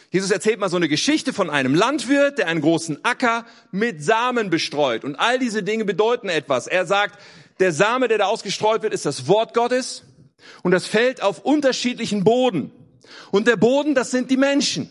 Jesus 0.09 0.31
erzählt 0.31 0.59
mal 0.59 0.69
so 0.69 0.77
eine 0.77 0.87
Geschichte 0.87 1.33
von 1.33 1.49
einem 1.49 1.75
Landwirt, 1.75 2.37
der 2.37 2.47
einen 2.47 2.61
großen 2.61 3.03
Acker 3.03 3.45
mit 3.71 4.01
Samen 4.01 4.49
bestreut. 4.49 5.03
Und 5.03 5.15
all 5.17 5.37
diese 5.37 5.63
Dinge 5.63 5.83
bedeuten 5.83 6.29
etwas. 6.29 6.67
Er 6.67 6.85
sagt, 6.85 7.19
der 7.59 7.73
Same, 7.73 8.07
der 8.07 8.17
da 8.17 8.25
ausgestreut 8.25 8.83
wird, 8.83 8.93
ist 8.93 9.05
das 9.05 9.27
Wort 9.27 9.53
Gottes. 9.53 10.03
Und 10.63 10.71
das 10.71 10.87
fällt 10.87 11.21
auf 11.21 11.39
unterschiedlichen 11.39 12.23
Boden. 12.23 12.71
Und 13.31 13.47
der 13.47 13.57
Boden, 13.57 13.95
das 13.95 14.11
sind 14.11 14.31
die 14.31 14.37
Menschen. 14.37 14.89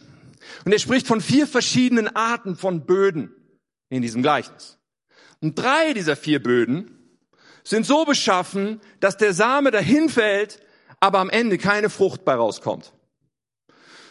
Und 0.65 0.73
er 0.73 0.79
spricht 0.79 1.07
von 1.07 1.21
vier 1.21 1.47
verschiedenen 1.47 2.15
Arten 2.15 2.57
von 2.57 2.85
Böden 2.85 3.35
in 3.89 4.03
diesem 4.03 4.23
Gleichnis. 4.23 4.76
Und 5.41 5.59
drei 5.59 5.93
dieser 5.93 6.17
vier 6.17 6.43
Böden 6.43 6.91
sind 7.63 7.85
so 7.85 8.05
beschaffen, 8.05 8.81
dass 9.01 9.17
der 9.17 9.33
Same 9.33 9.71
dahin 9.71 10.09
fällt, 10.09 10.61
aber 11.01 11.19
am 11.19 11.31
Ende 11.31 11.59
keine 11.59 11.91
Frucht 11.91 12.25
bei 12.25 12.35
rauskommt. 12.35 12.93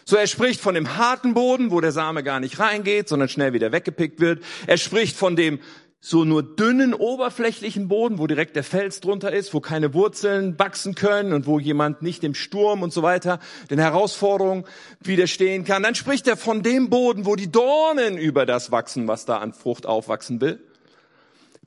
So 0.04 0.16
er 0.16 0.28
spricht 0.28 0.60
von 0.60 0.74
dem 0.74 0.96
harten 0.96 1.34
Boden, 1.34 1.72
wo 1.72 1.80
der 1.80 1.90
Same 1.90 2.22
gar 2.22 2.38
nicht 2.38 2.60
reingeht, 2.60 3.08
sondern 3.08 3.28
schnell 3.28 3.52
wieder 3.52 3.72
weggepickt 3.72 4.20
wird. 4.20 4.44
Er 4.68 4.76
spricht 4.76 5.16
von 5.16 5.34
dem 5.34 5.58
so 5.98 6.24
nur 6.24 6.44
dünnen 6.44 6.94
oberflächlichen 6.94 7.88
Boden, 7.88 8.18
wo 8.18 8.28
direkt 8.28 8.54
der 8.54 8.62
Fels 8.62 9.00
drunter 9.00 9.32
ist, 9.32 9.52
wo 9.52 9.60
keine 9.60 9.92
Wurzeln 9.94 10.56
wachsen 10.56 10.94
können 10.94 11.32
und 11.32 11.46
wo 11.46 11.58
jemand 11.58 12.02
nicht 12.02 12.22
dem 12.22 12.34
Sturm 12.34 12.82
und 12.84 12.92
so 12.92 13.02
weiter, 13.02 13.40
den 13.70 13.80
Herausforderungen 13.80 14.64
widerstehen 15.00 15.64
kann. 15.64 15.82
Dann 15.82 15.96
spricht 15.96 16.28
er 16.28 16.36
von 16.36 16.62
dem 16.62 16.90
Boden, 16.90 17.26
wo 17.26 17.34
die 17.34 17.50
Dornen 17.50 18.18
über 18.18 18.46
das 18.46 18.70
wachsen, 18.70 19.08
was 19.08 19.24
da 19.24 19.38
an 19.38 19.52
Frucht 19.52 19.86
aufwachsen 19.86 20.40
will 20.40 20.60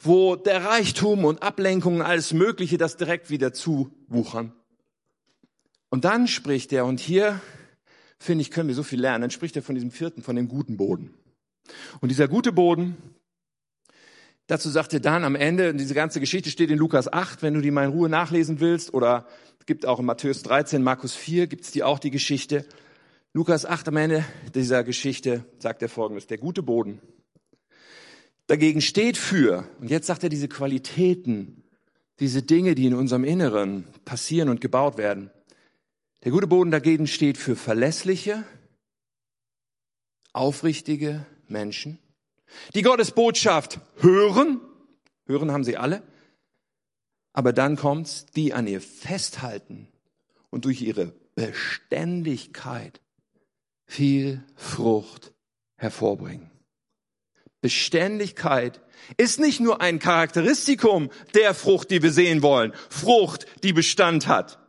wo 0.02 0.36
der 0.36 0.64
Reichtum 0.64 1.26
und 1.26 1.44
Ablenkungen, 1.44 2.02
alles 2.02 2.34
Mögliche, 2.34 2.78
das 2.78 2.96
direkt 2.96 3.30
wieder 3.30 3.54
zuwuchern. 3.54 4.54
Und 5.90 6.06
dann 6.06 6.28
spricht 6.28 6.72
er, 6.72 6.86
und 6.86 7.00
hier 7.00 7.42
finde 8.18 8.42
ich, 8.42 8.52
können 8.52 8.70
wir 8.70 8.76
so 8.76 8.84
viel 8.84 9.02
lernen, 9.02 9.22
dann 9.22 9.32
spricht 9.32 9.56
er 9.56 9.62
von 9.62 9.76
diesem 9.76 9.92
vierten, 9.92 10.22
von 10.22 10.36
dem 10.36 10.48
guten 10.48 10.78
Boden. 10.78 11.14
Und 12.00 12.10
dieser 12.10 12.28
gute 12.28 12.52
Boden, 12.52 12.96
dazu 14.48 14.70
sagt 14.70 14.94
er 14.94 15.00
dann 15.02 15.26
am 15.26 15.36
Ende, 15.36 15.72
und 15.72 15.78
diese 15.78 15.94
ganze 15.94 16.20
Geschichte 16.20 16.50
steht 16.50 16.72
in 16.72 16.78
Lukas 16.78 17.12
8, 17.12 17.42
wenn 17.42 17.54
du 17.54 17.62
die 17.62 17.72
mal 17.72 17.86
in 17.86 17.92
Ruhe 17.92 18.10
nachlesen 18.10 18.62
willst, 18.62 18.94
oder 18.94 19.28
es 19.60 19.66
gibt 19.66 19.86
auch 19.86 20.00
in 20.00 20.06
Matthäus 20.06 20.44
13, 20.44 20.82
Markus 20.82 21.14
4, 21.14 21.48
gibt 21.48 21.66
es 21.66 21.72
die 21.72 21.84
auch 21.84 22.00
die 22.00 22.12
Geschichte. 22.12 22.66
Lukas 23.34 23.66
8 23.66 23.90
am 23.90 23.98
Ende 23.98 24.24
dieser 24.56 24.84
Geschichte 24.84 25.44
sagt 25.60 25.82
er 25.82 25.90
folgendes, 25.90 26.26
der 26.28 26.38
gute 26.38 26.64
Boden 26.64 27.02
dagegen 28.50 28.82
steht 28.82 29.18
für, 29.18 29.70
und 29.80 29.90
jetzt 29.90 30.08
sagt 30.08 30.24
er 30.24 30.30
diese 30.30 30.48
Qualitäten, 30.48 31.64
diese 32.20 32.42
Dinge, 32.42 32.76
die 32.76 32.88
in 32.88 32.96
unserem 32.96 33.24
Inneren 33.24 33.86
passieren 34.06 34.50
und 34.50 34.60
gebaut 34.60 34.98
werden. 34.98 35.30
Der 36.24 36.32
gute 36.32 36.48
Boden 36.48 36.72
dagegen 36.72 37.08
steht 37.08 37.38
für 37.38 37.56
verlässliche, 37.56 38.44
aufrichtige 40.34 41.26
Menschen, 41.48 42.00
die 42.74 42.82
Gottes 42.82 43.12
Botschaft 43.12 43.80
hören, 43.98 44.60
hören 45.26 45.52
haben 45.52 45.64
sie 45.64 45.78
alle, 45.78 46.02
aber 47.34 47.54
dann 47.54 47.76
kommt's, 47.76 48.26
die 48.36 48.54
an 48.54 48.68
ihr 48.68 48.82
festhalten 48.82 49.88
und 50.50 50.66
durch 50.66 50.82
ihre 50.82 51.14
Beständigkeit 51.36 53.00
viel 53.86 54.44
Frucht 54.56 55.34
hervorbringen. 55.78 56.50
Beständigkeit 57.62 58.82
ist 59.18 59.40
nicht 59.40 59.60
nur 59.60 59.82
ein 59.82 60.00
Charakteristikum 60.00 61.10
der 61.34 61.54
Frucht, 61.54 61.92
die 61.92 62.02
wir 62.02 62.12
sehen 62.12 62.42
wollen. 62.42 62.74
Frucht, 62.90 63.46
die 63.64 63.74
Bestand 63.74 64.28
hat. 64.28 64.60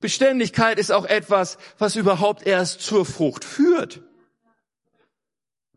Beständigkeit 0.00 0.78
ist 0.78 0.92
auch 0.92 1.04
etwas, 1.04 1.58
was 1.78 1.96
überhaupt 1.96 2.46
erst 2.46 2.80
zur 2.80 3.04
Frucht 3.04 3.44
führt. 3.44 4.02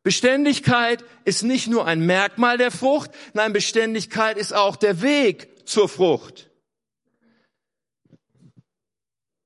Beständigkeit 0.03 1.03
ist 1.25 1.43
nicht 1.43 1.67
nur 1.67 1.85
ein 1.85 2.05
Merkmal 2.05 2.57
der 2.57 2.71
Frucht, 2.71 3.11
nein, 3.33 3.53
Beständigkeit 3.53 4.37
ist 4.37 4.53
auch 4.53 4.75
der 4.75 5.01
Weg 5.01 5.67
zur 5.67 5.89
Frucht. 5.89 6.49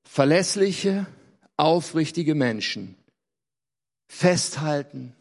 Verlässliche, 0.04 1.06
aufrichtige 1.56 2.34
Menschen 2.34 2.96
festhalten 4.08 5.14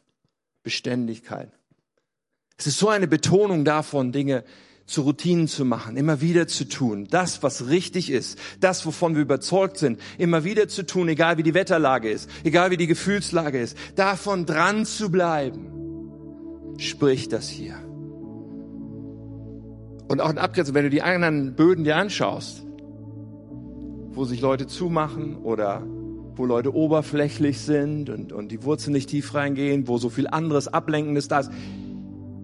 Beständigkeit. 0.66 1.50
Es 2.58 2.68
ist 2.68 2.80
so 2.80 2.90
eine 2.90 3.08
Betonung 3.08 3.64
davon, 3.64 4.12
Dinge 4.12 4.44
zu 4.86 5.04
Routinen 5.04 5.48
zu 5.48 5.64
machen, 5.64 5.96
immer 5.96 6.22
wieder 6.22 6.48
zu 6.48 6.66
tun, 6.66 7.08
das, 7.10 7.42
was 7.42 7.70
richtig 7.70 8.12
ist, 8.12 8.38
das, 8.60 8.86
wovon 8.86 9.16
wir 9.16 9.22
überzeugt 9.22 9.78
sind, 9.78 10.00
immer 10.18 10.44
wieder 10.44 10.68
zu 10.68 10.84
tun, 10.84 11.08
egal 11.08 11.38
wie 11.38 11.44
die 11.44 11.54
Wetterlage 11.54 12.10
ist, 12.10 12.30
egal 12.44 12.72
wie 12.72 12.78
die 12.78 12.88
Gefühlslage 12.88 13.60
ist, 13.60 13.78
davon 13.96 14.46
dran 14.46 14.86
zu 14.86 15.10
bleiben, 15.10 16.76
spricht 16.78 17.32
das 17.32 17.48
hier. 17.48 17.76
Und 20.08 20.22
auch 20.22 20.30
in 20.30 20.38
Abgrenzung, 20.38 20.76
wenn 20.76 20.84
du 20.84 20.92
die 20.92 21.02
anderen 21.02 21.56
Böden 21.56 21.84
dir 21.84 21.96
anschaust, 21.96 22.64
wo 24.12 24.26
sich 24.26 24.42
Leute 24.42 24.68
zumachen 24.68 25.36
oder 25.38 25.86
wo 26.36 26.46
Leute 26.46 26.74
oberflächlich 26.74 27.60
sind 27.60 28.10
und, 28.10 28.34
und 28.34 28.52
die 28.52 28.64
Wurzeln 28.64 28.94
nicht 28.94 29.10
tief 29.10 29.34
reingehen, 29.34 29.88
wo 29.88 29.98
so 29.98 30.10
viel 30.10 30.28
anderes 30.28 30.68
Ablenkendes 30.68 31.28
da 31.28 31.40
ist. 31.40 31.52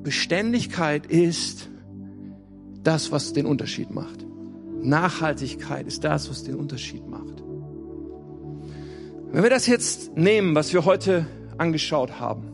Beständigkeit 0.03 1.05
ist 1.05 1.69
das, 2.83 3.11
was 3.11 3.33
den 3.33 3.45
Unterschied 3.45 3.91
macht. 3.91 4.25
Nachhaltigkeit 4.81 5.85
ist 5.85 6.03
das, 6.03 6.29
was 6.29 6.43
den 6.43 6.55
Unterschied 6.55 7.07
macht. 7.07 7.43
Wenn 9.31 9.43
wir 9.43 9.49
das 9.49 9.67
jetzt 9.67 10.17
nehmen, 10.17 10.55
was 10.55 10.73
wir 10.73 10.85
heute 10.85 11.25
angeschaut 11.57 12.19
haben, 12.19 12.51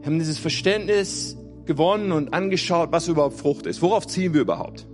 wir 0.00 0.06
haben 0.06 0.18
dieses 0.18 0.38
Verständnis 0.38 1.36
gewonnen 1.66 2.12
und 2.12 2.32
angeschaut, 2.32 2.90
was 2.90 3.06
überhaupt 3.08 3.38
Frucht 3.38 3.66
ist. 3.66 3.82
Worauf 3.82 4.06
ziehen 4.06 4.32
wir 4.32 4.40
überhaupt? 4.40 4.86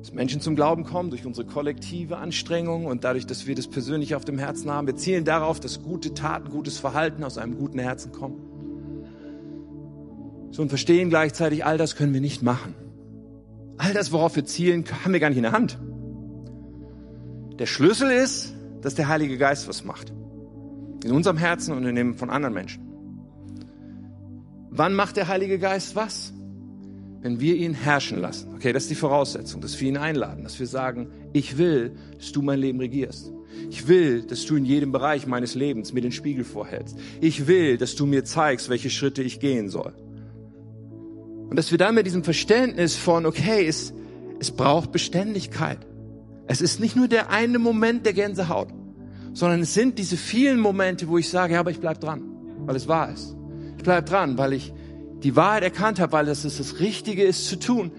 Dass 0.00 0.12
Menschen 0.14 0.40
zum 0.40 0.56
Glauben 0.56 0.84
kommen 0.84 1.10
durch 1.10 1.26
unsere 1.26 1.46
kollektive 1.46 2.16
Anstrengung 2.16 2.86
und 2.86 3.04
dadurch, 3.04 3.26
dass 3.26 3.46
wir 3.46 3.54
das 3.54 3.68
persönlich 3.68 4.14
auf 4.14 4.24
dem 4.24 4.38
Herzen 4.38 4.70
haben. 4.70 4.86
Wir 4.86 4.96
zielen 4.96 5.26
darauf, 5.26 5.60
dass 5.60 5.82
gute 5.82 6.14
Taten, 6.14 6.48
gutes 6.48 6.78
Verhalten 6.78 7.22
aus 7.22 7.36
einem 7.36 7.58
guten 7.58 7.78
Herzen 7.78 8.10
kommen. 8.10 8.40
So 10.52 10.62
und 10.62 10.70
verstehen 10.70 11.10
gleichzeitig, 11.10 11.66
all 11.66 11.76
das 11.76 11.96
können 11.96 12.14
wir 12.14 12.22
nicht 12.22 12.42
machen. 12.42 12.74
All 13.76 13.92
das, 13.92 14.10
worauf 14.10 14.36
wir 14.36 14.44
zielen, 14.46 14.84
haben 15.04 15.12
wir 15.12 15.20
gar 15.20 15.28
nicht 15.28 15.38
in 15.38 15.42
der 15.42 15.52
Hand. 15.52 15.78
Der 17.58 17.66
Schlüssel 17.66 18.10
ist, 18.10 18.54
dass 18.80 18.94
der 18.94 19.08
Heilige 19.08 19.36
Geist 19.36 19.68
was 19.68 19.84
macht. 19.84 20.12
In 21.04 21.12
unserem 21.12 21.36
Herzen 21.36 21.74
und 21.74 21.84
in 21.84 21.94
dem 21.94 22.14
von 22.14 22.30
anderen 22.30 22.54
Menschen. 22.54 22.82
Wann 24.70 24.94
macht 24.94 25.16
der 25.16 25.28
Heilige 25.28 25.58
Geist 25.58 25.94
was? 25.94 26.32
Wenn 27.22 27.38
wir 27.38 27.54
ihn 27.54 27.74
herrschen 27.74 28.18
lassen. 28.18 28.54
Okay, 28.54 28.72
das 28.72 28.84
ist 28.84 28.90
die 28.90 28.94
Voraussetzung, 28.94 29.60
dass 29.60 29.78
wir 29.78 29.88
ihn 29.88 29.98
einladen, 29.98 30.42
dass 30.42 30.58
wir 30.58 30.66
sagen, 30.66 31.08
ich 31.32 31.58
will, 31.58 31.92
dass 32.16 32.32
du 32.32 32.40
mein 32.40 32.58
Leben 32.58 32.80
regierst. 32.80 33.30
Ich 33.68 33.88
will, 33.88 34.22
dass 34.22 34.46
du 34.46 34.56
in 34.56 34.64
jedem 34.64 34.90
Bereich 34.90 35.26
meines 35.26 35.54
Lebens 35.54 35.92
mir 35.92 36.00
den 36.00 36.12
Spiegel 36.12 36.44
vorhältst. 36.44 36.98
Ich 37.20 37.46
will, 37.46 37.76
dass 37.76 37.94
du 37.94 38.06
mir 38.06 38.24
zeigst, 38.24 38.68
welche 38.70 38.90
Schritte 38.90 39.22
ich 39.22 39.38
gehen 39.38 39.68
soll. 39.68 39.92
Und 41.50 41.56
dass 41.56 41.70
wir 41.70 41.78
dann 41.78 41.94
mit 41.94 42.06
diesem 42.06 42.24
Verständnis 42.24 42.96
von, 42.96 43.26
okay, 43.26 43.66
es, 43.66 43.92
es 44.38 44.50
braucht 44.50 44.92
Beständigkeit. 44.92 45.78
Es 46.46 46.60
ist 46.60 46.80
nicht 46.80 46.96
nur 46.96 47.08
der 47.08 47.30
eine 47.30 47.58
Moment 47.58 48.06
der 48.06 48.12
Gänsehaut, 48.12 48.68
sondern 49.34 49.60
es 49.60 49.74
sind 49.74 49.98
diese 49.98 50.16
vielen 50.16 50.58
Momente, 50.58 51.08
wo 51.08 51.18
ich 51.18 51.28
sage, 51.28 51.54
ja, 51.54 51.60
aber 51.60 51.70
ich 51.70 51.80
bleib 51.80 52.00
dran, 52.00 52.22
weil 52.66 52.76
es 52.76 52.88
wahr 52.88 53.12
ist. 53.12 53.36
Ich 53.76 53.82
bleib 53.82 54.06
dran, 54.06 54.38
weil 54.38 54.52
ich 54.52 54.72
die 55.22 55.36
Wahrheit 55.36 55.62
erkannt 55.62 56.00
habe, 56.00 56.12
weil 56.12 56.26
das 56.26 56.42
das 56.42 56.80
Richtige 56.80 57.24
ist 57.24 57.46
zu 57.46 57.58
tun. 57.58 57.92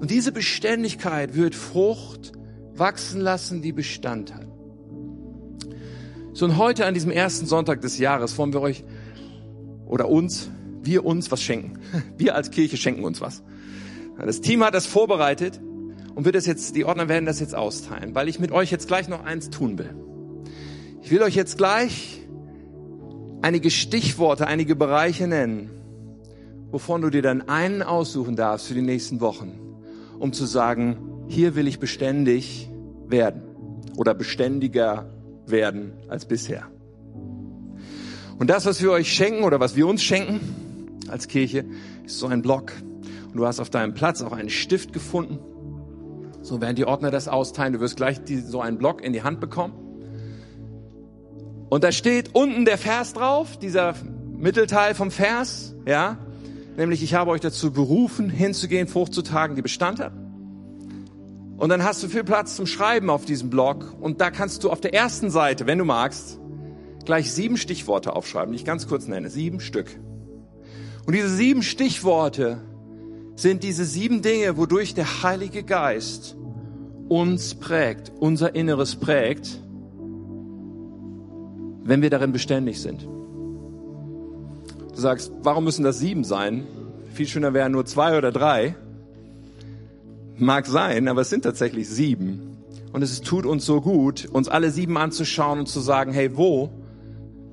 Und 0.00 0.10
diese 0.10 0.32
Beständigkeit 0.32 1.34
wird 1.34 1.54
Frucht 1.54 2.32
wachsen 2.74 3.20
lassen, 3.20 3.62
die 3.62 3.72
Bestand 3.72 4.34
hat. 4.34 4.46
So 6.32 6.44
und 6.44 6.56
heute 6.56 6.86
an 6.86 6.94
diesem 6.94 7.10
ersten 7.10 7.46
Sonntag 7.46 7.80
des 7.80 7.98
Jahres 7.98 8.38
wollen 8.38 8.52
wir 8.52 8.60
euch 8.60 8.84
oder 9.86 10.08
uns 10.08 10.50
wir 10.82 11.04
uns 11.04 11.30
was 11.30 11.42
schenken. 11.42 11.78
Wir 12.16 12.34
als 12.34 12.50
Kirche 12.50 12.76
schenken 12.76 13.04
uns 13.04 13.20
was. 13.20 13.42
Das 14.16 14.40
Team 14.40 14.64
hat 14.64 14.74
das 14.74 14.86
vorbereitet 14.86 15.60
und 16.14 16.24
wird 16.24 16.34
das 16.34 16.46
jetzt, 16.46 16.74
die 16.74 16.84
Ordner 16.84 17.08
werden 17.08 17.26
das 17.26 17.40
jetzt 17.40 17.54
austeilen, 17.54 18.14
weil 18.14 18.28
ich 18.28 18.40
mit 18.40 18.50
euch 18.50 18.70
jetzt 18.70 18.88
gleich 18.88 19.08
noch 19.08 19.24
eins 19.24 19.50
tun 19.50 19.78
will. 19.78 19.94
Ich 21.02 21.10
will 21.10 21.22
euch 21.22 21.34
jetzt 21.34 21.58
gleich 21.58 22.22
einige 23.42 23.70
Stichworte, 23.70 24.46
einige 24.46 24.74
Bereiche 24.74 25.28
nennen, 25.28 25.70
wovon 26.70 27.00
du 27.02 27.10
dir 27.10 27.22
dann 27.22 27.48
einen 27.48 27.82
aussuchen 27.82 28.36
darfst 28.36 28.68
für 28.68 28.74
die 28.74 28.82
nächsten 28.82 29.20
Wochen, 29.20 29.58
um 30.18 30.32
zu 30.32 30.46
sagen, 30.46 31.24
hier 31.28 31.54
will 31.54 31.66
ich 31.66 31.78
beständig 31.78 32.70
werden 33.06 33.42
oder 33.96 34.14
beständiger 34.14 35.10
werden 35.46 35.92
als 36.08 36.26
bisher. 36.26 36.68
Und 38.38 38.50
das, 38.50 38.66
was 38.66 38.80
wir 38.82 38.92
euch 38.92 39.12
schenken 39.12 39.42
oder 39.42 39.58
was 39.58 39.74
wir 39.74 39.86
uns 39.86 40.02
schenken, 40.02 40.40
als 41.08 41.26
Kirche, 41.28 41.64
ist 42.04 42.18
so 42.18 42.26
ein 42.26 42.42
Block. 42.42 42.72
Und 43.26 43.36
du 43.36 43.46
hast 43.46 43.60
auf 43.60 43.70
deinem 43.70 43.94
Platz 43.94 44.22
auch 44.22 44.32
einen 44.32 44.50
Stift 44.50 44.92
gefunden. 44.92 45.38
So 46.42 46.60
werden 46.60 46.76
die 46.76 46.84
Ordner 46.84 47.10
das 47.10 47.28
austeilen. 47.28 47.72
Du 47.72 47.80
wirst 47.80 47.96
gleich 47.96 48.22
die, 48.22 48.38
so 48.38 48.60
einen 48.60 48.78
Block 48.78 49.02
in 49.02 49.12
die 49.12 49.22
Hand 49.22 49.40
bekommen. 49.40 49.74
Und 51.68 51.84
da 51.84 51.92
steht 51.92 52.34
unten 52.34 52.64
der 52.64 52.78
Vers 52.78 53.12
drauf, 53.12 53.58
dieser 53.58 53.94
Mittelteil 54.36 54.94
vom 54.94 55.10
Vers, 55.10 55.74
ja. 55.84 56.18
Nämlich, 56.78 57.02
ich 57.02 57.14
habe 57.14 57.32
euch 57.32 57.40
dazu 57.40 57.72
berufen, 57.72 58.30
hinzugehen, 58.30 58.86
Frucht 58.86 59.12
zu 59.12 59.22
tagen, 59.22 59.56
die 59.56 59.62
Bestand 59.62 59.98
hat. 59.98 60.12
Und 61.56 61.70
dann 61.70 61.82
hast 61.82 62.04
du 62.04 62.08
viel 62.08 62.22
Platz 62.22 62.54
zum 62.54 62.66
Schreiben 62.66 63.10
auf 63.10 63.24
diesem 63.24 63.50
Blog. 63.50 63.96
Und 64.00 64.20
da 64.20 64.30
kannst 64.30 64.62
du 64.62 64.70
auf 64.70 64.80
der 64.80 64.94
ersten 64.94 65.28
Seite, 65.28 65.66
wenn 65.66 65.78
du 65.78 65.84
magst, 65.84 66.38
gleich 67.04 67.32
sieben 67.32 67.56
Stichworte 67.56 68.14
aufschreiben, 68.14 68.52
die 68.52 68.60
ich 68.60 68.64
ganz 68.64 68.86
kurz 68.86 69.08
nenne. 69.08 69.28
Sieben 69.28 69.58
Stück. 69.58 69.98
Und 71.04 71.14
diese 71.16 71.28
sieben 71.28 71.64
Stichworte 71.64 72.60
sind 73.34 73.64
diese 73.64 73.84
sieben 73.84 74.22
Dinge, 74.22 74.56
wodurch 74.56 74.94
der 74.94 75.24
Heilige 75.24 75.64
Geist 75.64 76.36
uns 77.08 77.56
prägt, 77.56 78.12
unser 78.20 78.54
Inneres 78.54 78.94
prägt, 78.94 79.60
wenn 81.82 82.02
wir 82.02 82.10
darin 82.10 82.30
beständig 82.30 82.80
sind. 82.80 83.08
Du 84.98 85.02
sagst, 85.02 85.30
warum 85.44 85.62
müssen 85.62 85.84
das 85.84 86.00
sieben 86.00 86.24
sein? 86.24 86.66
Viel 87.14 87.28
schöner 87.28 87.54
wären 87.54 87.70
nur 87.70 87.86
zwei 87.86 88.18
oder 88.18 88.32
drei. 88.32 88.74
Mag 90.38 90.66
sein, 90.66 91.06
aber 91.06 91.20
es 91.20 91.30
sind 91.30 91.44
tatsächlich 91.44 91.88
sieben. 91.88 92.56
Und 92.92 93.02
es 93.02 93.20
tut 93.20 93.46
uns 93.46 93.64
so 93.64 93.80
gut, 93.80 94.26
uns 94.26 94.48
alle 94.48 94.72
sieben 94.72 94.96
anzuschauen 94.96 95.60
und 95.60 95.68
zu 95.68 95.78
sagen, 95.78 96.12
hey, 96.12 96.36
wo 96.36 96.70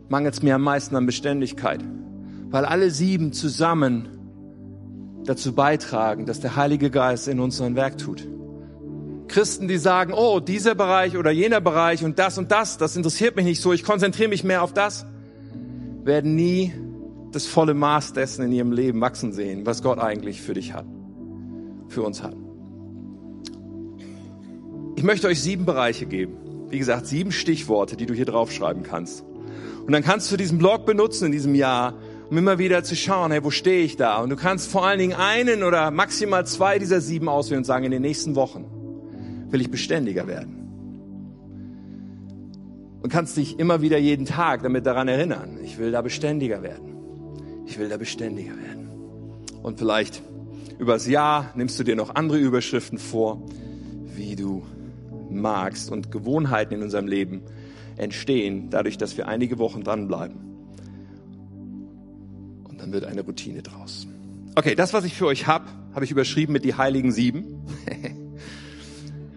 mangelt 0.10 0.34
es 0.34 0.42
mir 0.42 0.56
am 0.56 0.64
meisten 0.64 0.96
an 0.96 1.06
Beständigkeit? 1.06 1.84
weil 2.50 2.66
alle 2.66 2.90
sieben 2.90 3.32
zusammen 3.34 4.08
dazu 5.26 5.54
beitragen, 5.54 6.26
dass 6.26 6.40
der 6.40 6.56
Heilige 6.56 6.90
Geist 6.90 7.28
in 7.28 7.40
uns 7.42 7.58
sein 7.58 7.76
Werk 7.76 7.98
tut. 8.00 8.28
Christen, 9.28 9.68
die 9.68 9.78
sagen, 9.78 10.14
oh, 10.16 10.40
dieser 10.40 10.74
Bereich 10.74 11.18
oder 11.18 11.32
jener 11.32 11.62
Bereich 11.62 12.04
und 12.04 12.18
das 12.18 12.40
und 12.40 12.52
das, 12.52 12.78
das 12.78 12.96
interessiert 12.96 13.36
mich 13.36 13.46
nicht 13.46 13.62
so, 13.62 13.74
ich 13.74 13.84
konzentriere 13.84 14.30
mich 14.30 14.44
mehr 14.44 14.64
auf 14.64 14.74
das, 14.74 15.06
werden 16.04 16.34
nie 16.34 16.74
das 17.36 17.46
volle 17.46 17.74
Maß 17.74 18.14
dessen 18.14 18.46
in 18.46 18.52
ihrem 18.52 18.72
Leben 18.72 19.02
wachsen 19.02 19.34
sehen, 19.34 19.66
was 19.66 19.84
Gott 19.84 20.00
eigentlich 20.00 20.42
für 20.42 20.54
dich 20.54 20.74
hat, 20.74 20.86
für 21.90 22.02
uns 22.02 22.24
hat. 22.24 22.36
Ich 24.96 25.04
möchte 25.04 25.28
euch 25.28 25.42
sieben 25.42 25.66
Bereiche 25.66 26.06
geben. 26.06 26.38
Wie 26.70 26.80
gesagt, 26.80 27.06
sieben 27.06 27.32
Stichworte, 27.32 27.98
die 27.98 28.06
du 28.06 28.14
hier 28.14 28.26
draufschreiben 28.26 28.84
kannst. 28.84 29.24
Und 29.86 29.92
dann 29.92 30.04
kannst 30.04 30.32
du 30.32 30.38
diesen 30.38 30.58
Blog 30.58 30.86
benutzen 30.86 31.26
in 31.26 31.32
diesem 31.32 31.54
Jahr 31.54 31.94
um 32.30 32.38
immer 32.38 32.58
wieder 32.58 32.84
zu 32.84 32.96
schauen, 32.96 33.32
hey, 33.32 33.44
wo 33.44 33.52
stehe 33.52 33.84
ich 33.84 33.98
da? 33.98 34.22
Und 34.22 34.30
du 34.30 34.36
kannst 34.36 34.72
vor 34.72 34.86
allen 34.86 35.00
Dingen 35.00 35.14
einen 35.14 35.64
oder 35.64 35.92
maximal 35.92 36.46
zwei 36.46 36.80
dieser 36.80 37.02
sieben 37.02 37.30
auswählen 37.30 37.60
und 37.60 37.66
sagen, 37.66 37.86
in 37.86 37.92
den 37.92 38.02
nächsten 38.02 38.36
Wochen 38.36 38.66
will 39.50 39.62
ich 39.62 39.70
beständiger 39.70 40.28
werden. 40.28 40.62
Und 43.02 43.12
kannst 43.12 43.38
dich 43.38 43.60
immer 43.60 43.82
wieder 43.82 44.00
jeden 44.00 44.26
Tag 44.26 44.64
damit 44.64 44.86
daran 44.88 45.08
erinnern, 45.08 45.60
ich 45.64 45.78
will 45.78 45.92
da 45.92 46.02
beständiger 46.02 46.64
werden. 46.64 46.95
Ich 47.66 47.80
will 47.80 47.90
da 47.90 47.98
beständiger 47.98 48.56
werden. 48.58 48.90
Und 49.64 49.80
vielleicht 49.80 50.22
übers 50.78 51.08
Jahr 51.08 51.52
nimmst 51.56 51.80
du 51.80 51.84
dir 51.84 51.96
noch 51.96 52.16
andere 52.16 52.38
Überschriften 52.38 52.98
vor, 52.98 53.42
wie 54.16 54.36
du 54.36 54.64
magst 55.30 55.92
und 55.92 56.12
Gewohnheiten 56.12 56.76
in 56.76 56.84
unserem 56.84 57.08
Leben 57.08 57.42
entstehen, 57.98 58.70
dadurch, 58.70 58.98
dass 58.98 59.18
wir 59.18 59.28
einige 59.28 59.58
Wochen 59.58 59.84
dranbleiben 59.84 60.46
dann 62.86 62.94
wird 62.94 63.06
eine 63.06 63.22
Routine 63.22 63.64
draus. 63.64 64.06
Okay, 64.54 64.76
das, 64.76 64.94
was 64.94 65.06
ich 65.06 65.16
für 65.16 65.26
euch 65.26 65.48
habe, 65.48 65.66
habe 65.96 66.06
ich 66.06 66.12
überschrieben 66.12 66.54
mit 66.54 66.64
die 66.64 66.76
heiligen 66.76 67.12
sieben. 67.12 67.64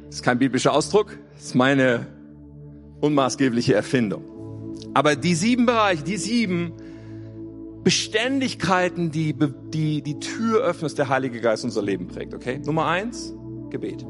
das 0.07 0.17
ist 0.17 0.23
kein 0.23 0.39
biblischer 0.39 0.75
Ausdruck, 0.75 1.19
das 1.35 1.47
ist 1.47 1.55
meine 1.55 2.07
unmaßgebliche 3.01 3.73
Erfindung. 3.73 4.23
Aber 4.93 5.17
die 5.17 5.35
sieben 5.35 5.65
Bereiche, 5.65 6.03
die 6.03 6.19
sieben 6.19 6.73
Beständigkeiten, 7.85 9.11
die 9.11 9.35
die, 9.73 10.03
die 10.03 10.19
Tür 10.19 10.63
öffnen, 10.63 10.83
dass 10.83 10.95
der 10.95 11.09
Heilige 11.09 11.41
Geist 11.41 11.65
unser 11.65 11.83
Leben 11.83 12.09
prägt. 12.09 12.35
Okay? 12.35 12.59
Nummer 12.59 12.87
eins, 12.87 13.35
Gebet. 13.71 14.05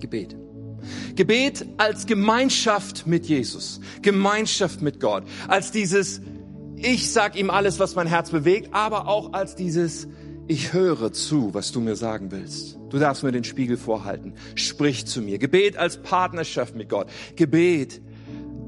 Gebet. 0.00 0.36
Gebet 1.14 1.66
als 1.76 2.06
Gemeinschaft 2.06 3.06
mit 3.06 3.26
Jesus, 3.26 3.80
Gemeinschaft 4.02 4.82
mit 4.82 4.98
Gott, 4.98 5.24
als 5.46 5.70
dieses 5.70 6.20
ich 6.84 7.12
sag 7.12 7.36
ihm 7.36 7.50
alles, 7.50 7.78
was 7.78 7.94
mein 7.94 8.06
Herz 8.06 8.30
bewegt, 8.30 8.70
aber 8.72 9.06
auch 9.06 9.32
als 9.32 9.54
dieses, 9.54 10.08
ich 10.48 10.72
höre 10.72 11.12
zu, 11.12 11.54
was 11.54 11.70
du 11.70 11.80
mir 11.80 11.94
sagen 11.94 12.32
willst. 12.32 12.78
Du 12.90 12.98
darfst 12.98 13.22
mir 13.22 13.32
den 13.32 13.44
Spiegel 13.44 13.76
vorhalten. 13.76 14.34
Sprich 14.56 15.06
zu 15.06 15.22
mir. 15.22 15.38
Gebet 15.38 15.76
als 15.76 16.02
Partnerschaft 16.02 16.74
mit 16.74 16.88
Gott. 16.88 17.08
Gebet 17.36 18.02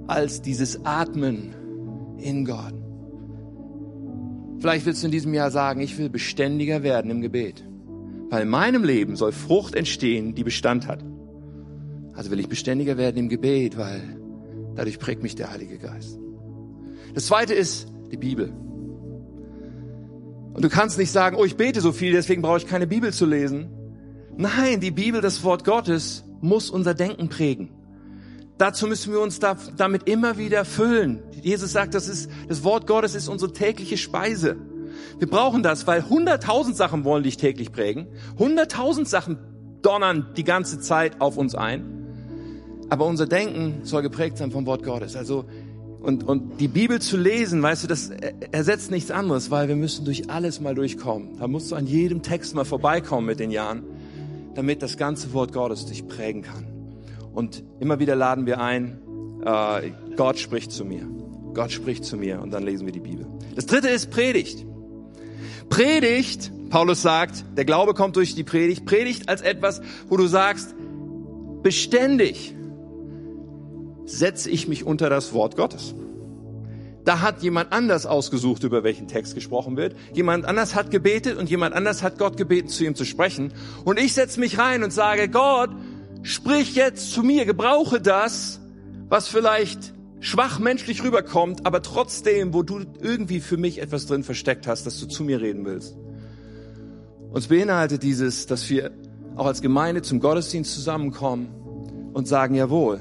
als 0.07 0.43
dieses 0.43 0.85
Atmen 0.85 1.55
in 2.19 2.45
Gott. 2.45 2.84
Vielleicht 4.65 4.87
willst 4.87 5.03
du 5.03 5.09
in 5.09 5.13
diesem 5.13 5.35
Jahr 5.35 5.51
sagen, 5.51 5.83
ich 5.83 5.99
will 5.99 6.09
beständiger 6.09 6.83
werden 6.83 7.11
im 7.11 7.21
Gebet. 7.21 7.63
Weil 8.31 8.45
in 8.45 8.49
meinem 8.49 8.83
Leben 8.83 9.15
soll 9.15 9.31
Frucht 9.31 9.75
entstehen, 9.75 10.35
die 10.35 10.43
Bestand 10.43 10.87
hat. 10.87 11.05
Also 12.15 12.31
will 12.31 12.41
ich 12.41 12.49
beständiger 12.49 12.97
werden 12.97 13.19
im 13.19 13.29
Gebet, 13.29 13.77
weil 13.77 14.01
dadurch 14.75 14.99
prägt 14.99 15.23
mich 15.23 15.35
der 15.35 15.51
Heilige 15.53 15.77
Geist. 15.77 16.19
Das 17.13 17.27
zweite 17.27 17.53
ist, 17.53 17.89
die 18.11 18.17
Bibel. 18.17 18.55
Und 20.55 20.65
du 20.65 20.71
kannst 20.71 20.97
nicht 20.97 21.11
sagen, 21.11 21.37
oh, 21.39 21.45
ich 21.45 21.57
bete 21.57 21.83
so 21.83 21.93
viel, 21.93 22.13
deswegen 22.13 22.41
brauche 22.41 22.57
ich 22.57 22.67
keine 22.67 22.87
Bibel 22.87 23.13
zu 23.13 23.27
lesen. 23.27 23.69
Nein, 24.39 24.81
die 24.81 24.93
Bibel, 24.93 25.21
das 25.21 25.45
Wort 25.45 25.65
Gottes, 25.65 26.25
muss 26.41 26.71
unser 26.71 26.95
Denken 26.95 27.29
prägen. 27.29 27.69
Dazu 28.59 28.87
müssen 28.87 29.13
wir 29.13 29.21
uns 29.21 29.41
da, 29.41 29.57
damit 29.77 30.09
immer 30.09 30.39
wieder 30.39 30.65
füllen. 30.65 31.23
Jesus 31.43 31.73
sagt, 31.73 31.95
das 31.95 32.09
ist, 32.09 32.31
das 32.49 32.63
Wort 32.63 32.87
Gottes 32.87 33.15
ist 33.15 33.29
unsere 33.29 33.53
tägliche 33.53 33.97
Speise. 33.97 34.57
Wir 35.19 35.29
brauchen 35.29 35.63
das, 35.63 35.87
weil 35.87 36.09
hunderttausend 36.09 36.77
Sachen 36.77 37.05
wollen 37.05 37.25
dich 37.25 37.37
täglich 37.37 37.73
prägen. 37.73 38.07
Hunderttausend 38.39 39.09
Sachen 39.09 39.39
donnern 39.83 40.29
die 40.37 40.45
ganze 40.45 40.81
Zeit 40.81 41.21
auf 41.21 41.37
uns 41.37 41.55
ein. 41.55 41.85
Aber 42.91 43.07
unser 43.07 43.27
Denken 43.27 43.81
soll 43.83 44.03
geprägt 44.03 44.39
sein 44.39 44.53
vom 44.53 44.67
Wort 44.67 44.85
Gottes. 44.85 45.17
Also 45.17 45.47
und, 46.01 46.23
und 46.23 46.61
die 46.61 46.69
Bibel 46.69 47.01
zu 47.01 47.17
lesen, 47.17 47.63
weißt 47.63 47.85
du, 47.85 47.89
das 47.89 48.11
ersetzt 48.53 48.91
nichts 48.91 49.11
anderes, 49.11 49.51
weil 49.51 49.69
wir 49.69 49.77
müssen 49.77 50.05
durch 50.05 50.29
alles 50.31 50.61
mal 50.61 50.75
durchkommen. 50.75 51.39
Da 51.39 51.49
musst 51.49 51.71
du 51.71 51.77
an 51.77 51.87
jedem 51.87 52.23
Text 52.23 52.55
mal 52.55 52.67
vorbeikommen 52.67 53.27
mit 53.27 53.41
den 53.41 53.51
Jahren, 53.51 53.83
damit 54.55 54.83
das 54.83 54.99
ganze 54.99 55.33
Wort 55.33 55.55
Gottes 55.55 55.87
dich 55.87 56.07
prägen 56.07 56.43
kann. 56.43 56.74
Und 57.35 57.65
immer 57.81 57.99
wieder 57.99 58.15
laden 58.15 58.47
wir 58.47 58.61
ein, 58.61 59.01
äh, 59.45 59.91
Gott 60.17 60.39
spricht 60.39 60.73
zu 60.73 60.85
mir. 60.85 61.07
Gott 61.53 61.73
spricht 61.73 62.05
zu 62.05 62.17
mir 62.17 62.41
und 62.41 62.53
dann 62.53 62.63
lesen 62.63 62.87
wir 62.87 62.93
die 62.93 63.01
Bibel. 63.01 63.27
Das 63.55 63.67
dritte 63.67 63.89
ist 63.89 64.11
Predigt. 64.11 64.65
Predigt, 65.69 66.53
Paulus 66.71 67.03
sagt, 67.03 67.45
der 67.57 67.65
Glaube 67.65 67.95
kommt 67.95 68.17
durch 68.17 68.35
die 68.35 68.45
Predigt. 68.45 68.87
Predigt 68.87 69.29
als 69.29 69.43
etwas, 69.43 69.83
wo 70.09 70.17
du 70.17 70.27
sagst, 70.27 70.75
beständig 71.63 72.55
setze 74.05 74.51
ich 74.51 74.69
mich 74.69 74.85
unter 74.85 75.09
das 75.11 75.33
Wort 75.33 75.57
Gottes. 75.57 75.95
Da 77.05 77.21
hat 77.21 77.43
jemand 77.43 77.73
anders 77.73 78.07
ausgesucht, 78.07 78.65
über 78.65 78.83
welchen 78.83 79.09
Text 79.09 79.35
gesprochen 79.35 79.77
wird. 79.77 79.95
Jemand 80.15 80.47
anders 80.47 80.75
hat 80.75 80.91
gebetet 80.91 81.37
und 81.37 81.51
jemand 81.51 81.75
anders 81.75 82.03
hat 82.03 82.19
Gott 82.19 82.37
gebeten, 82.37 82.69
zu 82.69 82.85
ihm 82.85 82.95
zu 82.95 83.05
sprechen. 83.05 83.53
Und 83.85 83.99
ich 83.99 84.15
setze 84.15 84.41
mich 84.41 84.59
rein 84.59 84.83
und 84.83 84.93
sage, 84.93 85.29
Gott, 85.29 85.71
sprich 86.25 86.75
jetzt 86.75 87.13
zu 87.13 87.23
mir, 87.23 87.45
gebrauche 87.45 88.01
das, 88.01 88.61
was 89.09 89.29
vielleicht 89.29 89.95
schwach 90.19 90.59
menschlich 90.59 91.05
rüberkommt, 91.05 91.67
aber 91.67 91.83
trotzdem, 91.83 92.55
wo 92.55 92.63
du 92.63 92.81
irgendwie 93.01 93.41
für 93.41 93.59
mich 93.59 93.81
etwas 93.81 94.07
drin 94.07 94.25
versteckt 94.25 94.67
hast, 94.67 94.87
dass 94.87 94.99
du 94.99 95.07
zu 95.07 95.23
mir 95.23 95.41
reden 95.41 95.65
willst. 95.65 95.97
Uns 97.31 97.49
beinhaltet 97.49 98.03
dieses, 98.03 98.47
dass 98.47 98.69
wir 98.71 98.91
auch 99.37 99.47
als 99.47 99.61
Gemeinde 99.61 100.03
zum 100.03 100.19
Gottesdienst 100.19 100.73
zusammenkommen 100.73 101.49
und 102.15 102.27
sagen, 102.27 102.55
jawohl, 102.55 103.01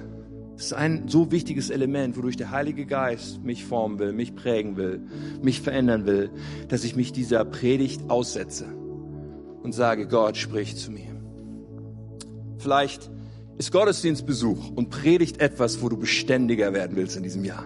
das 0.56 0.68
ist 0.68 0.74
ein 0.74 1.08
so 1.08 1.32
wichtiges 1.32 1.70
Element, 1.70 2.18
wodurch 2.18 2.36
der 2.36 2.52
Heilige 2.52 2.86
Geist 2.86 3.42
mich 3.44 3.64
formen 3.64 4.00
will, 4.00 4.12
mich 4.12 4.36
prägen 4.36 4.76
will, 4.76 5.02
mich 5.42 5.62
verändern 5.62 6.06
will, 6.06 6.30
dass 6.68 6.84
ich 6.84 6.96
mich 6.96 7.14
dieser 7.14 7.46
Predigt 7.46 8.10
aussetze 8.10 8.66
und 9.64 9.72
sage, 9.72 10.08
Gott 10.08 10.36
spricht 10.36 10.78
zu 10.78 10.92
mir. 10.92 11.13
Vielleicht 12.64 13.12
ist 13.58 13.72
Gottesdienstbesuch 13.72 14.72
und 14.76 14.90
Predigt 14.90 15.40
etwas, 15.40 15.82
wo 15.82 15.90
du 15.90 15.98
beständiger 15.98 16.74
werden 16.74 16.96
willst 16.96 17.16
in 17.16 17.24
diesem 17.24 17.46
Jahr. 17.46 17.66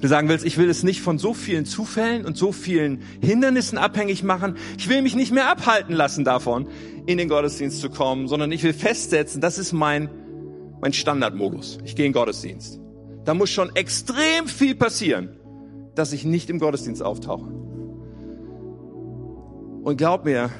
Du 0.00 0.08
sagen 0.08 0.28
willst, 0.28 0.46
ich 0.46 0.56
will 0.56 0.70
es 0.70 0.84
nicht 0.84 1.02
von 1.02 1.18
so 1.18 1.34
vielen 1.34 1.66
Zufällen 1.66 2.24
und 2.24 2.36
so 2.36 2.52
vielen 2.52 3.02
Hindernissen 3.20 3.76
abhängig 3.76 4.22
machen. 4.22 4.56
Ich 4.78 4.88
will 4.88 5.02
mich 5.02 5.16
nicht 5.16 5.32
mehr 5.32 5.50
abhalten 5.50 5.94
lassen 5.94 6.24
davon, 6.24 6.68
in 7.06 7.18
den 7.18 7.28
Gottesdienst 7.28 7.80
zu 7.80 7.90
kommen, 7.90 8.28
sondern 8.28 8.52
ich 8.52 8.62
will 8.62 8.72
festsetzen, 8.72 9.40
das 9.40 9.58
ist 9.58 9.72
mein 9.72 10.08
mein 10.80 10.92
Standardmodus. 10.92 11.78
Ich 11.84 11.96
gehe 11.96 12.06
in 12.06 12.12
Gottesdienst. 12.12 12.80
Da 13.24 13.34
muss 13.34 13.50
schon 13.50 13.74
extrem 13.74 14.46
viel 14.46 14.74
passieren, 14.74 15.36
dass 15.94 16.12
ich 16.12 16.24
nicht 16.24 16.50
im 16.50 16.58
Gottesdienst 16.58 17.02
auftauche. 17.02 17.50
Und 19.82 19.96
glaub 19.96 20.24
mir, 20.24 20.50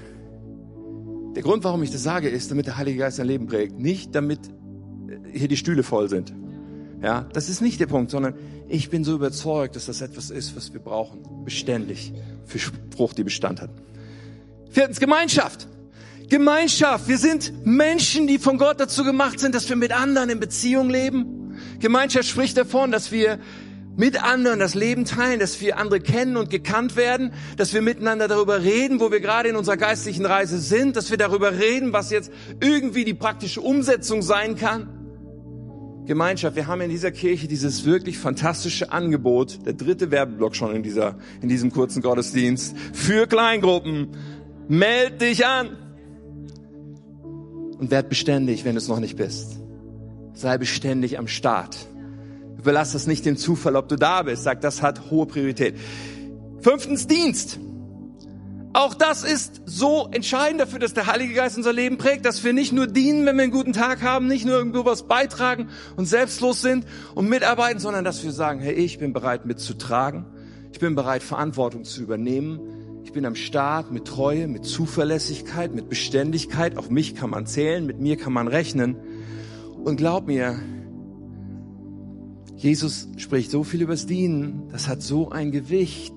der 1.34 1.42
Grund, 1.42 1.64
warum 1.64 1.82
ich 1.82 1.90
das 1.90 2.02
sage, 2.02 2.28
ist, 2.28 2.50
damit 2.50 2.66
der 2.66 2.76
Heilige 2.76 2.98
Geist 2.98 3.18
dein 3.18 3.26
Leben 3.26 3.46
prägt. 3.46 3.78
Nicht 3.78 4.14
damit 4.14 4.40
äh, 4.48 5.38
hier 5.38 5.48
die 5.48 5.56
Stühle 5.56 5.82
voll 5.82 6.08
sind. 6.08 6.34
Ja, 7.02 7.28
das 7.32 7.48
ist 7.48 7.60
nicht 7.60 7.78
der 7.78 7.86
Punkt, 7.86 8.10
sondern 8.10 8.34
ich 8.68 8.90
bin 8.90 9.04
so 9.04 9.14
überzeugt, 9.14 9.76
dass 9.76 9.86
das 9.86 10.00
etwas 10.00 10.30
ist, 10.30 10.56
was 10.56 10.72
wir 10.72 10.80
brauchen. 10.80 11.44
Beständig. 11.44 12.12
Für 12.44 12.58
Frucht, 12.94 13.18
die 13.18 13.24
Bestand 13.24 13.60
hat. 13.60 13.70
Viertens, 14.70 14.98
Gemeinschaft. 14.98 15.68
Gemeinschaft. 16.28 17.08
Wir 17.08 17.18
sind 17.18 17.64
Menschen, 17.64 18.26
die 18.26 18.38
von 18.38 18.58
Gott 18.58 18.80
dazu 18.80 19.04
gemacht 19.04 19.40
sind, 19.40 19.54
dass 19.54 19.68
wir 19.68 19.76
mit 19.76 19.92
anderen 19.92 20.28
in 20.28 20.40
Beziehung 20.40 20.90
leben. 20.90 21.56
Gemeinschaft 21.78 22.28
spricht 22.28 22.56
davon, 22.56 22.90
dass 22.90 23.12
wir 23.12 23.38
mit 23.98 24.24
anderen 24.24 24.58
das 24.58 24.74
Leben 24.74 25.04
teilen, 25.04 25.38
dass 25.40 25.60
wir 25.60 25.76
andere 25.76 26.00
kennen 26.00 26.38
und 26.38 26.48
gekannt 26.48 26.96
werden, 26.96 27.34
dass 27.58 27.74
wir 27.74 27.82
miteinander 27.82 28.28
darüber 28.28 28.62
reden, 28.62 29.00
wo 29.00 29.10
wir 29.10 29.20
gerade 29.20 29.50
in 29.50 29.56
unserer 29.56 29.76
geistlichen 29.76 30.24
Reise 30.24 30.58
sind, 30.58 30.96
dass 30.96 31.10
wir 31.10 31.18
darüber 31.18 31.58
reden, 31.58 31.92
was 31.92 32.10
jetzt 32.10 32.32
irgendwie 32.60 33.04
die 33.04 33.12
praktische 33.12 33.60
Umsetzung 33.60 34.22
sein 34.22 34.56
kann. 34.56 34.88
Gemeinschaft, 36.06 36.56
wir 36.56 36.66
haben 36.66 36.80
in 36.80 36.88
dieser 36.88 37.10
Kirche 37.10 37.48
dieses 37.48 37.84
wirklich 37.84 38.16
fantastische 38.16 38.90
Angebot, 38.92 39.66
der 39.66 39.74
dritte 39.74 40.10
Werbeblock 40.10 40.56
schon 40.56 40.74
in 40.74 40.82
dieser, 40.82 41.18
in 41.42 41.50
diesem 41.50 41.70
kurzen 41.70 42.00
Gottesdienst, 42.00 42.74
für 42.94 43.26
Kleingruppen. 43.26 44.16
Meld 44.68 45.20
dich 45.20 45.44
an! 45.44 45.76
und 47.78 47.90
werd 47.90 48.08
beständig, 48.08 48.64
wenn 48.64 48.74
du 48.74 48.78
es 48.78 48.88
noch 48.88 49.00
nicht 49.00 49.16
bist. 49.16 49.60
Sei 50.34 50.58
beständig 50.58 51.18
am 51.18 51.28
Start. 51.28 51.88
Überlass 52.58 52.92
das 52.92 53.06
nicht 53.06 53.24
dem 53.24 53.36
Zufall, 53.36 53.76
ob 53.76 53.88
du 53.88 53.96
da 53.96 54.22
bist. 54.22 54.42
Sag, 54.42 54.60
das 54.60 54.82
hat 54.82 55.10
hohe 55.10 55.26
Priorität. 55.26 55.76
Fünftens, 56.60 57.06
Dienst. 57.06 57.58
Auch 58.74 58.94
das 58.94 59.24
ist 59.24 59.62
so 59.64 60.08
entscheidend 60.12 60.60
dafür, 60.60 60.78
dass 60.78 60.92
der 60.92 61.06
Heilige 61.06 61.34
Geist 61.34 61.56
unser 61.56 61.72
Leben 61.72 61.96
prägt, 61.96 62.26
dass 62.26 62.44
wir 62.44 62.52
nicht 62.52 62.72
nur 62.72 62.86
dienen, 62.86 63.24
wenn 63.26 63.36
wir 63.36 63.44
einen 63.44 63.52
guten 63.52 63.72
Tag 63.72 64.02
haben, 64.02 64.26
nicht 64.26 64.44
nur 64.44 64.56
irgendwo 64.56 64.84
was 64.84 65.08
beitragen 65.08 65.68
und 65.96 66.06
selbstlos 66.06 66.60
sind 66.60 66.84
und 67.14 67.28
mitarbeiten, 67.28 67.80
sondern 67.80 68.04
dass 68.04 68.22
wir 68.22 68.32
sagen, 68.32 68.60
hey, 68.60 68.74
ich 68.74 68.98
bin 68.98 69.12
bereit 69.12 69.46
mitzutragen. 69.46 70.26
Ich 70.72 70.78
bin 70.78 70.94
bereit, 70.94 71.22
Verantwortung 71.22 71.84
zu 71.84 72.02
übernehmen 72.02 72.60
ich 73.08 73.14
bin 73.14 73.24
am 73.24 73.36
Start 73.36 73.90
mit 73.90 74.04
Treue, 74.04 74.48
mit 74.48 74.66
Zuverlässigkeit, 74.66 75.74
mit 75.74 75.88
Beständigkeit. 75.88 76.76
Auf 76.76 76.90
mich 76.90 77.14
kann 77.14 77.30
man 77.30 77.46
zählen, 77.46 77.86
mit 77.86 77.98
mir 77.98 78.18
kann 78.18 78.34
man 78.34 78.48
rechnen. 78.48 78.96
Und 79.82 79.96
glaub 79.96 80.26
mir, 80.26 80.60
Jesus 82.58 83.08
spricht 83.18 83.52
so 83.52 83.62
viel 83.62 83.82
übers 83.82 84.06
Dienen, 84.06 84.68
das 84.72 84.88
hat 84.88 85.00
so 85.00 85.30
ein 85.30 85.52
Gewicht. 85.52 86.12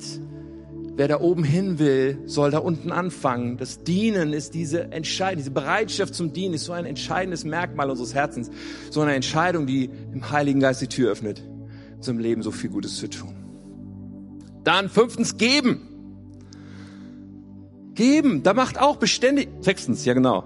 Wer 0.95 1.07
da 1.07 1.19
oben 1.21 1.43
hin 1.43 1.77
will, 1.77 2.17
soll 2.25 2.49
da 2.49 2.57
unten 2.57 2.91
anfangen. 2.91 3.57
Das 3.57 3.83
Dienen 3.83 4.33
ist 4.33 4.55
diese 4.55 4.91
Entscheidung, 4.91 5.37
diese 5.37 5.51
Bereitschaft 5.51 6.15
zum 6.15 6.33
Dienen 6.33 6.55
ist 6.55 6.65
so 6.65 6.73
ein 6.73 6.85
entscheidendes 6.85 7.45
Merkmal 7.45 7.91
unseres 7.91 8.15
Herzens. 8.15 8.49
So 8.89 9.01
eine 9.01 9.13
Entscheidung, 9.13 9.67
die 9.67 9.87
dem 9.87 10.31
Heiligen 10.31 10.59
Geist 10.59 10.81
die 10.81 10.87
Tür 10.87 11.11
öffnet, 11.11 11.43
zum 11.99 12.17
Leben 12.17 12.41
so 12.41 12.49
viel 12.49 12.71
Gutes 12.71 12.97
zu 12.97 13.07
tun. 13.07 13.35
Dann 14.63 14.89
fünftens, 14.89 15.37
geben. 15.37 15.87
Geben, 17.93 18.41
da 18.41 18.55
macht 18.55 18.79
auch 18.79 18.95
beständig. 18.95 19.47
Sechstens, 19.59 20.05
ja 20.05 20.15
genau. 20.15 20.43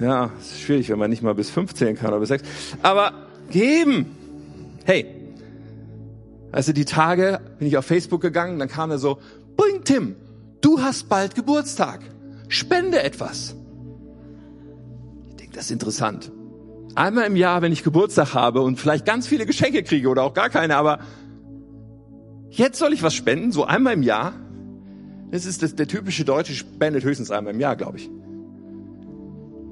Ja, 0.00 0.32
ist 0.40 0.60
schwierig, 0.62 0.88
wenn 0.88 0.98
man 0.98 1.10
nicht 1.10 1.22
mal 1.22 1.34
bis 1.34 1.50
15 1.50 1.96
kann 1.96 2.08
oder 2.08 2.20
bis 2.20 2.30
6. 2.30 2.42
Aber 2.82 3.12
geben. 3.50 4.23
Hey, 4.84 5.06
also 6.52 6.72
die 6.72 6.84
Tage 6.84 7.40
bin 7.58 7.66
ich 7.66 7.76
auf 7.76 7.86
Facebook 7.86 8.20
gegangen, 8.20 8.58
dann 8.58 8.68
kam 8.68 8.90
er 8.90 8.98
so, 8.98 9.18
bring 9.56 9.82
Tim, 9.82 10.16
du 10.60 10.80
hast 10.80 11.08
bald 11.08 11.34
Geburtstag. 11.34 12.00
Spende 12.48 13.02
etwas. 13.02 13.56
Ich 15.30 15.36
denke, 15.36 15.54
das 15.54 15.64
ist 15.64 15.70
interessant. 15.70 16.30
Einmal 16.94 17.26
im 17.26 17.34
Jahr, 17.34 17.62
wenn 17.62 17.72
ich 17.72 17.82
Geburtstag 17.82 18.34
habe 18.34 18.60
und 18.60 18.78
vielleicht 18.78 19.04
ganz 19.04 19.26
viele 19.26 19.46
Geschenke 19.46 19.82
kriege 19.82 20.08
oder 20.08 20.22
auch 20.22 20.34
gar 20.34 20.48
keine, 20.48 20.76
aber 20.76 21.00
jetzt 22.50 22.78
soll 22.78 22.92
ich 22.92 23.02
was 23.02 23.14
spenden, 23.14 23.50
so 23.50 23.64
einmal 23.64 23.94
im 23.94 24.02
Jahr. 24.02 24.34
Das 25.32 25.46
ist 25.46 25.62
das, 25.62 25.74
der 25.74 25.88
typische 25.88 26.24
Deutsche 26.24 26.52
spendet 26.54 27.02
höchstens 27.02 27.32
einmal 27.32 27.54
im 27.54 27.58
Jahr, 27.58 27.74
glaube 27.74 27.98
ich. 27.98 28.08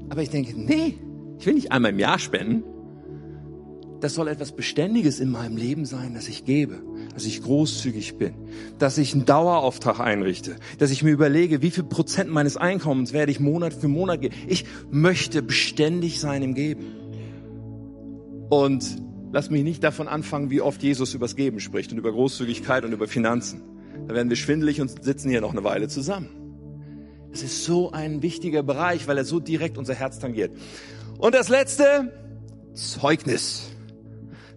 Aber 0.09 0.21
ich 0.21 0.31
denke, 0.31 0.53
nee, 0.57 0.99
ich 1.39 1.47
will 1.47 1.55
nicht 1.55 1.71
einmal 1.71 1.93
im 1.93 2.01
Jahr 2.01 2.19
spenden. 2.19 2.65
Das 4.03 4.15
soll 4.15 4.27
etwas 4.27 4.51
Beständiges 4.51 5.21
in 5.21 5.31
meinem 5.31 5.57
Leben 5.57 5.85
sein, 5.85 6.13
dass 6.13 6.27
ich 6.27 6.45
gebe, 6.45 6.83
dass 7.15 7.25
ich 7.25 7.41
großzügig 7.41 8.19
bin, 8.19 8.35
dass 8.81 8.99
ich 8.99 9.15
einen 9.15 9.27
Dauerauftrag 9.27 10.01
einrichte, 10.01 10.57
dass 10.79 10.91
ich 10.91 11.05
mir 11.05 11.13
überlege, 11.13 11.63
wie 11.63 11.71
viel 11.71 11.85
Prozent 11.85 12.29
meines 12.29 12.57
Einkommens 12.57 13.13
werde 13.13 13.31
ich 13.31 13.39
Monat 13.39 13.73
für 13.73 13.87
Monat 13.87 14.21
geben. 14.21 14.35
Ich 14.49 14.65
möchte 14.91 15.41
beständig 15.41 16.19
sein 16.19 16.43
im 16.43 16.55
Geben. 16.55 16.85
Und 18.51 18.85
lass 19.31 19.51
mich 19.51 19.63
nicht 19.63 19.85
davon 19.85 20.09
anfangen, 20.09 20.51
wie 20.51 20.61
oft 20.61 20.83
Jesus 20.83 21.15
übers 21.15 21.37
Geben 21.37 21.61
spricht 21.61 21.93
und 21.93 21.99
über 21.99 22.11
Großzügigkeit 22.11 22.85
und 22.85 22.91
über 22.91 23.07
Finanzen. 23.07 23.63
Da 24.09 24.15
werden 24.15 24.31
wir 24.31 24.37
schwindelig 24.37 24.81
und 24.81 25.05
sitzen 25.05 25.31
hier 25.31 25.41
noch 25.41 25.53
eine 25.53 25.63
Weile 25.63 25.87
zusammen. 25.87 26.29
Es 27.33 27.45
ist 27.45 27.65
so 27.65 27.93
ein 27.93 28.21
wichtiger 28.21 28.65
Bereich, 28.65 29.07
weil 29.07 29.17
er 29.17 29.25
so 29.25 29.39
direkt 29.39 29.79
unser 29.79 29.95
Herz 29.95 30.19
tangiert. 30.19 30.51
Und 31.19 31.37
das 31.37 31.49
letzte, 31.49 32.13
Zeugnis. 32.75 33.72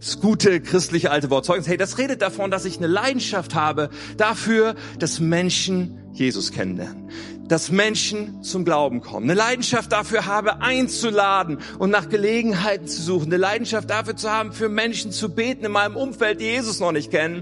Das 0.06 0.20
gute 0.20 0.62
christliche 0.62 1.10
alte 1.10 1.32
Wort 1.32 1.46
Zeugnis. 1.46 1.68
Hey, 1.68 1.78
das 1.78 1.98
redet 1.98 2.22
davon, 2.22 2.52
dass 2.52 2.64
ich 2.66 2.78
eine 2.78 2.86
Leidenschaft 2.86 3.56
habe 3.56 3.90
dafür, 4.18 4.76
dass 5.00 5.20
Menschen 5.20 5.98
Jesus 6.14 6.52
kennenlernen. 6.52 7.10
Dass 7.48 7.72
Menschen 7.72 8.44
zum 8.44 8.66
Glauben 8.66 9.02
kommen. 9.02 9.24
Eine 9.24 9.34
Leidenschaft 9.34 9.92
dafür 9.92 10.28
habe, 10.28 10.62
einzuladen 10.62 11.58
und 11.80 11.90
nach 11.90 12.08
Gelegenheiten 12.08 12.88
zu 12.88 13.02
suchen. 13.02 13.26
Eine 13.26 13.38
Leidenschaft 13.38 13.90
dafür 13.90 14.16
zu 14.16 14.30
haben, 14.30 14.54
für 14.54 14.70
Menschen 14.70 15.12
zu 15.12 15.34
beten 15.34 15.66
in 15.66 15.72
meinem 15.72 15.96
Umfeld, 15.96 16.40
die 16.40 16.46
Jesus 16.46 16.80
noch 16.80 16.92
nicht 16.92 17.10
kennen 17.10 17.42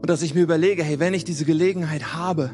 und 0.00 0.08
dass 0.08 0.22
ich 0.22 0.36
mir 0.36 0.42
überlege, 0.42 0.84
hey, 0.84 1.00
wenn 1.00 1.12
ich 1.12 1.24
diese 1.24 1.44
Gelegenheit 1.44 2.14
habe, 2.14 2.52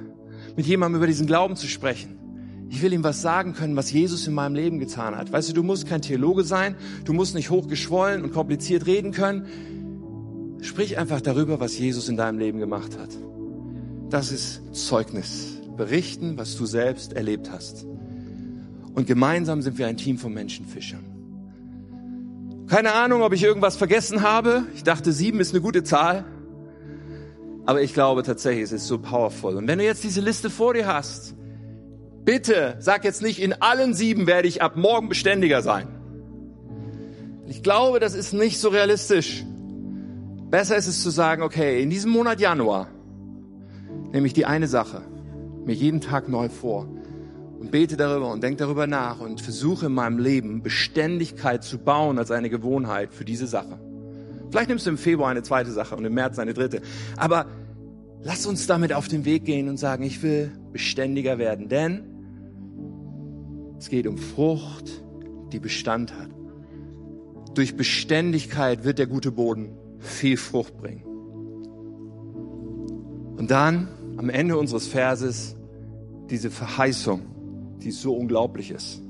mit 0.56 0.64
jemandem 0.64 0.96
über 0.96 1.06
diesen 1.06 1.26
Glauben 1.26 1.56
zu 1.56 1.66
sprechen, 1.66 2.23
ich 2.68 2.82
will 2.82 2.92
ihm 2.92 3.04
was 3.04 3.22
sagen 3.22 3.54
können, 3.54 3.76
was 3.76 3.92
Jesus 3.92 4.26
in 4.26 4.34
meinem 4.34 4.54
Leben 4.54 4.78
getan 4.78 5.16
hat. 5.16 5.32
Weißt 5.32 5.48
du, 5.48 5.52
du 5.52 5.62
musst 5.62 5.86
kein 5.86 6.02
Theologe 6.02 6.44
sein, 6.44 6.76
du 7.04 7.12
musst 7.12 7.34
nicht 7.34 7.50
hochgeschwollen 7.50 8.22
und 8.22 8.32
kompliziert 8.32 8.86
reden 8.86 9.12
können. 9.12 10.58
Sprich 10.60 10.98
einfach 10.98 11.20
darüber, 11.20 11.60
was 11.60 11.78
Jesus 11.78 12.08
in 12.08 12.16
deinem 12.16 12.38
Leben 12.38 12.58
gemacht 12.58 12.98
hat. 12.98 13.10
Das 14.10 14.32
ist 14.32 14.62
Zeugnis. 14.74 15.58
Berichten, 15.76 16.38
was 16.38 16.56
du 16.56 16.66
selbst 16.66 17.12
erlebt 17.12 17.50
hast. 17.50 17.84
Und 18.94 19.06
gemeinsam 19.06 19.60
sind 19.60 19.76
wir 19.76 19.88
ein 19.88 19.96
Team 19.96 20.18
von 20.18 20.32
Menschenfischern. 20.32 21.04
Keine 22.68 22.92
Ahnung, 22.92 23.22
ob 23.22 23.32
ich 23.32 23.42
irgendwas 23.42 23.76
vergessen 23.76 24.22
habe. 24.22 24.64
Ich 24.74 24.84
dachte, 24.84 25.12
sieben 25.12 25.40
ist 25.40 25.52
eine 25.52 25.60
gute 25.60 25.82
Zahl. 25.82 26.24
Aber 27.66 27.82
ich 27.82 27.92
glaube 27.92 28.22
tatsächlich, 28.22 28.64
es 28.64 28.72
ist 28.72 28.86
so 28.86 28.98
powerful. 28.98 29.56
Und 29.56 29.66
wenn 29.66 29.78
du 29.78 29.84
jetzt 29.84 30.04
diese 30.04 30.20
Liste 30.20 30.48
vor 30.48 30.74
dir 30.74 30.86
hast, 30.86 31.34
bitte 32.24 32.76
sag 32.78 33.04
jetzt 33.04 33.22
nicht, 33.22 33.40
in 33.40 33.52
allen 33.54 33.94
sieben 33.94 34.26
werde 34.26 34.48
ich 34.48 34.62
ab 34.62 34.76
morgen 34.76 35.08
beständiger 35.08 35.62
sein. 35.62 35.88
Ich 37.46 37.62
glaube, 37.62 38.00
das 38.00 38.14
ist 38.14 38.32
nicht 38.32 38.58
so 38.58 38.68
realistisch. 38.68 39.44
Besser 40.50 40.76
ist 40.76 40.86
es 40.86 41.02
zu 41.02 41.10
sagen, 41.10 41.42
okay, 41.42 41.82
in 41.82 41.90
diesem 41.90 42.10
Monat 42.10 42.40
Januar 42.40 42.88
nehme 44.12 44.26
ich 44.26 44.32
die 44.32 44.46
eine 44.46 44.68
Sache 44.68 45.02
mir 45.66 45.74
jeden 45.74 46.00
Tag 46.00 46.28
neu 46.28 46.48
vor 46.48 46.86
und 47.58 47.70
bete 47.70 47.96
darüber 47.96 48.30
und 48.30 48.42
denke 48.42 48.58
darüber 48.58 48.86
nach 48.86 49.20
und 49.20 49.40
versuche 49.40 49.86
in 49.86 49.92
meinem 49.92 50.18
Leben 50.18 50.62
Beständigkeit 50.62 51.64
zu 51.64 51.78
bauen 51.78 52.18
als 52.18 52.30
eine 52.30 52.50
Gewohnheit 52.50 53.14
für 53.14 53.24
diese 53.24 53.46
Sache. 53.46 53.80
Vielleicht 54.50 54.68
nimmst 54.68 54.86
du 54.86 54.90
im 54.90 54.98
Februar 54.98 55.30
eine 55.30 55.42
zweite 55.42 55.72
Sache 55.72 55.96
und 55.96 56.04
im 56.04 56.14
März 56.14 56.38
eine 56.38 56.54
dritte. 56.54 56.82
Aber 57.16 57.46
lass 58.22 58.46
uns 58.46 58.66
damit 58.66 58.92
auf 58.92 59.08
den 59.08 59.24
Weg 59.24 59.44
gehen 59.44 59.68
und 59.68 59.78
sagen, 59.78 60.04
ich 60.04 60.22
will 60.22 60.52
beständiger 60.72 61.38
werden, 61.38 61.68
denn 61.68 62.13
es 63.84 63.90
geht 63.90 64.06
um 64.06 64.16
Frucht, 64.16 65.04
die 65.52 65.58
Bestand 65.58 66.18
hat. 66.18 66.30
Durch 67.52 67.76
Beständigkeit 67.76 68.82
wird 68.82 68.98
der 68.98 69.06
gute 69.06 69.30
Boden 69.30 69.76
viel 69.98 70.38
Frucht 70.38 70.78
bringen. 70.78 71.04
Und 73.36 73.50
dann 73.50 73.88
am 74.16 74.30
Ende 74.30 74.56
unseres 74.56 74.86
Verses 74.86 75.54
diese 76.30 76.50
Verheißung, 76.50 77.76
die 77.82 77.90
so 77.90 78.16
unglaublich 78.16 78.70
ist. 78.70 79.02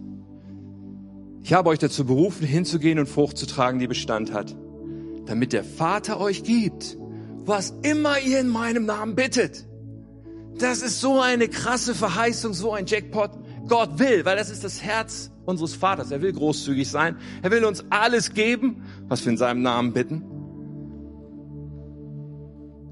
Ich 1.44 1.52
habe 1.52 1.68
euch 1.70 1.78
dazu 1.78 2.04
berufen, 2.04 2.44
hinzugehen 2.44 2.98
und 2.98 3.08
Frucht 3.08 3.38
zu 3.38 3.46
tragen, 3.46 3.78
die 3.78 3.86
Bestand 3.86 4.32
hat, 4.32 4.56
damit 5.26 5.52
der 5.52 5.62
Vater 5.62 6.18
euch 6.18 6.42
gibt, 6.42 6.98
was 7.44 7.72
immer 7.82 8.18
ihr 8.18 8.40
in 8.40 8.48
meinem 8.48 8.86
Namen 8.86 9.14
bittet. 9.14 9.66
Das 10.58 10.82
ist 10.82 11.00
so 11.00 11.20
eine 11.20 11.46
krasse 11.46 11.94
Verheißung, 11.94 12.54
so 12.54 12.72
ein 12.72 12.86
Jackpot. 12.86 13.43
Gott 13.68 13.98
will, 13.98 14.24
weil 14.24 14.36
das 14.36 14.50
ist 14.50 14.64
das 14.64 14.82
Herz 14.82 15.30
unseres 15.44 15.74
Vaters. 15.74 16.10
Er 16.10 16.22
will 16.22 16.32
großzügig 16.32 16.88
sein. 16.88 17.16
Er 17.42 17.50
will 17.50 17.64
uns 17.64 17.84
alles 17.90 18.34
geben, 18.34 18.82
was 19.08 19.24
wir 19.24 19.32
in 19.32 19.38
seinem 19.38 19.62
Namen 19.62 19.92
bitten. 19.92 20.22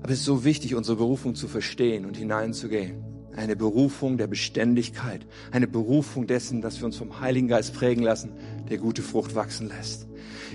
Aber 0.03 0.13
es 0.13 0.21
ist 0.21 0.25
so 0.25 0.45
wichtig, 0.45 0.75
unsere 0.75 0.97
Berufung 0.97 1.35
zu 1.35 1.47
verstehen 1.47 2.07
und 2.07 2.17
hineinzugehen. 2.17 3.05
Eine 3.37 3.57
Berufung 3.57 4.19
der 4.19 4.27
Beständigkeit. 4.27 5.27
Eine 5.53 5.67
Berufung 5.67 6.27
dessen, 6.27 6.61
dass 6.61 6.81
wir 6.81 6.87
uns 6.87 6.97
vom 6.97 7.21
Heiligen 7.21 7.49
Geist 7.49 7.75
prägen 7.75 8.03
lassen, 8.03 8.33
der 8.69 8.79
gute 8.79 9.03
Frucht 9.03 9.35
wachsen 9.35 9.69
lässt. 9.69 10.09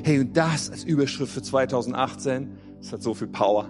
Hey, 0.04 0.20
und 0.20 0.36
das 0.36 0.70
als 0.70 0.84
Überschrift 0.84 1.34
für 1.34 1.42
2018, 1.42 2.58
das 2.80 2.92
hat 2.92 3.02
so 3.02 3.14
viel 3.14 3.28
Power. 3.28 3.70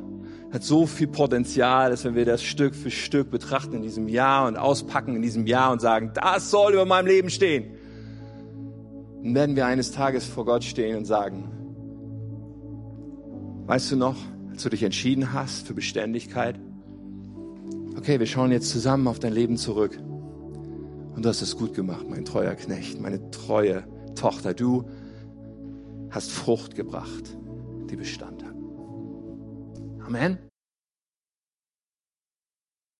Hat 0.51 0.63
so 0.63 0.85
viel 0.85 1.07
Potenzial, 1.07 1.89
dass 1.89 2.05
wenn 2.05 2.15
wir 2.15 2.25
das 2.25 2.41
Stück 2.41 2.73
für 2.73 2.89
Stück 2.89 3.29
betrachten 3.29 3.75
in 3.75 3.81
diesem 3.81 4.07
Jahr 4.07 4.47
und 4.47 4.57
auspacken 4.57 5.15
in 5.15 5.21
diesem 5.21 5.45
Jahr 5.45 5.71
und 5.71 5.81
sagen, 5.81 6.11
das 6.13 6.49
soll 6.49 6.73
über 6.73 6.85
meinem 6.85 7.07
Leben 7.07 7.29
stehen, 7.29 7.65
dann 9.23 9.35
werden 9.35 9.55
wir 9.55 9.65
eines 9.65 9.91
Tages 9.91 10.25
vor 10.25 10.45
Gott 10.45 10.63
stehen 10.63 10.95
und 10.95 11.05
sagen, 11.05 11.51
weißt 13.65 13.91
du 13.91 13.97
noch, 13.97 14.15
als 14.49 14.63
du 14.63 14.69
dich 14.69 14.83
entschieden 14.83 15.33
hast 15.33 15.67
für 15.67 15.73
Beständigkeit. 15.73 16.57
Okay, 17.97 18.19
wir 18.19 18.27
schauen 18.27 18.51
jetzt 18.51 18.69
zusammen 18.69 19.07
auf 19.07 19.19
dein 19.19 19.33
Leben 19.33 19.57
zurück. 19.57 19.99
Und 21.15 21.25
du 21.25 21.29
hast 21.29 21.41
es 21.41 21.57
gut 21.57 21.73
gemacht, 21.73 22.05
mein 22.07 22.23
treuer 22.23 22.55
Knecht, 22.55 23.01
meine 23.01 23.31
treue 23.31 23.83
Tochter. 24.15 24.53
Du 24.53 24.85
hast 26.09 26.31
Frucht 26.31 26.75
gebracht, 26.75 27.37
die 27.89 27.95
Bestand. 27.95 28.46
Amen. 30.07 30.46